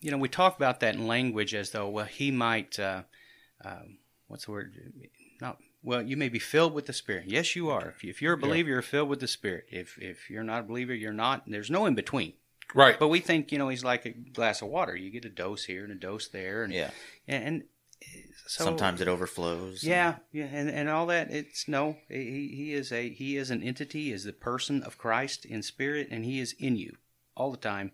you 0.00 0.10
know, 0.10 0.18
we 0.18 0.28
talk 0.28 0.56
about 0.56 0.80
that 0.80 0.94
in 0.94 1.06
language 1.06 1.54
as 1.54 1.70
though, 1.70 1.88
well, 1.88 2.06
he 2.06 2.30
might, 2.30 2.78
uh, 2.78 3.02
um, 3.64 3.98
what's 4.28 4.46
the 4.46 4.52
word? 4.52 4.74
Not 5.40 5.58
well. 5.82 6.02
You 6.02 6.16
may 6.16 6.28
be 6.28 6.38
filled 6.38 6.74
with 6.74 6.86
the 6.86 6.92
Spirit. 6.92 7.24
Yes, 7.26 7.54
you 7.56 7.70
are. 7.70 7.90
If, 7.90 8.04
you, 8.04 8.10
if 8.10 8.20
you're 8.22 8.34
a 8.34 8.38
believer, 8.38 8.70
you're 8.70 8.82
filled 8.82 9.08
with 9.08 9.20
the 9.20 9.28
Spirit. 9.28 9.64
If 9.70 9.98
if 9.98 10.30
you're 10.30 10.44
not 10.44 10.60
a 10.60 10.64
believer, 10.64 10.94
you're 10.94 11.12
not. 11.12 11.44
There's 11.46 11.70
no 11.70 11.86
in 11.86 11.94
between. 11.94 12.34
Right. 12.74 12.98
But 12.98 13.08
we 13.08 13.20
think, 13.20 13.50
you 13.52 13.58
know, 13.58 13.68
he's 13.68 13.84
like 13.84 14.06
a 14.06 14.10
glass 14.10 14.62
of 14.62 14.68
water. 14.68 14.94
You 14.94 15.10
get 15.10 15.24
a 15.24 15.30
dose 15.30 15.64
here 15.64 15.82
and 15.82 15.92
a 15.92 15.96
dose 15.96 16.28
there, 16.28 16.62
and 16.62 16.72
yeah. 16.72 16.90
and, 17.26 17.44
and 17.44 17.62
so 18.46 18.64
Sometimes 18.64 19.00
it 19.00 19.08
overflows. 19.08 19.84
yeah, 19.84 20.16
yeah, 20.32 20.48
and, 20.50 20.68
and 20.68 20.88
all 20.88 21.06
that. 21.06 21.30
It's 21.30 21.68
no, 21.68 21.96
he, 22.08 22.52
he 22.54 22.74
is 22.74 22.92
a 22.92 23.08
he 23.10 23.36
is 23.36 23.50
an 23.50 23.62
entity, 23.62 24.12
is 24.12 24.24
the 24.24 24.32
person 24.32 24.82
of 24.82 24.98
Christ 24.98 25.44
in 25.44 25.62
spirit, 25.62 26.08
and 26.10 26.24
he 26.24 26.40
is 26.40 26.54
in 26.58 26.76
you 26.76 26.96
all 27.36 27.50
the 27.50 27.56
time 27.56 27.92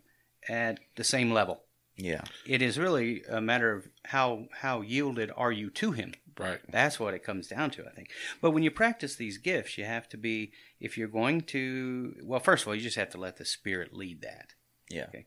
at 0.49 0.81
the 0.97 1.05
same 1.05 1.33
level. 1.33 1.63
Yeah. 1.97 2.23
It 2.47 2.61
is 2.63 2.79
really 2.79 3.23
a 3.29 3.41
matter 3.41 3.73
of 3.73 3.89
how 4.05 4.47
how 4.53 4.83
yielded 4.83 5.31
are 5.37 5.53
you 5.53 5.71
to 5.71 5.93
him. 5.93 6.13
right. 6.39 6.61
That's 6.71 7.01
what 7.01 7.15
it 7.15 7.25
comes 7.25 7.49
down 7.49 7.71
to, 7.73 7.87
I 7.87 7.91
think. 7.91 8.11
But 8.41 8.51
when 8.51 8.63
you 8.63 8.71
practice 8.71 9.17
these 9.17 9.39
gifts, 9.39 9.79
you 9.79 9.85
have 9.85 10.09
to 10.11 10.17
be 10.17 10.53
if 10.79 10.99
you're 10.99 11.09
going 11.09 11.41
to 11.43 12.15
well, 12.23 12.41
first 12.41 12.63
of 12.65 12.69
all, 12.69 12.75
you 12.75 12.83
just 12.83 12.97
have 12.99 13.11
to 13.11 13.19
let 13.19 13.37
the 13.39 13.45
Spirit 13.45 13.95
lead 13.95 14.21
that. 14.23 14.55
Yeah. 14.91 15.07
Okay. 15.09 15.27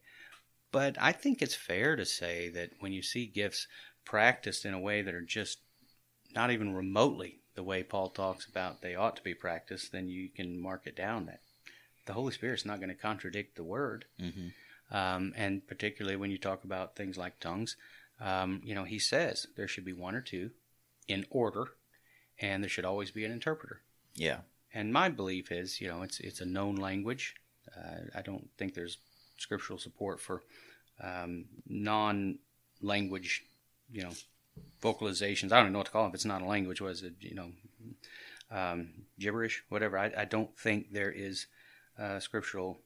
But 0.71 0.97
I 1.01 1.11
think 1.11 1.41
it's 1.41 1.55
fair 1.55 1.95
to 1.95 2.05
say 2.05 2.49
that 2.49 2.71
when 2.79 2.91
you 2.93 3.01
see 3.01 3.25
gifts 3.25 3.67
practiced 4.05 4.65
in 4.65 4.73
a 4.75 4.79
way 4.79 5.01
that 5.01 5.15
are 5.15 5.21
just 5.21 5.59
not 6.35 6.51
even 6.51 6.75
remotely 6.75 7.39
the 7.55 7.63
way 7.63 7.81
Paul 7.81 8.09
talks 8.09 8.45
about 8.45 8.81
they 8.81 8.95
ought 8.95 9.15
to 9.15 9.23
be 9.23 9.33
practiced, 9.33 9.91
then 9.91 10.07
you 10.07 10.29
can 10.29 10.61
mark 10.61 10.83
it 10.85 10.95
down 10.95 11.25
that 11.25 11.41
the 12.05 12.13
Holy 12.13 12.31
Spirit's 12.31 12.65
not 12.65 12.77
going 12.79 12.89
to 12.89 12.95
contradict 12.95 13.55
the 13.55 13.63
Word. 13.63 14.05
hmm 14.19 14.49
Um, 14.91 15.33
and 15.35 15.67
particularly 15.67 16.17
when 16.17 16.31
you 16.31 16.37
talk 16.37 16.63
about 16.63 16.95
things 16.95 17.17
like 17.17 17.39
tongues, 17.39 17.75
um, 18.19 18.61
you 18.63 18.73
know, 18.75 18.83
he 18.83 18.99
says 18.99 19.47
there 19.55 19.67
should 19.67 19.85
be 19.85 19.93
one 19.93 20.15
or 20.15 20.21
two 20.21 20.51
in 21.07 21.25
order, 21.29 21.69
and 22.39 22.63
there 22.63 22.69
should 22.69 22.85
always 22.85 23.11
be 23.11 23.25
an 23.25 23.31
interpreter. 23.31 23.81
Yeah. 24.15 24.39
And 24.73 24.93
my 24.93 25.09
belief 25.09 25.51
is, 25.51 25.81
you 25.81 25.87
know, 25.87 26.01
it's 26.01 26.19
it's 26.19 26.41
a 26.41 26.45
known 26.45 26.75
language. 26.75 27.35
Uh, 27.75 28.01
I 28.15 28.21
don't 28.21 28.49
think 28.57 28.73
there's 28.73 28.97
scriptural 29.37 29.79
support 29.79 30.19
for 30.19 30.43
um, 31.01 31.45
non-language, 31.67 33.43
you 33.91 34.03
know, 34.03 34.11
vocalizations. 34.81 35.51
I 35.51 35.57
don't 35.57 35.65
even 35.65 35.73
know 35.73 35.79
what 35.79 35.85
to 35.85 35.91
call 35.91 36.05
it. 36.05 36.09
If 36.09 36.15
it's 36.15 36.25
not 36.25 36.41
a 36.41 36.45
language, 36.45 36.81
what 36.81 36.91
is 36.91 37.03
it? 37.03 37.13
You 37.19 37.35
know, 37.35 37.51
um, 38.51 38.89
gibberish, 39.19 39.63
whatever. 39.69 39.97
I, 39.97 40.11
I 40.17 40.25
don't 40.25 40.55
think 40.57 40.91
there 40.91 41.11
is 41.11 41.47
uh, 41.97 42.19
scriptural 42.19 42.79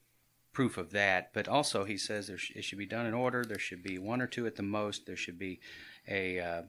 proof 0.53 0.77
of 0.77 0.91
that. 0.91 1.31
But 1.33 1.47
also, 1.47 1.83
he 1.83 1.97
says 1.97 2.27
there 2.27 2.37
sh- 2.37 2.51
it 2.55 2.63
should 2.63 2.77
be 2.77 2.85
done 2.85 3.05
in 3.05 3.13
order. 3.13 3.43
There 3.43 3.59
should 3.59 3.83
be 3.83 3.97
one 3.97 4.21
or 4.21 4.27
two 4.27 4.45
at 4.45 4.55
the 4.55 4.63
most. 4.63 5.05
There 5.05 5.17
should 5.17 5.39
be 5.39 5.59
a, 6.07 6.39
uh, 6.39 6.61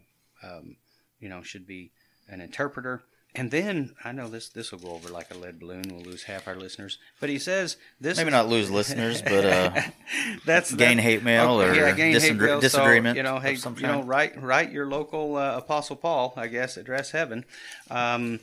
um, 0.43 0.77
you 1.21 1.29
know, 1.29 1.43
should 1.43 1.67
be 1.67 1.91
an 2.29 2.41
interpreter. 2.41 3.03
And 3.37 3.51
then 3.51 3.97
I 4.05 4.13
know 4.13 4.29
this 4.29 4.49
this 4.49 4.71
will 4.71 4.79
go 4.79 4.91
over 4.93 5.09
like 5.09 5.29
a 5.33 5.37
lead 5.37 5.59
balloon. 5.59 5.83
We'll 5.91 6.05
lose 6.05 6.23
half 6.23 6.47
our 6.47 6.55
listeners. 6.55 6.99
But 7.21 7.31
he 7.31 7.41
says 7.41 7.77
this 8.01 8.17
Maybe 8.17 8.31
not 8.31 8.49
lose 8.49 8.71
listeners, 8.71 9.23
but 9.23 9.45
uh, 9.45 9.81
that's 10.47 10.73
gain 10.73 10.99
that- 10.99 11.03
hate 11.03 11.25
mail 11.25 11.61
or 11.61 11.75
yeah, 11.75 11.91
gain 11.91 12.13
hate 12.13 12.37
mail. 12.37 12.59
So, 12.59 12.61
disagreement. 12.61 13.17
you 13.17 13.25
know, 13.25 13.41
hey, 13.41 13.55
you 13.55 13.83
know, 13.83 14.05
write 14.05 14.41
write 14.41 14.71
your 14.71 14.87
local 14.87 15.35
uh, 15.37 15.57
Apostle 15.57 15.97
Paul, 15.97 16.33
I 16.37 16.47
guess, 16.47 16.77
address 16.77 17.11
heaven. 17.11 17.45
Um, 17.91 18.39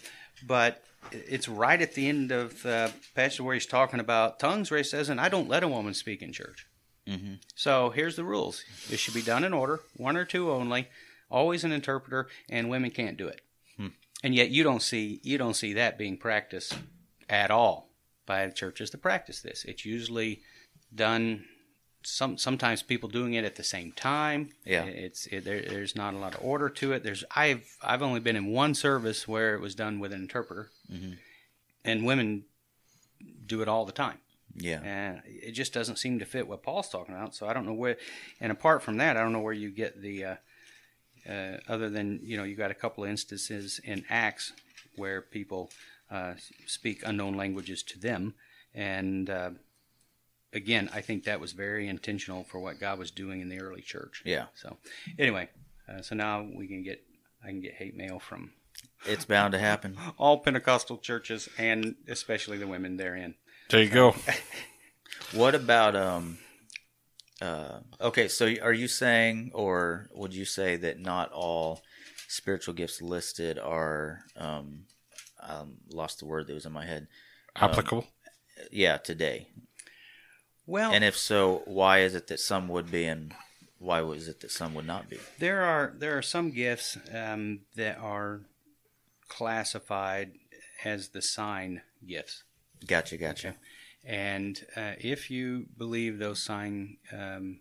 but 0.45 0.83
it's 1.11 1.47
right 1.47 1.81
at 1.81 1.95
the 1.95 2.07
end 2.07 2.31
of 2.31 2.61
the 2.63 2.91
passage 3.15 3.41
where 3.41 3.53
he's 3.53 3.65
talking 3.65 3.99
about 3.99 4.39
tongues, 4.39 4.69
where 4.71 4.77
he 4.77 4.83
says, 4.83 5.09
"And 5.09 5.19
I 5.19 5.29
don't 5.29 5.49
let 5.49 5.63
a 5.63 5.67
woman 5.67 5.93
speak 5.93 6.21
in 6.21 6.33
church." 6.33 6.67
Mhm. 7.07 7.39
So 7.55 7.89
here's 7.89 8.15
the 8.15 8.23
rules: 8.23 8.63
it 8.89 8.97
should 8.97 9.13
be 9.13 9.21
done 9.21 9.43
in 9.43 9.53
order, 9.53 9.81
one 9.95 10.15
or 10.15 10.25
two 10.25 10.51
only, 10.51 10.87
always 11.29 11.63
an 11.63 11.71
interpreter, 11.71 12.29
and 12.49 12.69
women 12.69 12.91
can't 12.91 13.17
do 13.17 13.27
it. 13.27 13.41
And 14.23 14.35
yet 14.35 14.51
you 14.51 14.63
don't 14.63 14.83
see 14.83 15.19
you 15.23 15.39
don't 15.39 15.55
see 15.55 15.73
that 15.73 15.97
being 15.97 16.15
practiced 16.15 16.77
at 17.27 17.49
all 17.49 17.89
by 18.27 18.45
the 18.45 18.53
churches 18.53 18.91
to 18.91 18.97
practice 18.99 19.41
this. 19.41 19.65
It's 19.65 19.83
usually 19.83 20.43
done 20.93 21.47
some 22.03 22.37
sometimes 22.37 22.81
people 22.81 23.09
doing 23.09 23.33
it 23.33 23.45
at 23.45 23.55
the 23.55 23.63
same 23.63 23.91
time. 23.91 24.49
Yeah. 24.65 24.85
it's 24.85 25.27
it, 25.27 25.43
there, 25.45 25.61
there's 25.61 25.95
not 25.95 26.13
a 26.13 26.17
lot 26.17 26.33
of 26.35 26.43
order 26.43 26.69
to 26.69 26.93
it. 26.93 27.03
There's 27.03 27.23
I've 27.35 27.65
I've 27.81 28.01
only 28.01 28.19
been 28.19 28.35
in 28.35 28.47
one 28.47 28.73
service 28.75 29.27
where 29.27 29.55
it 29.55 29.61
was 29.61 29.75
done 29.75 29.99
with 29.99 30.11
an 30.13 30.21
interpreter, 30.21 30.69
Mhm. 30.91 31.17
and 31.85 32.05
women 32.05 32.45
do 33.45 33.61
it 33.61 33.67
all 33.67 33.85
the 33.85 33.91
time. 33.91 34.17
Yeah. 34.55 34.81
And 34.83 35.21
it 35.25 35.51
just 35.51 35.73
doesn't 35.73 35.97
seem 35.97 36.19
to 36.19 36.25
fit 36.25 36.47
what 36.47 36.63
Paul's 36.63 36.89
talking 36.89 37.15
about. 37.15 37.33
So 37.35 37.47
I 37.47 37.53
don't 37.53 37.65
know 37.65 37.73
where. 37.73 37.97
And 38.41 38.51
apart 38.51 38.83
from 38.83 38.97
that, 38.97 39.15
I 39.15 39.21
don't 39.21 39.31
know 39.33 39.39
where 39.39 39.53
you 39.53 39.69
get 39.71 40.01
the. 40.01 40.25
Uh, 40.25 40.35
uh, 41.29 41.57
other 41.67 41.87
than 41.89 42.19
you 42.23 42.35
know, 42.35 42.43
you 42.43 42.55
got 42.55 42.71
a 42.71 42.75
couple 42.75 43.03
of 43.03 43.09
instances 43.09 43.79
in 43.83 44.03
Acts 44.09 44.53
where 44.95 45.21
people 45.21 45.71
uh, 46.09 46.33
speak 46.65 47.03
unknown 47.05 47.35
languages 47.37 47.83
to 47.83 47.99
them, 47.99 48.33
and 48.73 49.29
uh, 49.29 49.51
again, 50.53 50.89
I 50.93 51.01
think 51.01 51.23
that 51.25 51.39
was 51.39 51.53
very 51.53 51.87
intentional 51.87 52.43
for 52.43 52.59
what 52.59 52.79
God 52.79 52.99
was 52.99 53.11
doing 53.11 53.41
in 53.41 53.49
the 53.49 53.59
early 53.59 53.81
church. 53.81 54.21
Yeah. 54.25 54.45
So 54.55 54.77
anyway, 55.17 55.49
uh, 55.87 56.01
so 56.01 56.15
now 56.15 56.47
we 56.55 56.67
can 56.67 56.83
get 56.83 57.03
I 57.43 57.47
can 57.47 57.61
get 57.61 57.73
hate 57.73 57.95
mail 57.95 58.19
from 58.19 58.53
It's 59.05 59.25
bound 59.25 59.53
to 59.53 59.59
happen. 59.59 59.97
all 60.17 60.39
Pentecostal 60.39 60.97
churches 60.97 61.49
and 61.57 61.95
especially 62.07 62.57
the 62.57 62.67
women 62.67 62.97
therein. 62.97 63.35
There 63.69 63.81
you 63.81 63.89
go. 63.89 64.15
What 65.33 65.55
about 65.55 65.95
um? 65.95 66.39
Uh, 67.41 67.79
okay, 68.01 68.27
so 68.27 68.53
are 68.61 68.73
you 68.73 68.87
saying, 68.87 69.51
or 69.53 70.09
would 70.13 70.33
you 70.33 70.45
say 70.45 70.75
that 70.75 70.99
not 70.99 71.31
all 71.31 71.81
spiritual 72.27 72.73
gifts 72.73 73.01
listed 73.01 73.57
are 73.59 74.19
um, 74.37 74.85
um 75.41 75.77
lost 75.89 76.19
the 76.19 76.25
word 76.25 76.47
that 76.47 76.53
was 76.53 76.65
in 76.65 76.71
my 76.71 76.85
head. 76.85 77.07
Applicable. 77.55 78.07
Yeah, 78.71 78.97
today. 78.97 79.47
Well, 80.67 80.91
And 80.91 81.03
if 81.03 81.17
so, 81.17 81.63
why 81.65 81.99
is 81.99 82.15
it 82.15 82.27
that 82.27 82.39
some 82.39 82.67
would 82.69 82.91
be 82.91 83.05
and 83.05 83.33
why 83.79 84.01
was 84.01 84.27
it 84.27 84.41
that 84.41 84.51
some 84.51 84.73
would 84.75 84.85
not 84.85 85.09
be? 85.09 85.17
There 85.39 85.61
are 85.63 85.93
there 85.97 86.17
are 86.17 86.21
some 86.21 86.51
gifts 86.51 86.97
um, 87.13 87.61
that 87.75 87.97
are 87.97 88.41
classified 89.27 90.33
as 90.83 91.09
the 91.09 91.21
sign 91.21 91.81
gifts, 92.05 92.43
Gotcha, 92.85 93.17
gotcha. 93.17 93.55
and 94.03 94.63
uh, 94.75 94.93
if 94.99 95.29
you 95.31 95.65
believe 95.77 96.17
those 96.19 96.41
sign 96.43 96.97
um, 97.11 97.59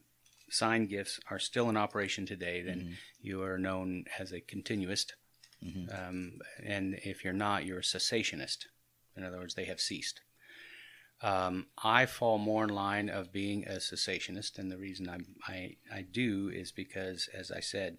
sign 0.51 0.87
gifts 0.87 1.21
are 1.31 1.39
still 1.39 1.69
in 1.69 1.77
operation 1.77 2.27
today, 2.27 2.63
then 2.63 2.97
you 3.23 3.43
are 3.43 3.59
known 3.59 4.05
as 4.19 4.33
a 4.33 4.41
continuist, 4.41 5.13
um, 5.93 6.33
and 6.65 6.99
if 7.05 7.25
you're 7.25 7.33
not, 7.33 7.65
you're 7.65 7.79
a 7.79 7.83
cessationist. 7.83 8.67
In 9.17 9.25
other 9.25 9.39
words, 9.39 9.55
they 9.55 9.65
have 9.67 9.81
ceased. 9.81 10.21
Um, 11.23 11.67
I 11.83 12.07
fall 12.07 12.39
more 12.39 12.65
in 12.65 12.71
line 12.71 13.11
of 13.11 13.33
being 13.33 13.67
a 13.67 13.73
cessationist, 13.73 14.59
and 14.59 14.71
the 14.71 14.79
reason 14.79 15.09
I, 15.09 15.19
I 15.47 15.77
I 15.93 16.03
do 16.03 16.49
is 16.49 16.73
because, 16.73 17.29
as 17.35 17.51
I 17.51 17.61
said, 17.61 17.99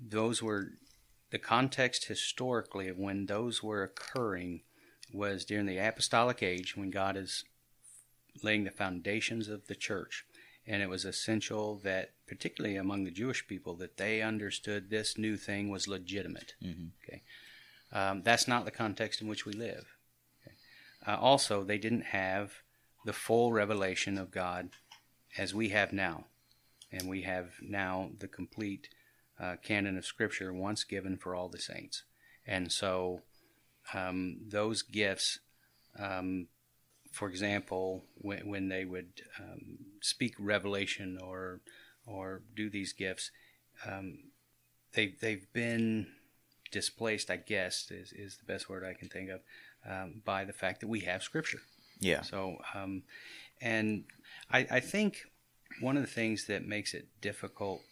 those 0.00 0.42
were 0.42 0.72
the 1.30 1.38
context 1.38 2.06
historically 2.06 2.88
of 2.88 2.98
when 2.98 3.26
those 3.26 3.62
were 3.62 3.84
occurring 3.84 4.62
was 5.12 5.44
during 5.44 5.66
the 5.66 5.78
apostolic 5.78 6.42
age 6.42 6.76
when 6.76 6.90
God 6.90 7.16
is 7.16 7.44
laying 8.42 8.64
the 8.64 8.70
foundations 8.70 9.48
of 9.48 9.66
the 9.66 9.74
church. 9.74 10.24
And 10.66 10.82
it 10.82 10.88
was 10.88 11.04
essential 11.04 11.80
that, 11.84 12.10
particularly 12.26 12.76
among 12.76 13.04
the 13.04 13.10
Jewish 13.10 13.46
people, 13.46 13.74
that 13.76 13.96
they 13.96 14.22
understood 14.22 14.90
this 14.90 15.16
new 15.18 15.36
thing 15.36 15.68
was 15.68 15.88
legitimate. 15.88 16.54
Okay, 17.04 17.22
um, 17.92 18.22
that's 18.22 18.46
not 18.46 18.64
the 18.64 18.70
context 18.70 19.20
in 19.20 19.28
which 19.28 19.46
we 19.46 19.52
live. 19.52 19.86
Uh, 21.06 21.16
also, 21.16 21.64
they 21.64 21.78
didn't 21.78 22.06
have 22.06 22.52
the 23.04 23.12
full 23.12 23.52
revelation 23.52 24.18
of 24.18 24.30
God 24.30 24.70
as 25.38 25.54
we 25.54 25.70
have 25.70 25.92
now, 25.92 26.26
and 26.92 27.08
we 27.08 27.22
have 27.22 27.52
now 27.62 28.10
the 28.18 28.28
complete 28.28 28.88
uh, 29.38 29.56
canon 29.62 29.96
of 29.96 30.04
Scripture 30.04 30.52
once 30.52 30.84
given 30.84 31.16
for 31.16 31.34
all 31.34 31.48
the 31.48 31.58
saints. 31.58 32.04
And 32.46 32.70
so, 32.70 33.22
um, 33.94 34.38
those 34.48 34.82
gifts 34.82 35.38
um, 35.98 36.46
for 37.10 37.28
example, 37.28 38.04
when, 38.14 38.48
when 38.48 38.68
they 38.68 38.84
would 38.84 39.22
um, 39.38 39.78
speak 40.00 40.34
revelation 40.38 41.18
or 41.22 41.60
or 42.06 42.42
do 42.56 42.70
these 42.70 42.92
gifts, 42.92 43.30
um, 43.86 44.18
they 44.94 45.14
they've 45.20 45.52
been 45.52 46.06
displaced. 46.70 47.30
I 47.30 47.36
guess 47.36 47.90
is 47.90 48.12
is 48.12 48.36
the 48.36 48.50
best 48.50 48.68
word 48.68 48.84
I 48.84 48.94
can 48.94 49.08
think 49.08 49.30
of 49.30 49.40
um, 49.88 50.22
by 50.24 50.44
the 50.44 50.52
fact 50.52 50.80
that 50.80 50.88
we 50.88 51.00
have 51.00 51.22
Scripture. 51.22 51.60
Yeah. 51.98 52.22
So, 52.22 52.58
um, 52.74 53.02
and 53.60 54.04
I, 54.50 54.66
I 54.70 54.80
think 54.80 55.18
one 55.80 55.96
of 55.96 56.02
the 56.02 56.08
things 56.08 56.46
that 56.46 56.66
makes 56.66 56.94
it 56.94 57.08
difficult 57.20 57.82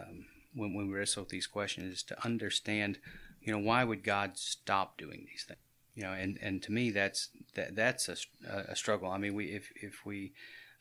um, 0.00 0.26
when, 0.54 0.74
when 0.74 0.88
we 0.88 0.94
wrestle 0.94 1.22
with 1.22 1.30
these 1.30 1.46
questions 1.46 1.92
is 1.92 2.02
to 2.04 2.24
understand, 2.24 2.98
you 3.40 3.52
know, 3.52 3.58
why 3.58 3.84
would 3.84 4.02
God 4.02 4.36
stop 4.36 4.96
doing 4.98 5.26
these 5.30 5.44
things? 5.46 5.60
You 5.94 6.04
know, 6.04 6.12
and, 6.12 6.38
and 6.40 6.62
to 6.62 6.72
me, 6.72 6.90
that's 6.90 7.28
that 7.54 7.74
that's 7.74 8.08
a, 8.08 8.16
a 8.68 8.76
struggle. 8.76 9.10
I 9.10 9.18
mean, 9.18 9.34
we 9.34 9.46
if 9.46 9.72
if 9.74 10.06
we 10.06 10.32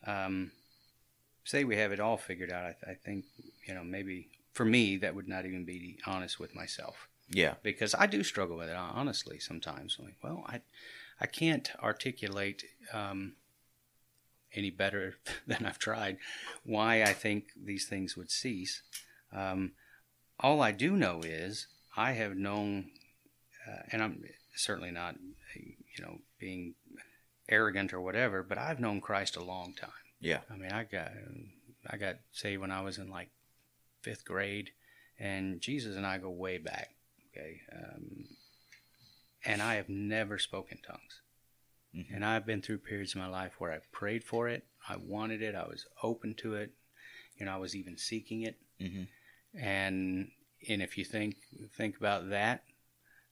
um, 0.05 0.51
say 1.43 1.63
we 1.63 1.77
have 1.77 1.91
it 1.91 1.99
all 1.99 2.17
figured 2.17 2.51
out, 2.51 2.65
I, 2.65 2.91
I 2.91 2.93
think 2.93 3.25
you 3.67 3.73
know 3.73 3.83
maybe 3.83 4.29
for 4.53 4.63
me 4.63 4.97
that 4.97 5.15
would 5.15 5.27
not 5.27 5.45
even 5.45 5.65
be 5.65 5.97
honest 6.05 6.39
with 6.39 6.53
myself 6.53 7.07
Yeah. 7.29 7.55
because 7.61 7.93
I 7.93 8.07
do 8.07 8.23
struggle 8.23 8.57
with 8.57 8.69
it 8.69 8.75
honestly 8.75 9.39
sometimes. 9.39 9.97
I'm 9.99 10.05
Like, 10.05 10.15
well, 10.23 10.43
I 10.47 10.61
I 11.19 11.25
can't 11.25 11.69
articulate 11.81 12.63
um, 12.93 13.33
any 14.53 14.69
better 14.69 15.15
than 15.47 15.65
I've 15.65 15.79
tried 15.79 16.17
why 16.63 17.03
I 17.03 17.13
think 17.13 17.49
these 17.55 17.87
things 17.87 18.15
would 18.15 18.31
cease. 18.31 18.81
Um, 19.33 19.71
all 20.39 20.61
I 20.61 20.71
do 20.71 20.95
know 20.95 21.21
is 21.23 21.67
I 21.95 22.11
have 22.11 22.35
known, 22.37 22.91
uh, 23.67 23.81
and 23.91 24.03
I'm 24.03 24.23
certainly 24.55 24.91
not, 24.91 25.15
you 25.55 26.03
know, 26.05 26.19
being 26.39 26.75
arrogant 27.49 27.93
or 27.93 28.01
whatever, 28.01 28.43
but 28.43 28.57
I've 28.57 28.79
known 28.79 29.01
Christ 29.01 29.35
a 29.35 29.43
long 29.43 29.73
time. 29.73 29.89
Yeah. 30.19 30.41
I 30.51 30.55
mean, 30.55 30.71
I 30.71 30.83
got 30.83 31.11
I 31.89 31.97
got 31.97 32.17
saved 32.31 32.61
when 32.61 32.71
I 32.71 32.81
was 32.81 32.97
in 32.97 33.09
like 33.09 33.29
fifth 34.01 34.25
grade, 34.25 34.71
and 35.19 35.59
Jesus 35.61 35.95
and 35.95 36.05
I 36.05 36.17
go 36.17 36.29
way 36.29 36.57
back. 36.57 36.91
Okay, 37.37 37.61
um, 37.71 38.25
and 39.45 39.61
I 39.61 39.75
have 39.75 39.89
never 39.89 40.37
spoken 40.37 40.79
tongues. 40.85 41.21
Mhm. 41.95 42.15
And 42.15 42.25
I've 42.25 42.45
been 42.45 42.61
through 42.61 42.79
periods 42.79 43.13
of 43.15 43.21
my 43.21 43.27
life 43.27 43.59
where 43.59 43.71
I 43.71 43.79
prayed 43.91 44.23
for 44.23 44.49
it, 44.49 44.65
I 44.87 44.97
wanted 44.97 45.41
it, 45.41 45.55
I 45.55 45.67
was 45.67 45.85
open 46.03 46.33
to 46.35 46.55
it, 46.55 46.73
you 47.37 47.45
know, 47.45 47.53
I 47.53 47.57
was 47.57 47.75
even 47.75 47.97
seeking 47.97 48.41
it. 48.41 48.59
hmm 48.79 49.03
And 49.53 50.31
and 50.67 50.81
if 50.81 50.97
you 50.97 51.05
think 51.05 51.35
think 51.75 51.97
about 51.97 52.29
that, 52.29 52.63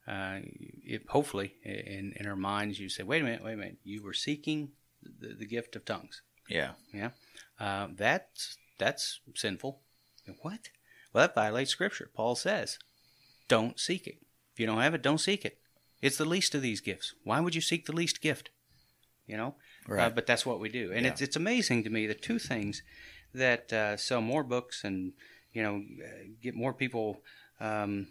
uh, 0.08 0.40
it, 0.84 1.08
hopefully 1.10 1.58
in 1.64 2.14
in 2.16 2.28
our 2.28 2.36
minds 2.36 2.80
you 2.80 2.90
say, 2.90 3.04
wait 3.04 3.22
a 3.22 3.26
minute, 3.26 3.44
wait 3.44 3.54
a 3.54 3.58
minute, 3.58 3.80
you 3.84 4.04
were 4.04 4.14
seeking 4.14 4.72
the, 5.02 5.34
the 5.34 5.46
gift 5.46 5.76
of 5.76 5.86
tongues. 5.86 6.22
Yeah. 6.48 6.74
Yeah, 6.94 7.12
uh, 7.60 7.88
that's 7.96 8.58
that's 8.78 9.20
sinful. 9.34 9.82
What? 10.42 10.70
Well, 11.12 11.28
that 11.28 11.36
violates 11.36 11.72
Scripture. 11.72 12.10
Paul 12.14 12.36
says, 12.36 12.78
"Don't 13.48 13.80
seek 13.80 14.08
it. 14.08 14.18
If 14.54 14.60
you 14.60 14.66
don't 14.66 14.82
have 14.82 14.94
it, 14.94 15.02
don't 15.02 15.20
seek 15.20 15.46
it. 15.46 15.58
It's 16.02 16.18
the 16.18 16.26
least 16.26 16.56
of 16.56 16.62
these 16.62 16.82
gifts. 16.82 17.14
Why 17.24 17.40
would 17.40 17.56
you 17.56 17.62
seek 17.62 17.86
the 17.86 17.96
least 17.96 18.22
gift? 18.22 18.50
You 19.28 19.38
know." 19.38 19.56
Uh, 20.08 20.10
but 20.10 20.26
that's 20.26 20.46
what 20.46 20.60
we 20.60 20.70
do, 20.70 20.92
and 20.92 21.06
Yeah. 21.06 21.12
it's 21.12 21.22
it's 21.22 21.36
amazing 21.36 21.84
to 21.84 21.90
me 21.90 22.08
the 22.08 22.16
two 22.16 22.40
things 22.40 22.82
that 23.34 23.72
uh, 23.72 23.98
sell 23.98 24.22
more 24.22 24.44
books 24.44 24.84
and 24.84 25.14
you 25.54 25.62
know 25.62 25.84
uh, 26.04 26.24
get 26.42 26.56
more 26.56 26.74
people 26.74 27.22
um, 27.60 28.08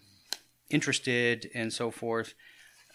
interested 0.70 1.50
and 1.54 1.72
so 1.72 1.90
forth. 1.90 2.34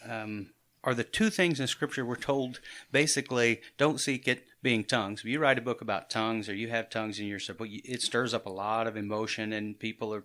Um, 0.08 0.52
are 0.84 0.94
the 0.94 1.04
two 1.04 1.30
things 1.30 1.60
in 1.60 1.68
Scripture 1.68 2.06
we're 2.06 2.16
told 2.16 2.62
basically 2.92 3.62
don't 3.78 4.00
seek 4.00 4.28
it, 4.30 4.46
being 4.62 4.84
tongues. 4.86 5.20
If 5.22 5.26
you 5.26 5.40
write 5.40 5.58
a 5.58 5.62
book 5.62 5.82
about 5.82 6.10
tongues 6.10 6.48
or 6.48 6.54
you 6.56 6.70
have 6.70 6.90
tongues 6.90 7.20
in 7.20 7.28
your 7.28 7.40
book, 7.58 7.68
it 7.70 8.02
stirs 8.02 8.34
up 8.34 8.46
a 8.46 8.50
lot 8.50 8.88
of 8.88 8.96
emotion 8.96 9.52
and 9.52 9.78
people 9.78 10.14
are 10.14 10.24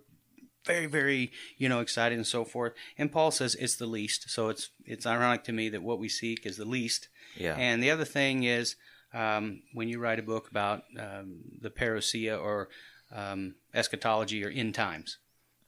very, 0.65 0.87
very, 0.87 1.33
you 1.59 1.69
know, 1.69 1.81
excited 1.81 2.17
and 2.17 2.27
so 2.27 2.45
forth. 2.45 2.73
And 2.99 3.13
Paul 3.13 3.31
says 3.31 3.55
it's 3.55 3.77
the 3.77 3.87
least. 3.87 4.31
So 4.31 4.49
it's 4.49 4.71
it's 4.85 5.07
ironic 5.07 5.45
to 5.45 5.53
me 5.53 5.69
that 5.69 5.83
what 5.83 5.99
we 5.99 6.09
seek 6.09 6.47
is 6.47 6.57
the 6.57 6.65
least. 6.65 7.09
Yeah. 7.37 7.57
And 7.57 7.83
the 7.83 7.91
other 7.91 8.05
thing 8.05 8.45
is 8.45 8.77
um, 9.13 9.63
when 9.73 9.89
you 9.89 9.99
write 9.99 10.19
a 10.19 10.23
book 10.23 10.51
about 10.51 10.85
um, 10.99 11.41
the 11.61 11.71
parousia 11.71 12.41
or 12.41 12.69
um, 13.13 13.55
eschatology 13.73 14.45
or 14.45 14.49
end 14.49 14.75
times, 14.75 15.19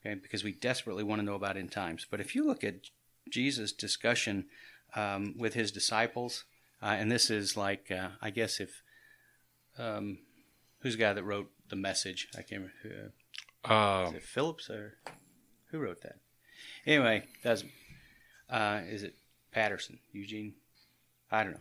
okay, 0.01 0.15
because 0.15 0.43
we 0.43 0.53
desperately 0.53 1.05
want 1.05 1.21
to 1.21 1.25
know 1.25 1.35
about 1.35 1.57
end 1.57 1.73
times. 1.73 2.07
But 2.11 2.21
if 2.21 2.35
you 2.35 2.47
look 2.47 2.65
at 2.65 2.91
Jesus' 3.31 3.73
discussion 3.73 4.47
um, 4.95 5.35
with 5.39 5.55
his 5.55 5.71
disciples, 5.71 6.45
uh, 6.83 6.97
and 6.99 7.11
this 7.11 7.31
is 7.31 7.57
like, 7.57 7.91
uh, 7.91 8.11
I 8.21 8.31
guess 8.31 8.61
if, 8.61 8.83
um, 9.79 10.19
who's 10.81 10.95
the 10.95 11.03
guy 11.03 11.13
that 11.13 11.25
wrote 11.25 11.51
the 11.69 11.77
message? 11.77 12.29
I 12.35 12.43
can't 12.43 12.71
remember. 12.85 13.07
Uh, 13.07 13.09
Uh, 13.69 14.07
is 14.09 14.15
it 14.15 14.23
Phillips 14.23 14.71
or 14.71 14.95
who 15.71 15.79
wrote 15.79 16.03
that? 16.03 16.17
Anyway, 16.87 17.25
doesn't. 17.43 17.71
Uh, 18.49 18.81
is 18.89 19.03
it 19.03 19.15
Patterson? 19.53 19.99
Eugene? 20.13 20.55
I 21.31 21.43
don't 21.43 21.53
know. 21.53 21.61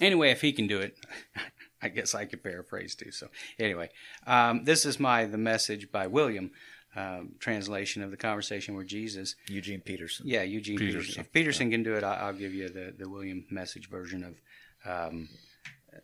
Anyway, 0.00 0.30
if 0.30 0.40
he 0.40 0.52
can 0.52 0.66
do 0.66 0.78
it, 0.80 0.96
I 1.82 1.88
guess 1.88 2.14
I 2.14 2.24
could 2.24 2.42
paraphrase 2.42 2.94
too. 2.94 3.10
So 3.10 3.28
anyway, 3.58 3.90
um, 4.26 4.64
this 4.64 4.84
is 4.86 4.98
my 5.00 5.24
the 5.24 5.38
message 5.38 5.90
by 5.92 6.06
William. 6.06 6.50
Um, 6.96 7.32
translation 7.40 8.04
of 8.04 8.12
the 8.12 8.16
conversation 8.16 8.76
where 8.76 8.84
Jesus 8.84 9.34
Eugene 9.48 9.80
Peterson. 9.80 10.28
yeah, 10.28 10.42
Eugene 10.42 10.78
Peterson. 10.78 11.00
Peterson. 11.00 11.20
If 11.22 11.32
Peterson 11.32 11.70
can 11.72 11.82
do 11.82 11.94
it, 11.94 12.04
I- 12.04 12.18
I'll 12.20 12.32
give 12.32 12.54
you 12.54 12.68
the, 12.68 12.94
the 12.96 13.08
William 13.08 13.44
message 13.50 13.90
version 13.90 14.22
of 14.22 15.08
um, 15.12 15.28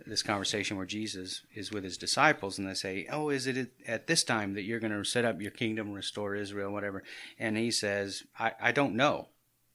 this 0.06 0.22
conversation 0.22 0.76
where 0.76 0.86
Jesus 0.86 1.42
is 1.54 1.70
with 1.70 1.84
his 1.84 1.96
disciples 1.98 2.58
and 2.58 2.68
they 2.68 2.74
say, 2.74 3.06
Oh, 3.10 3.28
is 3.30 3.46
it 3.46 3.56
at- 3.56 3.68
at 3.86 4.06
this 4.06 4.24
time 4.24 4.54
that 4.54 4.62
you're 4.62 4.80
going 4.80 4.92
to 4.92 5.04
set 5.04 5.24
up 5.24 5.40
your 5.40 5.50
kingdom, 5.50 5.92
restore 5.92 6.34
Israel, 6.34 6.72
whatever? 6.72 7.02
And 7.38 7.56
he 7.56 7.70
says, 7.70 8.22
I, 8.38 8.52
I 8.60 8.72
don't 8.72 8.94
know. 8.94 9.28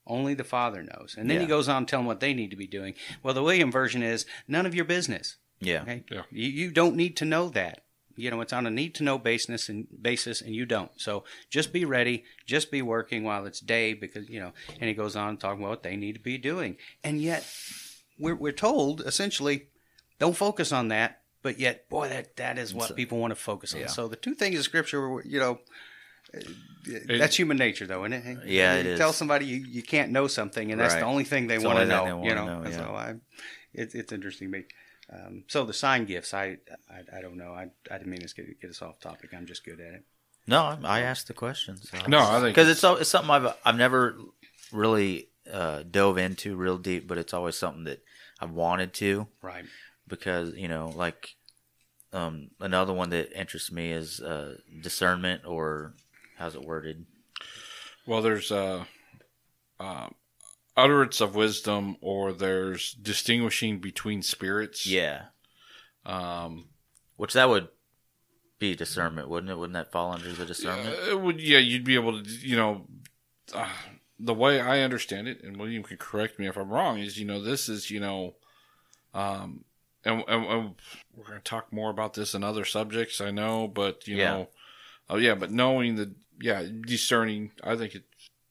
Only 0.08 0.36
the 0.36 0.44
Father 0.44 0.84
knows. 0.84 1.16
And 1.18 1.30
then 1.30 1.42
he 1.42 1.48
goes 1.48 1.68
on 1.68 1.86
to 1.86 1.90
tell 1.90 2.00
them 2.00 2.06
what 2.06 2.20
they 2.20 2.34
need 2.34 2.52
to 2.52 2.56
be 2.56 2.68
doing. 2.68 2.94
Well, 3.24 3.34
the 3.34 3.42
William 3.42 3.72
version 3.72 4.04
is 4.04 4.26
none 4.48 4.66
of 4.68 4.76
your 4.76 4.86
business. 4.86 5.38
Yeah. 5.60 5.82
Okay? 5.82 6.04
Yeah. 6.12 6.22
You, 6.32 6.48
you 6.50 6.72
don't 6.72 6.96
need 6.96 7.18
to 7.18 7.26
know 7.26 7.50
that. 7.50 7.82
You 8.18 8.30
know, 8.32 8.40
it's 8.42 8.54
on 8.54 8.66
a 8.68 8.70
need 8.70 8.94
to 8.96 9.04
know 9.04 9.18
basis 9.18 9.68
and 9.68 9.88
basis, 10.02 10.42
and 10.42 10.54
you 10.56 10.66
don't. 10.66 10.92
So 10.96 11.26
just 11.50 11.74
be 11.74 11.84
ready. 11.86 12.24
Just 12.46 12.72
be 12.72 12.82
working 12.82 13.24
while 13.24 13.46
it's 13.46 13.60
day, 13.60 13.94
because 13.94 14.30
you 14.30 14.40
know. 14.40 14.54
And 14.80 14.88
he 14.88 14.94
goes 14.94 15.16
on 15.18 15.36
talking 15.38 15.60
about 15.62 15.70
what 15.70 15.84
they 15.84 15.98
need 15.98 16.14
to 16.14 16.22
be 16.22 16.38
doing, 16.38 16.78
and 17.04 17.20
yet 17.20 17.46
we're 18.18 18.36
we're 18.36 18.54
told 18.54 19.02
essentially, 19.02 19.68
don't 20.20 20.36
focus 20.36 20.72
on 20.72 20.90
that. 20.90 21.22
But 21.42 21.60
yet, 21.60 21.90
boy, 21.90 22.10
that 22.10 22.36
that 22.38 22.58
is 22.58 22.74
what 22.74 22.90
So- 22.90 22.96
people 22.96 23.20
want 23.20 23.32
to 23.32 23.36
focus 23.36 23.74
on. 23.76 23.82
Yeah. 23.82 23.88
So 23.88 24.08
the 24.08 24.16
two 24.16 24.34
things 24.34 24.56
in 24.58 24.64
Scripture, 24.64 25.08
were, 25.08 25.24
you 25.26 25.40
know. 25.40 25.60
uh, 26.36 26.40
That's 27.08 27.36
human 27.38 27.58
nature, 27.58 27.86
though, 27.88 28.04
isn't 28.06 28.14
it? 28.14 28.48
Yeah, 28.48 28.80
you 28.82 28.92
it 28.92 28.98
Tell 28.98 29.12
is. 29.12 29.16
somebody 29.16 29.46
you, 29.46 29.58
you 29.58 29.84
can't 29.84 30.12
know 30.12 30.28
something, 30.28 30.72
and 30.72 30.80
that's 30.82 30.94
Right. 30.96 31.02
the 31.02 31.06
only 31.06 31.24
thing 31.24 31.48
they 31.48 31.56
It's 31.56 31.64
the 31.64 31.70
want 31.70 31.80
to 31.80 31.86
know. 31.86 32.22
they 32.22 32.28
You 32.30 32.36
know, 32.36 32.46
know, 32.62 32.70
yeah. 32.70 32.76
so 32.78 32.84
I, 32.96 33.14
it's 33.74 33.94
it's 33.96 34.12
interesting 34.12 34.52
to 34.52 34.58
me. 34.60 34.64
Um, 35.14 35.44
so 35.48 35.66
the 35.66 35.74
sign 35.74 36.06
gifts, 36.06 36.34
I, 36.34 36.58
I, 36.90 37.18
I 37.18 37.22
don't 37.22 37.38
know. 37.38 37.54
I, 37.54 37.68
I 37.92 37.98
didn't 38.00 38.08
mean 38.08 38.22
to 38.22 38.34
get, 38.36 38.60
get 38.60 38.70
us 38.72 38.82
off 38.82 39.00
topic. 39.00 39.30
I'm 39.36 39.46
just 39.46 39.64
good 39.64 39.80
at 39.80 39.94
it. 39.94 40.04
No, 40.48 40.62
I 40.64 40.78
I 40.84 41.00
asked 41.02 41.28
the 41.28 41.34
question. 41.36 41.78
So. 41.78 41.98
No, 42.08 42.20
I 42.20 42.40
think 42.42 42.56
because 42.56 42.70
it's 42.70 42.84
it's 43.02 43.10
something 43.10 43.30
I've 43.30 43.54
I've 43.64 43.78
never 43.78 44.18
really 44.72 45.30
uh, 45.52 45.84
dove 45.84 46.18
into 46.18 46.56
real 46.56 46.80
deep, 46.80 47.08
but 47.08 47.18
it's 47.20 47.34
always 47.36 47.56
something 47.56 47.84
that 47.84 48.04
I've 48.40 48.52
wanted 48.52 48.94
to 48.96 49.28
Right. 49.44 49.66
Because 50.08 50.54
you 50.56 50.68
know 50.68 50.92
like 50.96 51.36
um, 52.14 52.52
another 52.60 52.94
one 52.94 53.10
that 53.10 53.38
interests 53.38 53.72
me 53.72 53.92
is 53.92 54.22
uh, 54.22 54.56
discernment 54.82 55.46
or 55.46 55.94
how's 56.38 56.56
it 56.56 56.64
worded? 56.64 57.06
Well, 58.08 58.22
there's 58.22 58.52
uh, 58.52 58.86
uh, 59.80 60.08
utterance 60.78 61.20
of 61.20 61.36
wisdom 61.36 61.98
or 62.02 62.32
there's 62.32 62.94
distinguishing 62.94 63.80
between 63.80 64.22
spirits. 64.22 64.86
Yeah. 64.88 65.24
Um, 66.06 66.70
Which 67.18 67.34
that 67.34 67.50
would 67.50 67.68
be 68.60 68.76
discernment, 68.76 69.28
wouldn't 69.28 69.52
it? 69.52 69.58
Wouldn't 69.58 69.74
that 69.74 69.92
fall 69.92 70.14
under 70.14 70.32
the 70.32 70.46
discernment? 70.46 70.96
Uh, 70.96 71.12
it 71.12 71.20
would, 71.20 71.42
yeah, 71.42 71.58
you'd 71.58 71.84
be 71.84 71.96
able 71.96 72.24
to, 72.24 72.30
you 72.30 72.56
know, 72.56 72.88
uh, 73.54 73.68
the 74.20 74.34
way 74.34 74.62
I 74.62 74.80
understand 74.82 75.28
it, 75.28 75.44
and 75.44 75.58
William 75.58 75.84
can 75.84 75.98
correct 75.98 76.40
me 76.40 76.48
if 76.48 76.58
I'm 76.58 76.70
wrong, 76.70 77.00
is, 77.00 77.20
you 77.20 77.26
know, 77.26 77.42
this 77.42 77.68
is, 77.68 77.92
you 77.92 78.00
know, 78.00 78.36
um, 79.14 79.65
and, 80.06 80.24
and, 80.28 80.46
and 80.46 80.76
we're 81.16 81.26
going 81.26 81.38
to 81.38 81.44
talk 81.44 81.74
more 81.74 81.90
about 81.90 82.14
this 82.14 82.34
in 82.34 82.44
other 82.44 82.66
subjects, 82.66 83.20
I 83.20 83.32
know, 83.32 83.68
but, 83.68 84.08
you 84.08 84.18
Yeah. 84.18 84.32
know, 84.32 84.50
oh, 85.10 85.18
yeah, 85.18 85.36
but 85.36 85.52
knowing 85.52 85.96
the, 85.96 86.14
yeah, 86.40 86.64
discerning, 86.86 87.52
I 87.64 87.76
think 87.76 87.96
it, 87.96 88.04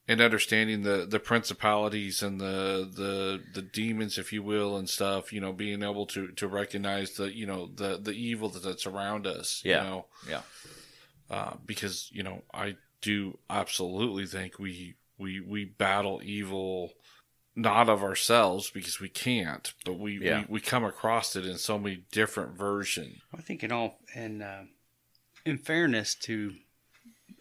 and 0.07 0.21
understanding 0.21 0.83
the, 0.83 1.07
the 1.09 1.19
principalities 1.19 2.21
and 2.21 2.39
the, 2.39 2.89
the, 2.93 3.41
the 3.53 3.61
demons, 3.63 4.17
if 4.19 4.31
you 4.31 4.43
will, 4.43 4.77
and 4.77 4.87
stuff, 4.87 5.33
you 5.33 5.41
know, 5.41 5.51
being 5.51 5.81
able 5.81 6.05
to, 6.07 6.27
to 6.33 6.47
recognize 6.47 7.13
the, 7.15 7.35
you 7.35 7.47
know, 7.47 7.69
the, 7.73 7.97
the 7.97 8.11
evil 8.11 8.49
that's 8.49 8.85
around 8.85 9.25
us, 9.25 9.61
Yeah. 9.65 9.83
you 9.83 9.89
know, 9.89 10.05
Yeah. 10.29 10.41
uh, 11.29 11.53
because 11.65 12.09
you 12.11 12.21
know 12.21 12.43
I 12.53 12.77
do 13.01 13.39
absolutely 13.49 14.27
think 14.27 14.59
we 14.59 14.95
we 15.17 15.39
we 15.39 15.65
battle 15.65 16.21
evil 16.23 16.91
not 17.55 17.87
of 17.89 18.03
ourselves 18.03 18.69
because 18.69 18.99
we 18.99 19.09
can't, 19.09 19.73
but 19.85 19.93
we 19.97 20.19
Yeah. 20.19 20.39
we, 20.41 20.45
we 20.55 20.59
come 20.61 20.83
across 20.83 21.35
it 21.35 21.45
in 21.45 21.57
so 21.57 21.79
many 21.79 22.03
different 22.11 22.57
versions. 22.57 23.17
I 23.33 23.41
think 23.41 23.63
in 23.63 23.71
all 23.71 23.99
in 24.13 24.41
uh, 24.41 24.65
in 25.45 25.57
fairness 25.57 26.15
to 26.15 26.53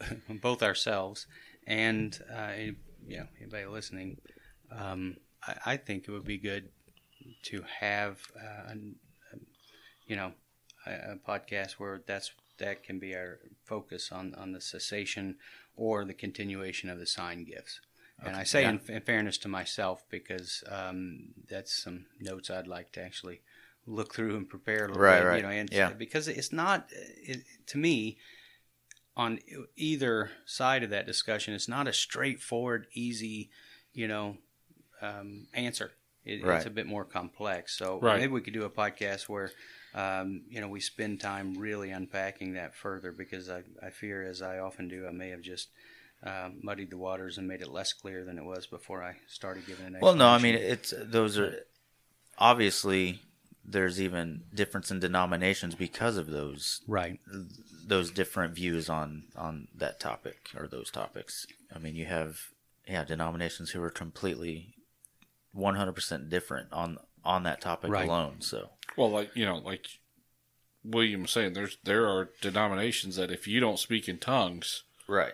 both 0.43 0.63
ourselves 0.63 1.27
and 1.67 2.19
uh, 2.33 2.53
any- 2.55 2.77
you 3.07 3.19
know 3.19 3.27
anybody 3.41 3.67
listening, 3.67 4.19
um, 4.71 5.17
I, 5.47 5.57
I 5.67 5.77
think 5.77 6.05
it 6.07 6.11
would 6.11 6.25
be 6.25 6.39
good 6.39 6.69
to 7.45 7.63
have 7.81 8.21
uh, 8.37 8.71
an, 8.71 8.97
you 10.07 10.17
know 10.17 10.33
a, 10.87 10.93
a 11.13 11.17
podcast 11.29 11.73
where 11.73 12.03
that's 12.07 12.31
that 12.59 12.83
can 12.85 12.99
be 12.99 13.15
our 13.15 13.41
focus 13.65 14.13
on 14.13 14.35
on 14.37 14.53
the 14.53 14.61
cessation 14.61 15.37
or 15.77 16.05
the 16.05 16.15
continuation 16.15 16.89
of 16.89 16.99
the 16.99 17.07
sign 17.07 17.45
gifts. 17.45 17.81
And 18.27 18.37
I 18.37 18.45
say 18.45 18.63
yeah. 18.63 18.71
in, 18.71 18.81
in 18.89 19.01
fairness 19.03 19.39
to 19.39 19.49
myself 19.49 20.05
because 20.11 20.65
um, 20.69 21.35
that's 21.49 21.83
some 21.83 22.07
notes 22.21 22.51
I'd 22.51 22.67
like 22.67 22.93
to 22.93 23.03
actually 23.03 23.41
look 23.87 24.15
through 24.15 24.37
and 24.37 24.49
prepare 24.49 24.85
a 24.85 24.89
little 24.89 25.03
Right, 25.03 25.21
bit. 25.21 25.27
right. 25.27 25.37
You 25.37 25.43
know, 25.43 25.49
and 25.51 25.73
Yeah. 25.73 25.91
because 25.93 26.29
it's 26.29 26.53
not 26.53 26.89
it, 26.91 27.45
to 27.67 27.79
me 27.79 28.19
on 29.17 29.39
either 29.77 30.31
side 30.45 30.83
of 30.83 30.91
that 30.91 31.07
discussion. 31.07 31.55
It's 31.55 31.69
not 31.69 31.87
a 31.87 31.93
straightforward, 31.93 32.87
easy, 32.95 33.51
you 33.93 34.09
know, 34.09 34.39
um, 35.01 35.47
answer. 35.55 35.93
It, 36.25 36.43
It's 36.43 36.67
a 36.67 36.71
bit 36.71 36.87
more 36.87 37.05
complex. 37.05 37.77
So 37.77 38.01
Right. 38.01 38.19
maybe 38.19 38.33
we 38.33 38.41
could 38.41 38.55
do 38.55 38.65
a 38.65 38.71
podcast 38.71 39.29
where, 39.29 39.53
um, 39.95 40.45
you 40.49 40.61
know, 40.61 40.69
we 40.69 40.81
spend 40.81 41.21
time 41.21 41.55
really 41.55 41.91
unpacking 41.91 42.55
that 42.55 42.75
further 42.75 43.13
because 43.13 43.51
I, 43.51 43.63
I 43.83 43.91
fear, 43.91 44.23
as 44.27 44.41
I 44.41 44.59
often 44.59 44.89
do, 44.89 45.07
I 45.07 45.11
may 45.11 45.29
have 45.31 45.43
just 45.43 45.69
um, 46.25 46.61
muddied 46.63 46.91
the 46.91 46.97
waters 46.97 47.39
and 47.39 47.47
made 47.47 47.61
it 47.61 47.71
less 47.71 47.93
clear 47.93 48.25
than 48.25 48.39
it 48.39 48.45
was 48.45 48.67
before 48.67 49.03
I 49.03 49.17
started 49.29 49.67
giving 49.67 49.87
an 49.87 49.99
Well, 50.01 50.15
no, 50.15 50.29
I 50.29 50.39
mean 50.39 50.55
it's 50.55 50.93
those 50.97 51.39
are 51.39 51.61
obviously 52.39 53.21
there's 53.65 54.01
even 54.01 54.43
difference 54.53 54.91
in 54.91 55.01
denominations 55.01 55.75
because 55.75 56.17
of 56.17 56.29
those 56.29 56.83
right. 56.87 57.19
those 57.87 58.11
different 58.11 58.55
views 58.55 58.89
on 58.89 59.25
on 59.37 59.69
that 59.75 60.01
topic 60.01 60.51
or 60.57 60.67
those 60.67 60.91
topics. 60.91 61.47
I 61.75 61.79
mean, 61.79 61.95
you 61.95 62.07
have 62.07 62.41
yeah 62.87 63.05
denominations 63.05 63.71
who 63.71 63.83
are 63.83 63.91
completely 63.91 64.75
100% 65.57 66.29
different 66.29 66.73
on 66.73 66.99
on 67.25 67.43
that 67.45 67.61
topic 67.61 67.91
Right. 67.91 68.09
alone. 68.09 68.41
So 68.41 68.71
Well, 68.97 69.11
like 69.11 69.35
you 69.35 69.45
know, 69.45 69.57
like 69.59 69.87
William 70.85 71.23
was 71.23 71.31
saying, 71.31 71.55
there's 71.55 71.79
there 71.85 72.07
are 72.07 72.31
denominations 72.41 73.17
that 73.17 73.31
if 73.31 73.47
you 73.47 73.61
don't 73.61 73.79
speak 73.79 74.09
in 74.09 74.19
tongues, 74.19 74.83
right, 75.09 75.33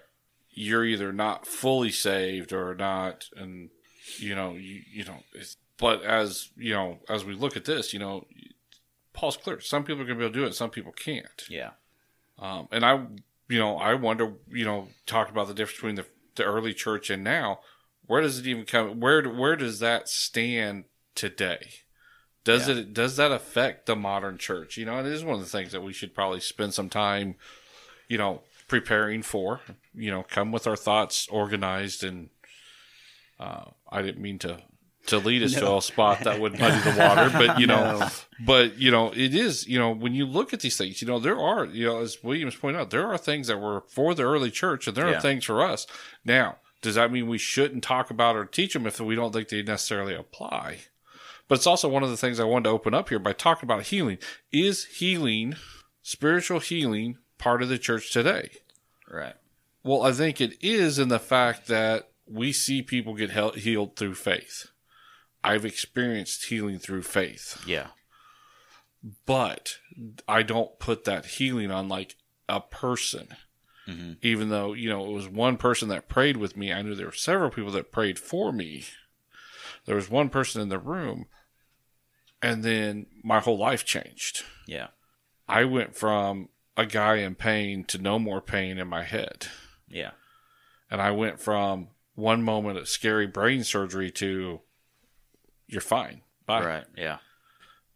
you're 0.60 0.84
either 0.84 1.12
not 1.12 1.46
fully 1.46 1.90
saved 1.90 2.52
or 2.52 2.74
not, 2.74 3.26
and 3.36 3.70
you 4.18 4.34
know 4.34 4.52
you 4.54 4.82
you 4.92 5.04
know. 5.04 5.18
It's, 5.34 5.56
but 5.78 6.02
as 6.02 6.50
you 6.56 6.74
know, 6.74 6.98
as 7.08 7.24
we 7.24 7.34
look 7.34 7.56
at 7.56 7.64
this, 7.64 7.92
you 7.94 7.98
know, 7.98 8.26
Paul's 9.14 9.36
clear. 9.38 9.60
Some 9.60 9.84
people 9.84 10.02
are 10.02 10.04
going 10.04 10.18
to 10.18 10.22
be 10.22 10.24
able 10.26 10.34
to 10.34 10.40
do 10.40 10.46
it, 10.46 10.54
some 10.54 10.70
people 10.70 10.92
can't. 10.92 11.44
yeah, 11.48 11.70
Um, 12.38 12.68
and 12.70 12.84
I, 12.84 13.06
you 13.48 13.58
know, 13.58 13.76
I 13.78 13.94
wonder, 13.94 14.34
you 14.50 14.64
know, 14.66 14.88
talk 15.06 15.30
about 15.30 15.48
the 15.48 15.54
difference 15.54 15.78
between 15.78 15.94
the, 15.94 16.06
the 16.36 16.44
early 16.44 16.74
church 16.74 17.08
and 17.08 17.24
now. 17.24 17.60
Where 18.06 18.20
does 18.20 18.38
it 18.38 18.46
even 18.46 18.64
come? 18.66 19.00
Where 19.00 19.22
where 19.28 19.56
does 19.56 19.78
that 19.78 20.08
stand 20.08 20.84
today? 21.14 21.68
Does 22.44 22.68
Yeah. 22.68 22.76
it 22.76 22.92
does 22.92 23.16
that 23.16 23.30
affect 23.32 23.86
the 23.86 23.96
modern 23.96 24.36
church? 24.36 24.76
You 24.76 24.84
know, 24.84 24.98
it 24.98 25.06
is 25.06 25.24
one 25.24 25.36
of 25.36 25.40
the 25.40 25.46
things 25.46 25.72
that 25.72 25.80
we 25.82 25.92
should 25.94 26.14
probably 26.14 26.40
spend 26.40 26.74
some 26.74 26.88
time, 26.90 27.36
you 28.08 28.18
know, 28.18 28.42
preparing 28.70 29.22
for. 29.22 29.60
You 29.94 30.10
know, 30.12 30.22
come 30.22 30.52
with 30.52 30.66
our 30.66 30.76
thoughts 30.76 31.26
organized 31.28 32.02
and. 32.04 32.30
Uh, 33.38 33.64
I 33.90 34.02
didn't 34.02 34.20
mean 34.22 34.38
to 34.40 34.58
to 35.06 35.16
lead 35.18 35.42
us 35.42 35.54
to 35.54 35.76
a 35.76 35.80
spot 35.80 36.20
that 36.24 36.38
would 36.38 36.58
muddy 36.58 36.78
the 36.90 36.94
water, 36.98 37.30
but 37.32 37.58
you 37.58 37.66
know, 37.66 37.98
No. 38.00 38.08
but 38.44 38.76
you 38.78 38.90
know 38.90 39.10
it 39.12 39.34
is 39.34 39.66
you 39.66 39.78
know 39.78 39.90
when 39.90 40.14
you 40.14 40.26
look 40.26 40.52
at 40.52 40.60
these 40.60 40.76
things 40.76 41.00
you 41.00 41.08
know 41.08 41.18
there 41.18 41.40
are 41.40 41.64
you 41.64 41.86
know 41.86 42.00
as 42.00 42.22
williams 42.22 42.54
pointed 42.54 42.78
out 42.78 42.90
there 42.90 43.06
are 43.06 43.16
things 43.16 43.46
that 43.46 43.56
were 43.58 43.80
for 43.88 44.14
the 44.14 44.24
early 44.24 44.50
church 44.50 44.86
and 44.86 44.94
there 44.94 45.08
Yeah. 45.08 45.16
are 45.16 45.20
things 45.20 45.46
for 45.46 45.62
us 45.62 45.86
now 46.22 46.58
does 46.82 46.96
that 46.96 47.10
mean 47.10 47.28
we 47.28 47.38
shouldn't 47.38 47.82
talk 47.82 48.10
about 48.10 48.36
or 48.36 48.44
teach 48.44 48.74
them 48.74 48.86
if 48.86 49.00
we 49.00 49.14
don't 49.14 49.32
think 49.32 49.48
they 49.48 49.62
necessarily 49.62 50.14
apply 50.14 50.80
but 51.48 51.54
it's 51.56 51.66
also 51.66 51.88
one 51.88 52.02
of 52.02 52.10
the 52.10 52.16
things 52.18 52.38
i 52.38 52.44
wanted 52.44 52.64
to 52.64 52.70
open 52.70 52.92
up 52.92 53.08
here 53.08 53.18
by 53.18 53.32
talking 53.32 53.66
about 53.66 53.84
healing 53.84 54.18
is 54.52 54.84
healing 54.84 55.56
spiritual 56.02 56.60
healing 56.60 57.16
part 57.40 57.62
of 57.62 57.68
the 57.68 57.78
church 57.78 58.12
today 58.12 58.50
right, 59.10 59.34
well 59.82 60.02
i 60.02 60.12
think 60.12 60.40
it 60.40 60.54
is 60.62 60.98
in 60.98 61.08
the 61.08 61.18
fact 61.18 61.66
that 61.66 62.10
we 62.26 62.52
see 62.52 62.80
people 62.82 63.14
get 63.14 63.30
hel- 63.30 63.52
healed 63.52 63.96
through 63.96 64.14
faith 64.14 64.66
i've 65.42 65.64
experienced 65.64 66.44
healing 66.46 66.78
through 66.78 67.02
faith 67.02 67.60
yeah, 67.66 67.88
but 69.26 69.78
I 70.28 70.42
don't 70.42 70.78
put 70.78 71.04
that 71.04 71.24
healing 71.24 71.70
on 71.70 71.88
like 71.88 72.16
a 72.48 72.60
person. 72.60 73.28
Mhm. 73.88 74.18
Even 74.22 74.50
though, 74.50 74.74
you 74.74 74.88
know, 74.90 75.06
it 75.06 75.12
was 75.12 75.26
one 75.28 75.56
person 75.56 75.88
that 75.88 76.08
prayed 76.08 76.36
with 76.36 76.56
me, 76.56 76.70
I 76.72 76.82
knew 76.82 76.94
there 76.94 77.06
were 77.06 77.12
several 77.12 77.50
people 77.50 77.70
that 77.72 77.90
prayed 77.92 78.18
for 78.18 78.52
me. 78.52 78.84
There 79.86 79.96
was 79.96 80.10
one 80.10 80.28
person 80.28 80.60
in 80.60 80.68
the 80.68 80.78
room, 80.78 81.26
and 82.42 82.62
then 82.62 83.06
my 83.24 83.40
whole 83.40 83.56
life 83.58 83.84
changed. 83.86 84.44
yeah, 84.66 84.88
I 85.48 85.64
went 85.64 85.96
from 85.96 86.50
a 86.80 86.86
guy 86.86 87.16
in 87.16 87.34
pain 87.34 87.84
to 87.84 87.98
no 87.98 88.18
more 88.18 88.40
pain 88.40 88.78
in 88.78 88.88
my 88.88 89.02
head. 89.04 89.46
yeah, 89.88 90.10
And 90.90 91.00
I 91.00 91.10
went 91.10 91.40
from 91.40 91.88
one 92.14 92.42
moment 92.42 92.78
of 92.78 92.88
scary 92.88 93.26
brain 93.26 93.64
surgery 93.64 94.10
to 94.12 94.60
you're 95.68 95.80
fine. 95.80 96.22
Bye. 96.46 96.64
right, 96.64 96.84
yeah, 96.96 97.18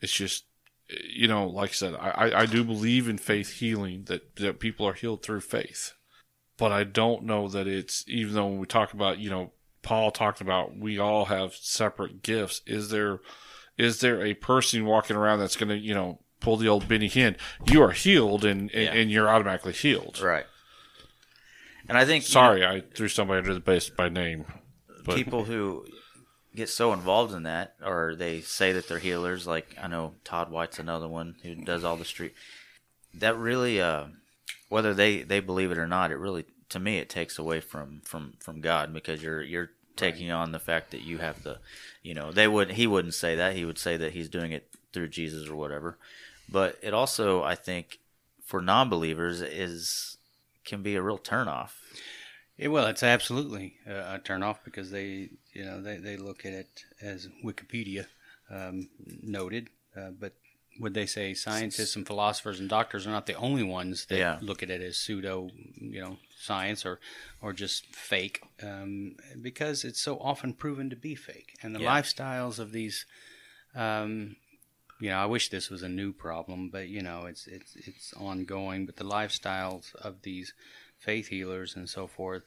it's 0.01 0.13
just 0.13 0.45
you 0.89 1.27
know 1.27 1.47
like 1.49 1.71
i 1.71 1.73
said 1.73 1.95
I, 1.95 2.43
I- 2.43 2.47
do 2.47 2.63
believe 2.63 3.09
in 3.09 3.17
faith 3.19 3.55
healing 3.55 4.05
that, 4.05 4.37
that 4.37 4.61
people 4.61 4.87
are 4.87 4.93
healed 4.93 5.23
through 5.23 5.41
faith 5.41 5.95
but 6.59 6.73
i 6.73 6.85
don't 6.85 7.25
know 7.25 7.49
that 7.49 7.67
it's 7.67 8.05
even 8.07 8.35
though 8.35 8.47
when 8.49 8.59
we 8.59 8.67
talk 8.67 8.93
about 8.93 9.19
you 9.19 9.31
know 9.31 9.53
paul 9.83 10.11
talked 10.11 10.43
about 10.43 10.77
we 10.77 10.99
all 10.99 11.25
have 11.25 11.55
separate 11.55 12.23
gifts 12.23 12.61
is 12.67 12.91
there 12.91 13.21
is 13.79 14.01
there 14.01 14.23
a 14.23 14.35
person 14.35 14.85
walking 14.85 15.17
around 15.17 15.39
that's 15.39 15.57
going 15.57 15.71
to 15.71 15.79
you 15.79 15.95
know 15.95 16.21
pull 16.45 16.57
the 16.57 16.69
old 16.69 16.87
benny 16.87 17.09
hinn 17.09 17.37
you 17.71 17.83
are 17.83 17.93
healed 17.93 18.45
and 18.45 18.71
and, 18.73 18.83
Yeah. 18.85 18.93
and 18.93 19.11
you're 19.11 19.29
automatically 19.29 19.73
healed 19.73 20.21
right. 20.21 20.47
And 21.89 21.99
I 21.99 22.05
think 22.05 22.25
you 22.25 22.29
know, 22.29 22.41
sorry 22.41 22.65
i 22.67 22.81
threw 22.95 23.09
somebody 23.09 23.39
under 23.39 23.55
the 23.55 23.61
base 23.61 23.89
by 23.91 24.09
name 24.09 24.45
but 25.05 25.17
people 25.17 25.45
who 25.45 25.85
get 26.55 26.69
so 26.69 26.93
involved 26.93 27.35
in 27.35 27.43
that, 27.43 27.75
or 27.85 28.15
they 28.15 28.41
say 28.41 28.73
that 28.73 28.89
they're 28.89 28.99
healers. 28.99 29.47
Like 29.47 29.77
I 29.83 29.89
know 29.89 30.15
Todd 30.25 30.51
White's 30.51 30.79
another 30.79 31.09
one 31.09 31.37
who 31.43 31.55
does 31.57 31.85
all 31.85 31.97
the 31.97 32.05
street. 32.05 32.33
That 33.13 33.37
really, 33.37 33.81
uh, 33.81 34.05
whether 34.69 34.95
they 34.95 35.23
they 35.23 35.41
believe 35.41 35.71
it 35.73 35.79
or 35.79 35.87
not, 35.87 36.11
it 36.11 36.17
really 36.17 36.45
to 36.71 36.79
me 36.79 36.99
it 36.99 37.09
takes 37.11 37.39
away 37.39 37.61
from 37.61 38.01
from 38.05 38.35
from 38.41 38.61
God 38.61 38.95
because 38.95 39.23
you're 39.23 39.43
you're 39.43 39.71
taking 39.97 40.31
on 40.31 40.53
the 40.53 40.59
fact 40.59 40.91
that 40.91 41.03
you 41.03 41.19
have 41.19 41.43
the, 41.43 41.59
you 42.03 42.15
know, 42.15 42.33
they 42.33 42.49
would 42.49 42.73
he 42.73 42.87
wouldn't 42.87 43.15
say 43.15 43.35
that 43.37 43.55
he 43.57 43.65
would 43.65 43.79
say 43.79 43.97
that 43.97 44.13
he's 44.13 44.29
doing 44.29 44.53
it 44.53 44.69
through 44.93 45.09
Jesus 45.09 45.49
or 45.49 45.57
whatever, 45.57 45.99
but 46.55 46.79
it 46.83 46.95
also 46.95 47.43
I 47.43 47.55
think 47.55 47.99
for 48.45 48.63
non-believers 48.63 49.43
is 49.43 50.17
can 50.65 50.83
be 50.83 50.95
a 50.97 51.03
real 51.03 51.19
turnoff. 51.19 51.73
Yeah, 52.57 52.69
well, 52.69 52.87
it's 52.87 53.03
absolutely 53.03 53.67
uh, 53.87 54.15
a 54.17 54.21
turnoff 54.25 54.59
because 54.65 54.91
they, 54.91 55.31
you 55.53 55.65
know, 55.65 55.83
they, 55.83 55.97
they 55.99 56.17
look 56.17 56.47
at 56.47 56.53
it 56.53 56.85
as 57.03 57.29
Wikipedia 57.45 58.07
um, 58.49 58.89
noted, 59.23 59.69
uh, 59.97 60.11
but 60.19 60.35
would 60.81 60.95
they 60.95 61.07
say 61.07 61.35
scientists 61.35 61.97
and 61.97 62.07
philosophers 62.07 62.61
and 62.61 62.69
doctors 62.69 63.07
are 63.07 63.11
not 63.11 63.27
the 63.27 63.35
only 63.35 63.63
ones 63.65 64.07
that 64.07 64.19
Yeah. 64.19 64.39
look 64.41 64.63
at 64.63 64.71
it 64.71 64.81
as 64.83 64.97
pseudo, 64.97 65.51
you 65.81 66.01
know, 66.01 66.19
science 66.39 66.87
or 66.87 67.01
or 67.43 67.53
just 67.53 67.95
fake, 67.95 68.41
um, 68.63 69.17
because 69.43 69.85
it's 69.85 70.01
so 70.01 70.19
often 70.19 70.53
proven 70.53 70.91
to 70.91 70.97
be 70.97 71.15
fake. 71.15 71.57
And 71.63 71.75
the 71.75 71.81
Yeah. 71.81 71.93
lifestyles 71.93 72.59
of 72.59 72.71
these, 72.73 73.05
um, 73.75 74.37
you 75.05 75.11
know, 75.11 75.19
I 75.19 75.27
wish 75.27 75.51
this 75.51 75.69
was 75.69 75.83
a 75.83 75.89
new 76.01 76.15
problem, 76.15 76.71
but 76.71 76.89
you 76.89 77.03
know, 77.03 77.27
it's 77.27 77.47
it's 77.47 77.77
it's 77.77 78.15
ongoing. 78.15 78.87
But 78.87 78.97
the 78.97 79.05
lifestyles 79.05 79.95
of 79.97 80.23
these 80.23 80.55
faith 80.99 81.29
healers 81.29 81.77
and 81.77 81.87
so 81.91 82.07
forth, 82.07 82.45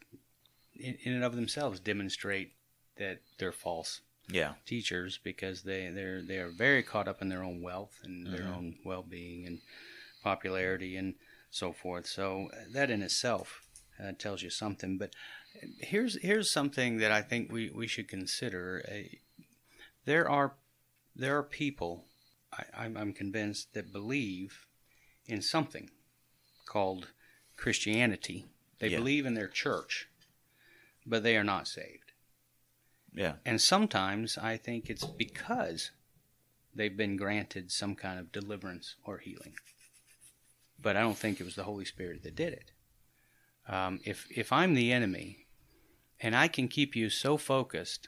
in, 0.74 0.98
in 1.04 1.14
and 1.14 1.24
of 1.24 1.36
themselves, 1.36 1.80
demonstrate 1.80 2.54
that 2.98 3.20
they're 3.38 3.52
false 3.52 4.02
Yeah. 4.28 4.56
teachers 4.66 5.20
because 5.24 5.62
they 5.62 5.90
they're 5.90 6.24
they 6.24 6.40
are 6.40 6.50
very 6.50 6.82
caught 6.82 7.08
up 7.08 7.22
in 7.22 7.30
their 7.30 7.44
own 7.44 7.62
wealth 7.62 7.96
and 8.04 8.26
their 8.34 8.46
Mhm. 8.46 8.56
own 8.58 8.76
well 8.84 9.04
being 9.04 9.46
and 9.46 9.60
popularity 10.24 10.98
and 10.98 11.14
so 11.52 11.72
forth. 11.72 12.08
So 12.08 12.50
that 12.74 12.90
in 12.90 13.04
itself 13.04 13.62
uh, 14.00 14.14
tells 14.18 14.42
you 14.42 14.50
something. 14.50 14.98
But 14.98 15.14
here's 15.80 16.20
here's 16.24 16.50
something 16.50 16.98
that 16.98 17.12
I 17.12 17.22
think 17.22 17.52
we, 17.52 17.70
we 17.70 17.88
should 17.88 18.08
consider. 18.08 18.84
Uh, 18.92 19.16
there 20.06 20.28
are 20.28 20.56
there 21.16 21.38
are 21.38 21.44
people 21.44 22.06
I, 22.54 22.64
I'm, 22.86 22.98
I'm 22.98 23.14
convinced 23.14 23.74
that 23.74 23.92
believe 23.92 24.66
in 25.26 25.42
something 25.42 25.90
called 26.66 27.08
Christianity. 27.56 28.46
They 28.80 28.90
Yeah. 28.90 28.98
believe 28.98 29.26
in 29.26 29.34
their 29.34 29.48
church, 29.48 30.08
but 31.06 31.24
they 31.24 31.36
are 31.38 31.44
not 31.44 31.68
saved. 31.68 32.12
Yeah. 33.14 33.36
And 33.46 33.60
sometimes 33.60 34.38
I 34.38 34.58
think 34.58 34.90
it's 34.90 35.06
because 35.06 35.92
they've 36.74 36.96
been 36.96 37.18
granted 37.18 37.72
some 37.72 37.96
kind 37.96 38.20
of 38.20 38.32
deliverance 38.32 38.96
or 39.04 39.18
healing. 39.18 39.56
But 40.80 40.96
I 40.96 41.02
don't 41.02 41.18
think 41.18 41.40
it 41.40 41.44
was 41.44 41.56
the 41.56 41.64
Holy 41.64 41.86
Spirit 41.86 42.22
that 42.24 42.36
did 42.36 42.54
it. 42.54 42.72
Um, 43.68 44.00
if 44.06 44.28
if 44.30 44.54
I'm 44.54 44.76
the 44.76 44.94
enemy, 44.94 45.48
and 46.20 46.36
I 46.36 46.48
can 46.48 46.68
keep 46.68 46.96
you 46.96 47.10
so 47.10 47.36
focused 47.38 48.08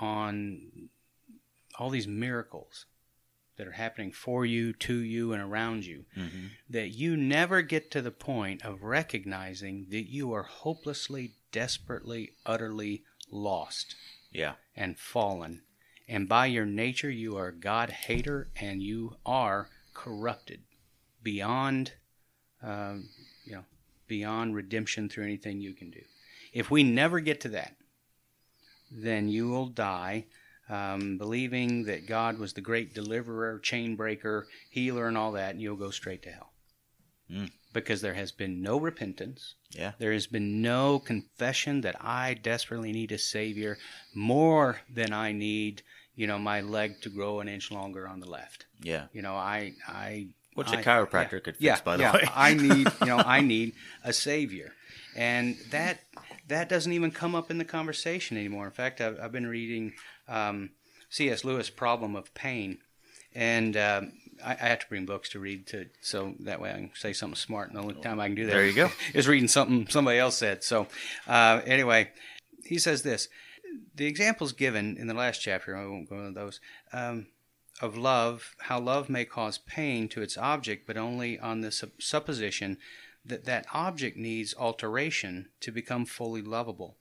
on 0.00 0.88
all 1.78 1.90
these 1.90 2.06
miracles 2.06 2.86
that 3.56 3.66
are 3.66 3.72
happening 3.72 4.10
for 4.12 4.44
you, 4.44 4.72
to 4.72 4.94
you, 4.98 5.32
and 5.32 5.42
around 5.42 5.84
you, 5.86 6.04
hmm 6.14 6.46
that 6.68 6.88
you 6.88 7.16
never 7.16 7.62
get 7.62 7.90
to 7.90 8.00
the 8.02 8.10
point 8.10 8.64
of 8.64 8.82
recognizing 8.82 9.86
that 9.90 10.10
you 10.10 10.32
are 10.32 10.42
hopelessly, 10.42 11.32
desperately, 11.52 12.32
utterly 12.46 13.02
lost 13.30 13.94
Yeah. 14.32 14.54
and 14.74 14.98
fallen. 14.98 15.62
And 16.08 16.28
by 16.28 16.46
your 16.46 16.66
nature, 16.66 17.10
you 17.10 17.36
are 17.36 17.48
a 17.48 17.54
God 17.54 17.90
hater 17.90 18.48
and 18.56 18.82
you 18.82 19.16
are 19.24 19.68
corrupted 19.92 20.62
beyond, 21.22 21.92
um, 22.62 23.08
you 23.44 23.52
know, 23.52 23.64
beyond 24.08 24.54
redemption 24.54 25.08
through 25.08 25.24
anything 25.24 25.60
you 25.60 25.74
can 25.74 25.90
do. 25.90 26.02
If 26.52 26.70
we 26.70 26.82
never 26.82 27.20
get 27.20 27.40
to 27.42 27.48
that, 27.50 27.76
then 28.90 29.28
you 29.28 29.48
will 29.48 29.66
die 29.68 30.26
um, 30.68 31.18
believing 31.18 31.84
that 31.84 32.06
God 32.06 32.38
was 32.38 32.52
the 32.54 32.60
great 32.60 32.94
deliverer, 32.94 33.58
chain 33.58 33.96
breaker, 33.96 34.46
healer, 34.70 35.06
and 35.08 35.16
all 35.18 35.32
that, 35.32 35.50
and 35.50 35.60
you'll 35.62 35.76
go 35.76 35.90
straight 35.90 36.22
to 36.22 36.30
hell. 36.30 36.52
Mm. 37.30 37.50
Because 37.72 38.00
there 38.00 38.14
has 38.14 38.32
been 38.32 38.62
no 38.62 38.78
repentance. 38.78 39.54
Yeah. 39.70 39.92
There 39.98 40.12
has 40.12 40.26
been 40.26 40.62
no 40.62 40.98
confession 40.98 41.80
that 41.80 41.96
I 42.00 42.34
desperately 42.34 42.92
need 42.92 43.12
a 43.12 43.18
Savior 43.18 43.78
more 44.14 44.80
than 44.92 45.12
I 45.12 45.32
need, 45.32 45.82
you 46.14 46.26
know, 46.26 46.38
my 46.38 46.60
leg 46.60 47.00
to 47.02 47.08
grow 47.08 47.40
an 47.40 47.48
inch 47.48 47.70
longer 47.70 48.06
on 48.06 48.20
the 48.20 48.30
left. 48.30 48.66
Yeah. 48.80 49.06
You 49.12 49.22
know, 49.22 49.34
I, 49.34 49.72
I, 49.88 50.28
Which 50.54 50.68
I- 50.68 50.80
a 50.80 50.84
chiropractor 50.84 51.32
yeah, 51.32 51.38
could 51.40 51.56
fix, 51.56 51.60
yeah, 51.60 51.78
by 51.84 51.96
the 51.96 52.02
yeah. 52.04 52.12
way. 52.12 52.28
I 52.34 52.54
need, 52.54 52.88
you 53.00 53.06
know, 53.06 53.18
I 53.18 53.40
need 53.54 53.72
a 54.04 54.12
savior, 54.12 54.72
and 55.16 55.56
that 55.70 56.00
that 56.48 56.68
doesn't 56.68 56.92
even 56.92 57.10
come 57.10 57.34
up 57.34 57.50
in 57.50 57.58
the 57.58 57.64
conversation 57.64 58.36
anymore. 58.36 58.66
In 58.66 58.70
fact, 58.70 59.00
I've, 59.00 59.18
I've 59.18 59.32
been 59.32 59.46
reading 59.46 59.94
um, 60.28 60.70
C.S. 61.10 61.44
Lewis' 61.44 61.70
Problem 61.70 62.16
of 62.16 62.32
Pain, 62.34 62.78
and 63.34 63.76
um, 63.76 64.12
I, 64.44 64.52
I 64.52 64.68
have 64.68 64.80
to 64.80 64.88
bring 64.88 65.06
books 65.06 65.28
to 65.30 65.38
read 65.38 65.66
to 65.68 65.86
so 66.00 66.34
that 66.40 66.60
way 66.60 66.70
I 66.70 66.74
can 66.74 66.90
say 66.94 67.12
something 67.12 67.36
smart. 67.36 67.68
And 67.68 67.76
the 67.76 67.82
only 67.82 67.94
time 67.94 68.20
I 68.20 68.26
can 68.26 68.34
do 68.34 68.46
that 68.46 68.52
There 68.52 68.66
you 68.66 68.74
go. 68.74 68.90
is 69.14 69.28
reading 69.28 69.48
something 69.48 69.86
somebody 69.88 70.18
else 70.18 70.36
said. 70.36 70.64
So 70.64 70.86
uh, 71.26 71.60
anyway, 71.66 72.10
he 72.64 72.78
says 72.78 73.02
this. 73.02 73.28
The 73.96 74.06
examples 74.06 74.52
given 74.52 74.96
in 74.96 75.06
the 75.06 75.14
last 75.14 75.40
chapter, 75.40 75.76
I 75.76 75.86
won't 75.86 76.08
go 76.08 76.18
into 76.18 76.38
those, 76.38 76.60
um, 76.92 77.26
of 77.80 77.96
love, 77.96 78.54
how 78.60 78.78
love 78.78 79.08
may 79.08 79.24
cause 79.24 79.58
pain 79.58 80.08
to 80.10 80.22
its 80.22 80.38
object, 80.38 80.86
but 80.86 80.96
only 80.96 81.38
on 81.38 81.60
the 81.60 81.72
sup- 81.72 82.00
supposition 82.00 82.78
that 83.24 83.44
that 83.46 83.66
object 83.72 84.16
needs 84.16 84.54
alteration 84.56 85.48
to 85.60 85.72
become 85.72 86.04
fully 86.04 86.42
lovable. 86.42 86.96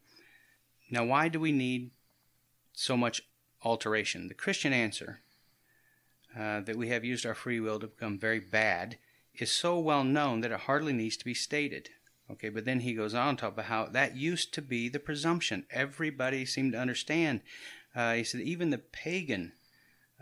Now, 0.90 1.06
why 1.06 1.28
do 1.28 1.40
we 1.40 1.52
need 1.52 1.92
so 2.74 2.98
much 2.98 3.22
alteration? 3.64 4.28
The 4.28 4.34
Christian 4.34 4.74
answer 4.74 5.22
uh, 6.38 6.62
that 6.62 6.76
we 6.76 6.90
have 6.90 7.06
used 7.06 7.26
our 7.26 7.36
free 7.36 7.60
will 7.60 7.80
to 7.80 7.88
become 7.88 8.18
very 8.18 8.40
bad 8.40 8.98
is 9.36 9.52
so 9.52 9.80
well 9.80 10.04
known 10.04 10.42
that 10.42 10.52
it 10.52 10.62
hardly 10.62 10.94
needs 10.94 11.18
to 11.18 11.26
be 11.26 11.34
stated. 11.34 11.90
Okay, 12.32 12.50
but 12.50 12.66
then 12.66 12.82
he 12.82 12.94
goes 12.94 13.14
on 13.14 13.36
to 13.36 13.42
talk 13.42 13.54
about 13.54 13.66
how 13.66 13.86
that 13.86 14.16
used 14.16 14.54
to 14.54 14.62
be 14.62 14.90
the 14.90 15.00
presumption. 15.00 15.66
Everybody 15.70 16.46
seemed 16.46 16.74
to 16.74 16.80
understand. 16.80 17.42
Uh, 17.96 18.14
he 18.14 18.24
said 18.24 18.42
even 18.42 18.70
the 18.70 18.78
pagan 18.78 19.54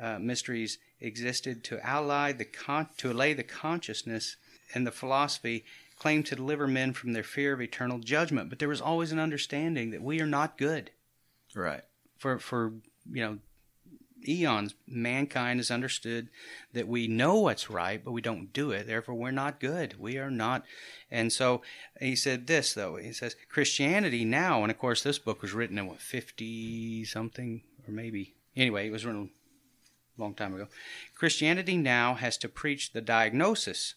uh, 0.02 0.20
mysteries 0.20 0.80
existed 1.00 1.64
to 1.64 1.86
ally 1.86 2.32
the 2.32 2.46
con- 2.46 2.90
to 2.98 3.12
allay 3.12 3.34
the 3.34 3.44
consciousness 3.44 4.38
and 4.74 4.86
the 4.86 4.92
philosophy 4.92 5.64
claimed 5.98 6.26
to 6.26 6.36
deliver 6.36 6.68
men 6.68 6.94
from 6.94 7.14
their 7.14 7.24
fear 7.24 7.54
of 7.54 7.62
eternal 7.62 8.00
judgment. 8.00 8.50
But 8.50 8.60
there 8.60 8.70
was 8.70 8.82
always 8.82 9.12
an 9.12 9.20
understanding 9.20 9.92
that 9.92 10.02
we 10.02 10.20
are 10.20 10.28
not 10.28 10.58
good 10.58 10.92
Right. 11.56 11.84
For 12.22 12.38
for 12.38 12.74
you 13.12 13.24
know 13.24 13.38
eons 14.28 14.76
mankind 14.88 15.60
has 15.60 15.72
understood 15.72 16.30
that 16.74 16.88
we 16.88 17.08
know 17.08 17.40
what's 17.40 17.72
right 17.72 18.06
but 18.06 18.12
we 18.12 18.22
don't 18.22 18.54
do 18.54 18.70
it. 18.70 18.86
Therefore 18.86 19.16
we're 19.16 19.32
not 19.32 19.60
good. 19.60 20.00
We 20.00 20.20
are 20.20 20.30
not. 20.30 20.64
And 21.10 21.34
so 21.34 21.64
he 22.00 22.16
said 22.16 22.46
this 22.46 22.74
though. 22.76 22.98
He 22.98 23.12
says 23.12 23.36
christianity 23.50 24.24
now 24.24 24.62
and 24.62 24.70
of 24.70 24.78
course 24.78 25.02
this 25.02 25.18
book 25.18 25.42
was 25.42 25.54
written 25.54 25.80
in 25.80 25.88
what 25.88 26.00
50 26.00 27.04
something 27.06 27.64
or 27.88 27.92
maybe. 27.92 28.36
Anyway 28.56 28.88
it 28.88 28.92
was 28.92 29.04
written 29.04 29.32
a 30.16 30.22
long 30.22 30.36
time 30.36 30.54
ago. 30.54 30.68
Christianity 31.16 31.76
now 31.76 32.14
has 32.14 32.38
to 32.38 32.48
preach 32.48 32.94
the 32.94 33.02
diagnosis 33.02 33.96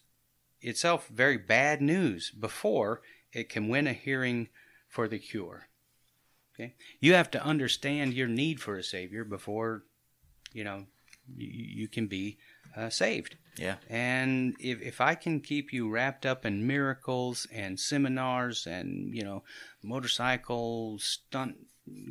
itself 0.61 1.07
very 1.09 1.37
bad 1.37 1.79
news 1.79 2.31
before 2.31 3.01
it 3.31 3.49
can 3.49 3.69
win 3.69 3.85
a 3.85 3.93
hearing 3.93 4.49
for 4.89 5.07
the 5.07 5.19
cure 5.19 5.67
Okay, 6.55 6.73
you 6.99 7.13
have 7.13 7.29
to 7.31 7.43
understand 7.43 8.13
your 8.13 8.27
need 8.27 8.61
for 8.61 8.77
a 8.77 8.83
savior 8.83 9.23
before, 9.23 9.83
you 10.53 10.63
know, 10.63 10.85
you, 11.35 11.49
you 11.49 11.87
can 11.87 12.07
be 12.07 12.37
uh, 12.75 12.89
saved. 12.89 13.35
Yeah. 13.57 13.75
And 13.89 14.55
if 14.59 14.81
if 14.81 15.01
I 15.01 15.15
can 15.15 15.41
keep 15.41 15.73
you 15.73 15.89
wrapped 15.89 16.25
up 16.25 16.45
in 16.45 16.65
miracles 16.65 17.47
and 17.53 17.79
seminars 17.79 18.65
and 18.65 19.13
you 19.13 19.23
know, 19.23 19.43
motorcycle 19.83 20.97
stunt 20.99 21.55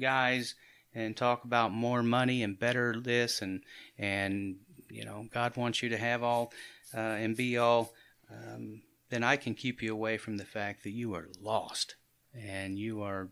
guys 0.00 0.54
and 0.94 1.16
talk 1.16 1.44
about 1.44 1.72
more 1.72 2.02
money 2.02 2.42
and 2.42 2.58
better 2.58 2.94
this 3.00 3.42
and 3.42 3.62
and 3.98 4.56
you 4.90 5.04
know, 5.04 5.26
God 5.32 5.56
wants 5.56 5.82
you 5.82 5.88
to 5.88 5.98
have 5.98 6.22
all 6.22 6.52
uh, 6.94 7.00
and 7.00 7.36
be 7.36 7.58
all, 7.58 7.92
um, 8.30 8.82
then 9.10 9.24
I 9.24 9.36
can 9.36 9.54
keep 9.54 9.82
you 9.82 9.92
away 9.92 10.18
from 10.18 10.36
the 10.36 10.44
fact 10.44 10.84
that 10.84 10.90
you 10.90 11.14
are 11.14 11.28
lost 11.40 11.96
and 12.32 12.78
you 12.78 13.02
are 13.02 13.28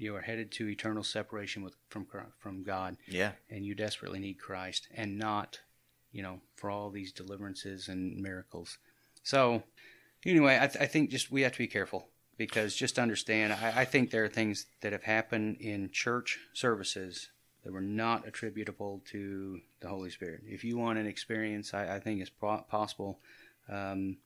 you 0.00 0.16
are 0.16 0.20
headed 0.22 0.50
to 0.52 0.68
eternal 0.68 1.02
separation 1.04 1.62
with 1.62 1.74
from 1.88 2.06
from 2.38 2.62
God, 2.62 2.96
Yeah. 3.06 3.32
and 3.50 3.64
you 3.66 3.74
desperately 3.74 4.18
need 4.18 4.38
Christ, 4.38 4.88
and 4.94 5.18
not, 5.18 5.60
you 6.12 6.22
know, 6.22 6.40
for 6.56 6.70
all 6.70 6.90
these 6.90 7.12
deliverances 7.12 7.88
and 7.88 8.16
miracles. 8.16 8.78
So, 9.22 9.62
anyway, 10.24 10.58
I, 10.60 10.66
th- 10.66 10.82
I 10.82 10.86
think 10.86 11.10
just 11.10 11.30
we 11.30 11.42
have 11.42 11.52
to 11.52 11.58
be 11.58 11.66
careful 11.66 12.08
because 12.38 12.74
just 12.74 12.98
understand. 12.98 13.52
I, 13.52 13.82
I 13.82 13.84
think 13.84 14.10
there 14.10 14.24
are 14.24 14.28
things 14.28 14.66
that 14.80 14.92
have 14.92 15.02
happened 15.04 15.58
in 15.60 15.90
church 15.90 16.38
services 16.54 17.28
that 17.62 17.72
were 17.72 17.82
not 17.82 18.26
attributable 18.26 19.02
to 19.10 19.60
the 19.80 19.88
Holy 19.88 20.08
Spirit. 20.08 20.40
If 20.46 20.64
you 20.64 20.78
want 20.78 20.98
an 20.98 21.06
experience, 21.06 21.74
I, 21.74 21.96
I 21.96 22.00
think 22.00 22.22
it's 22.22 22.30
po- 22.30 22.64
possible. 22.70 23.20
Um, 23.68 24.16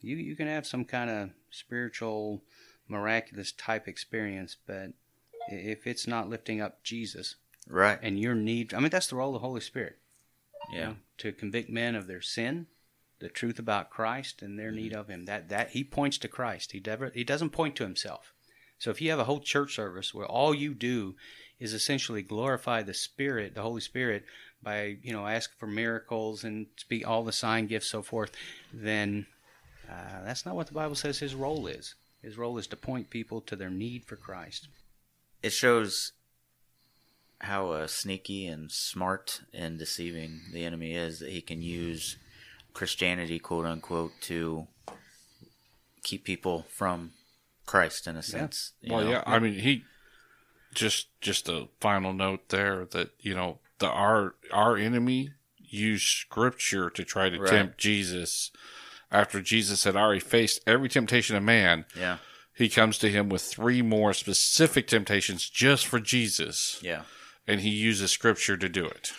you 0.00 0.16
you 0.16 0.34
can 0.34 0.46
have 0.46 0.66
some 0.66 0.86
kind 0.86 1.10
of 1.10 1.30
spiritual, 1.50 2.42
miraculous 2.88 3.52
type 3.52 3.86
experience, 3.86 4.56
but 4.66 4.92
if 5.50 5.86
it's 5.86 6.06
not 6.06 6.28
lifting 6.28 6.60
up 6.60 6.82
Jesus 6.82 7.36
Right. 7.66 7.98
and 8.02 8.18
your 8.18 8.34
need, 8.34 8.72
I 8.74 8.78
mean 8.80 8.90
that's 8.90 9.08
the 9.08 9.16
role 9.16 9.34
of 9.34 9.40
the 9.42 9.46
Holy 9.46 9.60
Spirit. 9.60 9.98
you 10.72 10.78
Yeah. 10.78 10.86
know, 10.86 10.96
to 11.18 11.32
convict 11.32 11.68
men 11.68 11.94
of 11.94 12.06
their 12.06 12.20
sin, 12.20 12.66
the 13.18 13.28
truth 13.28 13.58
about 13.58 13.90
Christ, 13.90 14.40
and 14.42 14.58
their 14.58 14.70
need 14.70 14.92
of 14.92 15.08
Him. 15.08 15.24
That 15.24 15.48
that 15.48 15.70
He 15.70 15.82
points 15.84 16.16
to 16.18 16.28
Christ. 16.28 16.72
He 16.72 16.80
never 16.84 17.10
he 17.10 17.24
doesn't 17.24 17.50
point 17.50 17.74
to 17.76 17.82
Himself. 17.84 18.32
So 18.78 18.90
if 18.90 19.00
you 19.02 19.10
have 19.10 19.18
a 19.18 19.24
whole 19.24 19.40
church 19.40 19.74
service 19.74 20.14
where 20.14 20.26
all 20.26 20.54
you 20.54 20.74
do 20.74 21.16
is 21.58 21.74
essentially 21.74 22.22
glorify 22.22 22.82
the 22.82 22.94
Spirit, 22.94 23.54
the 23.54 23.62
Holy 23.62 23.80
Spirit, 23.80 24.24
by 24.62 24.98
you 25.02 25.12
know 25.12 25.26
ask 25.26 25.58
for 25.58 25.66
miracles 25.66 26.44
and 26.44 26.66
speak 26.76 27.06
all 27.06 27.24
the 27.24 27.32
sign 27.32 27.66
gifts, 27.66 27.88
so 27.88 28.02
forth, 28.02 28.30
then 28.72 29.26
uh, 29.88 30.22
that's 30.24 30.46
not 30.46 30.54
what 30.54 30.66
the 30.68 30.74
Bible 30.74 30.94
says 30.94 31.18
his 31.18 31.34
role 31.34 31.66
is. 31.66 31.94
His 32.22 32.38
role 32.38 32.58
is 32.58 32.66
to 32.68 32.76
point 32.76 33.10
people 33.10 33.40
to 33.42 33.56
their 33.56 33.70
need 33.70 34.04
for 34.04 34.16
Christ. 34.16 34.68
It 35.42 35.50
shows 35.52 36.12
how 37.40 37.70
uh, 37.70 37.86
sneaky 37.86 38.46
and 38.46 38.70
smart 38.70 39.40
and 39.54 39.78
deceiving 39.78 40.42
the 40.52 40.64
enemy 40.64 40.94
is 40.94 41.20
that 41.20 41.30
he 41.30 41.40
can 41.40 41.62
use 41.62 42.16
Christianity, 42.74 43.38
quote 43.38 43.64
unquote, 43.64 44.12
to 44.22 44.66
keep 46.02 46.24
people 46.24 46.66
from 46.68 47.12
Christ 47.66 48.06
in 48.06 48.16
a 48.16 48.22
sense. 48.22 48.72
you 48.82 48.92
Well, 48.92 49.04
know? 49.04 49.10
yeah, 49.12 49.24
I 49.26 49.38
mean, 49.38 49.54
he 49.60 49.84
just 50.74 51.08
just 51.20 51.48
a 51.48 51.68
final 51.80 52.12
note 52.12 52.48
there 52.50 52.84
that 52.86 53.10
you 53.20 53.34
know 53.34 53.58
the 53.78 53.88
our 53.88 54.34
our 54.52 54.76
enemy 54.76 55.32
used 55.58 56.06
scripture 56.06 56.90
to 56.90 57.04
try 57.04 57.28
to 57.30 57.38
Right. 57.38 57.48
tempt 57.50 57.78
Jesus. 57.78 58.50
After 59.12 59.40
Jesus 59.40 59.82
had 59.82 59.96
already 59.96 60.20
faced 60.20 60.60
every 60.68 60.88
temptation 60.88 61.34
of 61.34 61.42
man, 61.42 61.84
yeah, 61.96 62.18
he 62.60 62.68
comes 62.68 62.98
to 62.98 63.10
him 63.10 63.28
with 63.28 63.42
three 63.42 63.82
more 63.82 64.12
specific 64.12 64.86
temptations 64.86 65.48
just 65.48 65.86
for 65.86 65.98
Jesus, 65.98 66.78
yeah, 66.82 67.02
and 67.46 67.60
he 67.60 67.70
uses 67.70 68.12
scripture 68.12 68.56
to 68.56 68.68
do 68.68 68.86
it. 68.86 69.12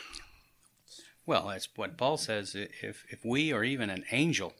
Well, 1.25 1.47
that's 1.47 1.67
what 1.75 1.97
Paul 1.97 2.17
says. 2.17 2.55
If 2.55 3.03
if 3.09 3.25
we 3.25 3.51
or 3.51 3.63
even 3.63 3.89
an 3.89 4.05
angel 4.11 4.53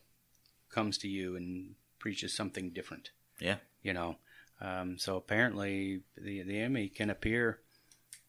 comes 0.69 0.97
to 0.99 1.07
you 1.07 1.35
and 1.35 1.75
preaches 1.99 2.33
something 2.33 2.71
different, 2.71 3.11
yeah, 3.39 3.57
you 3.81 3.93
know, 3.93 4.17
um, 4.59 4.97
so 4.97 5.15
apparently 5.15 6.01
the 6.17 6.43
the 6.43 6.59
enemy 6.59 6.89
can 6.89 7.09
appear 7.09 7.59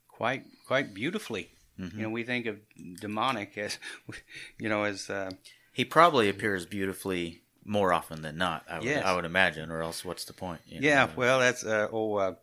quite 0.09 0.45
quite 0.67 0.95
beautifully. 0.95 1.51
Mm-hmm. 1.79 1.97
You 1.97 2.03
know, 2.05 2.11
we 2.11 2.23
think 2.23 2.47
of 2.47 2.59
demonic 3.01 3.57
as, 3.57 3.79
you 4.59 4.69
know, 4.69 4.85
as 4.85 5.11
uh, 5.11 5.31
He 5.73 5.85
probably 5.85 6.29
appears 6.29 6.67
beautifully 6.67 7.43
more 7.65 7.93
often 7.93 8.23
than 8.23 8.37
not. 8.37 8.65
I 8.69 8.79
would, 8.79 8.85
Yes. 8.85 9.05
I 9.05 9.15
would 9.15 9.25
imagine, 9.25 9.71
or 9.71 9.83
else 9.83 10.05
what's 10.05 10.25
the 10.25 10.33
point? 10.33 10.61
you 10.67 10.81
know? 10.81 10.89
yeah. 10.89 11.09
Well, 11.17 11.41
that's 11.41 11.65
uh, 11.65 11.89
oh. 11.93 12.17
Uh, 12.17 12.35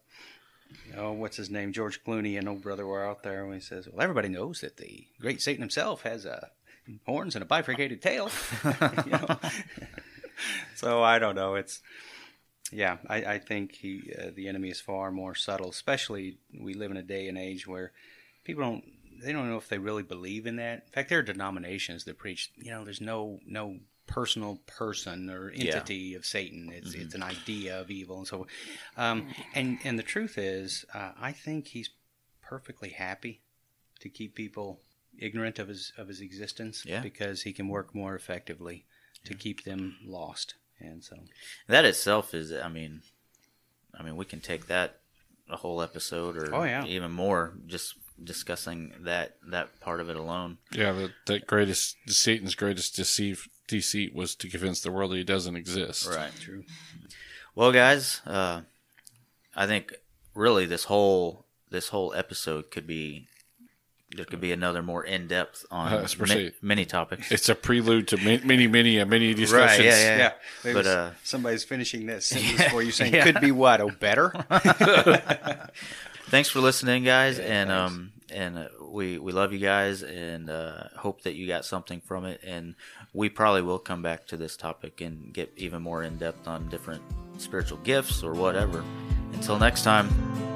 Oh, 0.96 1.14
what's 1.14 1.36
his 1.38 1.50
name? 1.50 1.74
George 1.74 2.04
Clooney 2.04 2.38
and 2.38 2.48
O 2.48 2.54
Brother 2.54 2.86
were 2.86 3.04
out 3.04 3.24
there 3.24 3.44
when 3.46 3.56
he 3.56 3.60
says, 3.62 3.88
"Well, 3.88 4.02
everybody 4.04 4.30
knows 4.30 4.62
that 4.62 4.78
the 4.78 5.08
great 5.20 5.42
Satan 5.42 5.62
himself 5.64 6.04
has 6.04 6.28
uh, 6.28 6.50
horns 7.08 7.36
and 7.36 7.42
a 7.42 7.46
bifurcated 7.48 8.04
tail." 8.04 8.30
You 9.06 9.12
know? 9.12 9.40
so 10.76 11.02
I 11.04 11.20
don't 11.20 11.36
know. 11.36 11.56
It's 11.56 11.82
yeah. 12.72 12.98
I, 13.08 13.26
I 13.26 13.40
think 13.40 13.74
he 13.76 14.14
uh, 14.18 14.30
the 14.36 14.48
enemy 14.48 14.70
is 14.70 14.80
far 14.80 15.12
more 15.12 15.34
subtle. 15.36 15.70
Especially 15.70 16.38
we 16.60 16.74
live 16.76 16.92
in 16.92 16.98
a 16.98 17.04
day 17.04 17.28
and 17.28 17.38
age 17.38 17.68
where 17.68 17.92
people 18.44 18.64
don't 18.64 18.84
they 19.24 19.32
don't 19.34 19.50
know 19.50 19.58
if 19.58 19.70
they 19.70 19.80
really 19.80 20.04
believe 20.04 20.46
in 20.46 20.58
that. 20.58 20.84
In 20.86 20.92
fact, 20.92 21.10
there 21.10 21.20
are 21.20 21.24
denominations 21.24 22.04
that 22.04 22.18
preach. 22.20 22.52
You 22.58 22.72
know, 22.72 22.84
there's 22.86 23.02
no 23.02 23.40
no 23.46 23.78
personal 24.10 24.58
person 24.66 25.30
or 25.30 25.52
Yeah. 25.54 25.76
entity 25.76 26.16
of 26.16 26.26
Satan. 26.26 26.72
It's 26.74 26.94
it's 26.94 27.16
an 27.16 27.24
idea 27.24 27.80
of 27.80 27.90
evil, 27.92 28.18
and 28.18 28.28
so 28.28 28.48
um, 28.98 29.28
and 29.54 29.78
and 29.86 29.98
the 29.98 30.04
truth 30.04 30.38
is, 30.38 30.84
uh, 30.94 31.12
I 31.18 31.32
think 31.32 31.68
he's 31.68 31.90
perfectly 32.42 32.90
happy 32.90 33.42
to 34.00 34.10
keep 34.10 34.34
people 34.36 34.82
ignorant 35.18 35.60
of 35.60 35.68
his 35.68 35.94
of 35.98 36.08
his 36.08 36.20
existence 36.22 36.84
Yeah. 36.86 37.02
because 37.02 37.44
he 37.44 37.54
can 37.54 37.68
work 37.68 37.94
more 37.94 38.16
effectively 38.16 38.86
to 39.26 39.34
keep 39.34 39.64
them 39.64 39.98
lost. 40.04 40.56
And 40.80 41.04
so, 41.04 41.16
that 41.68 41.86
itself 41.86 42.34
is. 42.34 42.52
I 42.52 42.68
mean, 42.70 43.02
I 43.94 44.02
mean, 44.04 44.16
we 44.16 44.26
can 44.26 44.40
take 44.40 44.68
that 44.68 45.00
a 45.50 45.58
whole 45.58 45.82
episode 45.82 46.38
or 46.38 46.54
Oh, 46.56 46.64
yeah. 46.64 46.86
even 46.86 47.12
more 47.12 47.54
just 47.68 47.96
discussing 48.24 48.94
that 49.02 49.38
that 49.52 49.80
part 49.82 50.00
of 50.00 50.10
it 50.10 50.16
alone. 50.16 50.58
Yeah, 50.72 50.94
that 50.94 51.12
that 51.26 51.48
greatest 51.48 51.98
Satan's 52.08 52.56
greatest 52.56 52.96
deceive, 52.96 53.48
deceit 53.70 54.14
was 54.14 54.36
to 54.36 54.50
convince 54.50 54.82
the 54.82 54.92
world 54.92 55.12
that 55.12 55.18
he 55.18 55.24
doesn't 55.24 55.56
exist. 55.56 56.08
Right. 56.08 56.32
true. 56.40 56.64
Well, 57.56 57.72
guys, 57.72 58.22
uh, 58.26 58.62
I 59.56 59.66
think 59.68 59.94
really 60.36 60.66
this 60.66 60.86
whole 60.86 61.46
this 61.70 61.90
whole 61.90 62.14
episode 62.14 62.72
could 62.72 62.88
be 62.88 63.28
there 64.16 64.26
could 64.26 64.42
be 64.42 64.52
another 64.52 64.82
more 64.82 65.04
in 65.04 65.28
depth 65.28 65.66
on 65.70 65.94
Uh, 65.94 66.08
ma- 66.28 66.50
many 66.64 66.84
topics. 66.86 67.32
It's 67.32 67.48
a 67.48 67.54
prelude 67.54 68.08
to 68.08 68.18
many, 68.18 68.44
many, 68.44 68.68
many, 68.68 69.00
uh, 69.00 69.06
many 69.06 69.28
Right, 69.28 69.38
discussions. 69.38 69.86
yeah, 69.86 70.18
yeah. 70.18 70.32
Yeah, 70.66 70.74
But, 70.74 70.86
uh, 70.88 71.12
somebody's 71.24 71.64
finishing 71.64 72.08
this 72.08 72.26
sentence 72.32 72.64
for 72.72 72.82
you, 72.82 72.92
saying 72.92 73.14
Yeah. 73.14 73.24
could 73.24 73.40
be 73.40 73.52
what? 73.52 73.82
Oh, 73.82 73.92
better. 73.92 74.34
Thanks 76.30 76.50
for 76.50 76.60
listening, 76.60 77.04
guys, 77.04 77.40
and 77.40 77.70
thanks. 77.70 77.92
um 77.92 78.12
and 78.32 78.58
uh, 78.60 78.68
we 78.92 79.18
we 79.18 79.32
love 79.32 79.52
you 79.54 79.60
guys 79.60 80.04
and 80.04 80.50
uh, 80.50 80.84
hope 80.98 81.22
that 81.24 81.34
you 81.36 81.48
got 81.48 81.66
something 81.66 82.02
from 82.02 82.26
it. 82.26 82.40
And 82.44 82.76
we 83.14 83.30
probably 83.30 83.62
will 83.62 83.80
come 83.80 84.02
back 84.02 84.28
to 84.28 84.38
this 84.38 84.56
topic 84.56 85.02
and 85.02 85.34
get 85.34 85.52
even 85.58 85.82
more 85.82 86.04
in 86.04 86.18
depth 86.18 86.48
on 86.48 86.68
different 86.70 87.02
spiritual 87.38 87.80
gifts 87.80 88.24
or 88.24 88.34
whatever. 88.34 88.84
Until 89.34 89.58
next 89.60 89.84
time. 89.84 90.49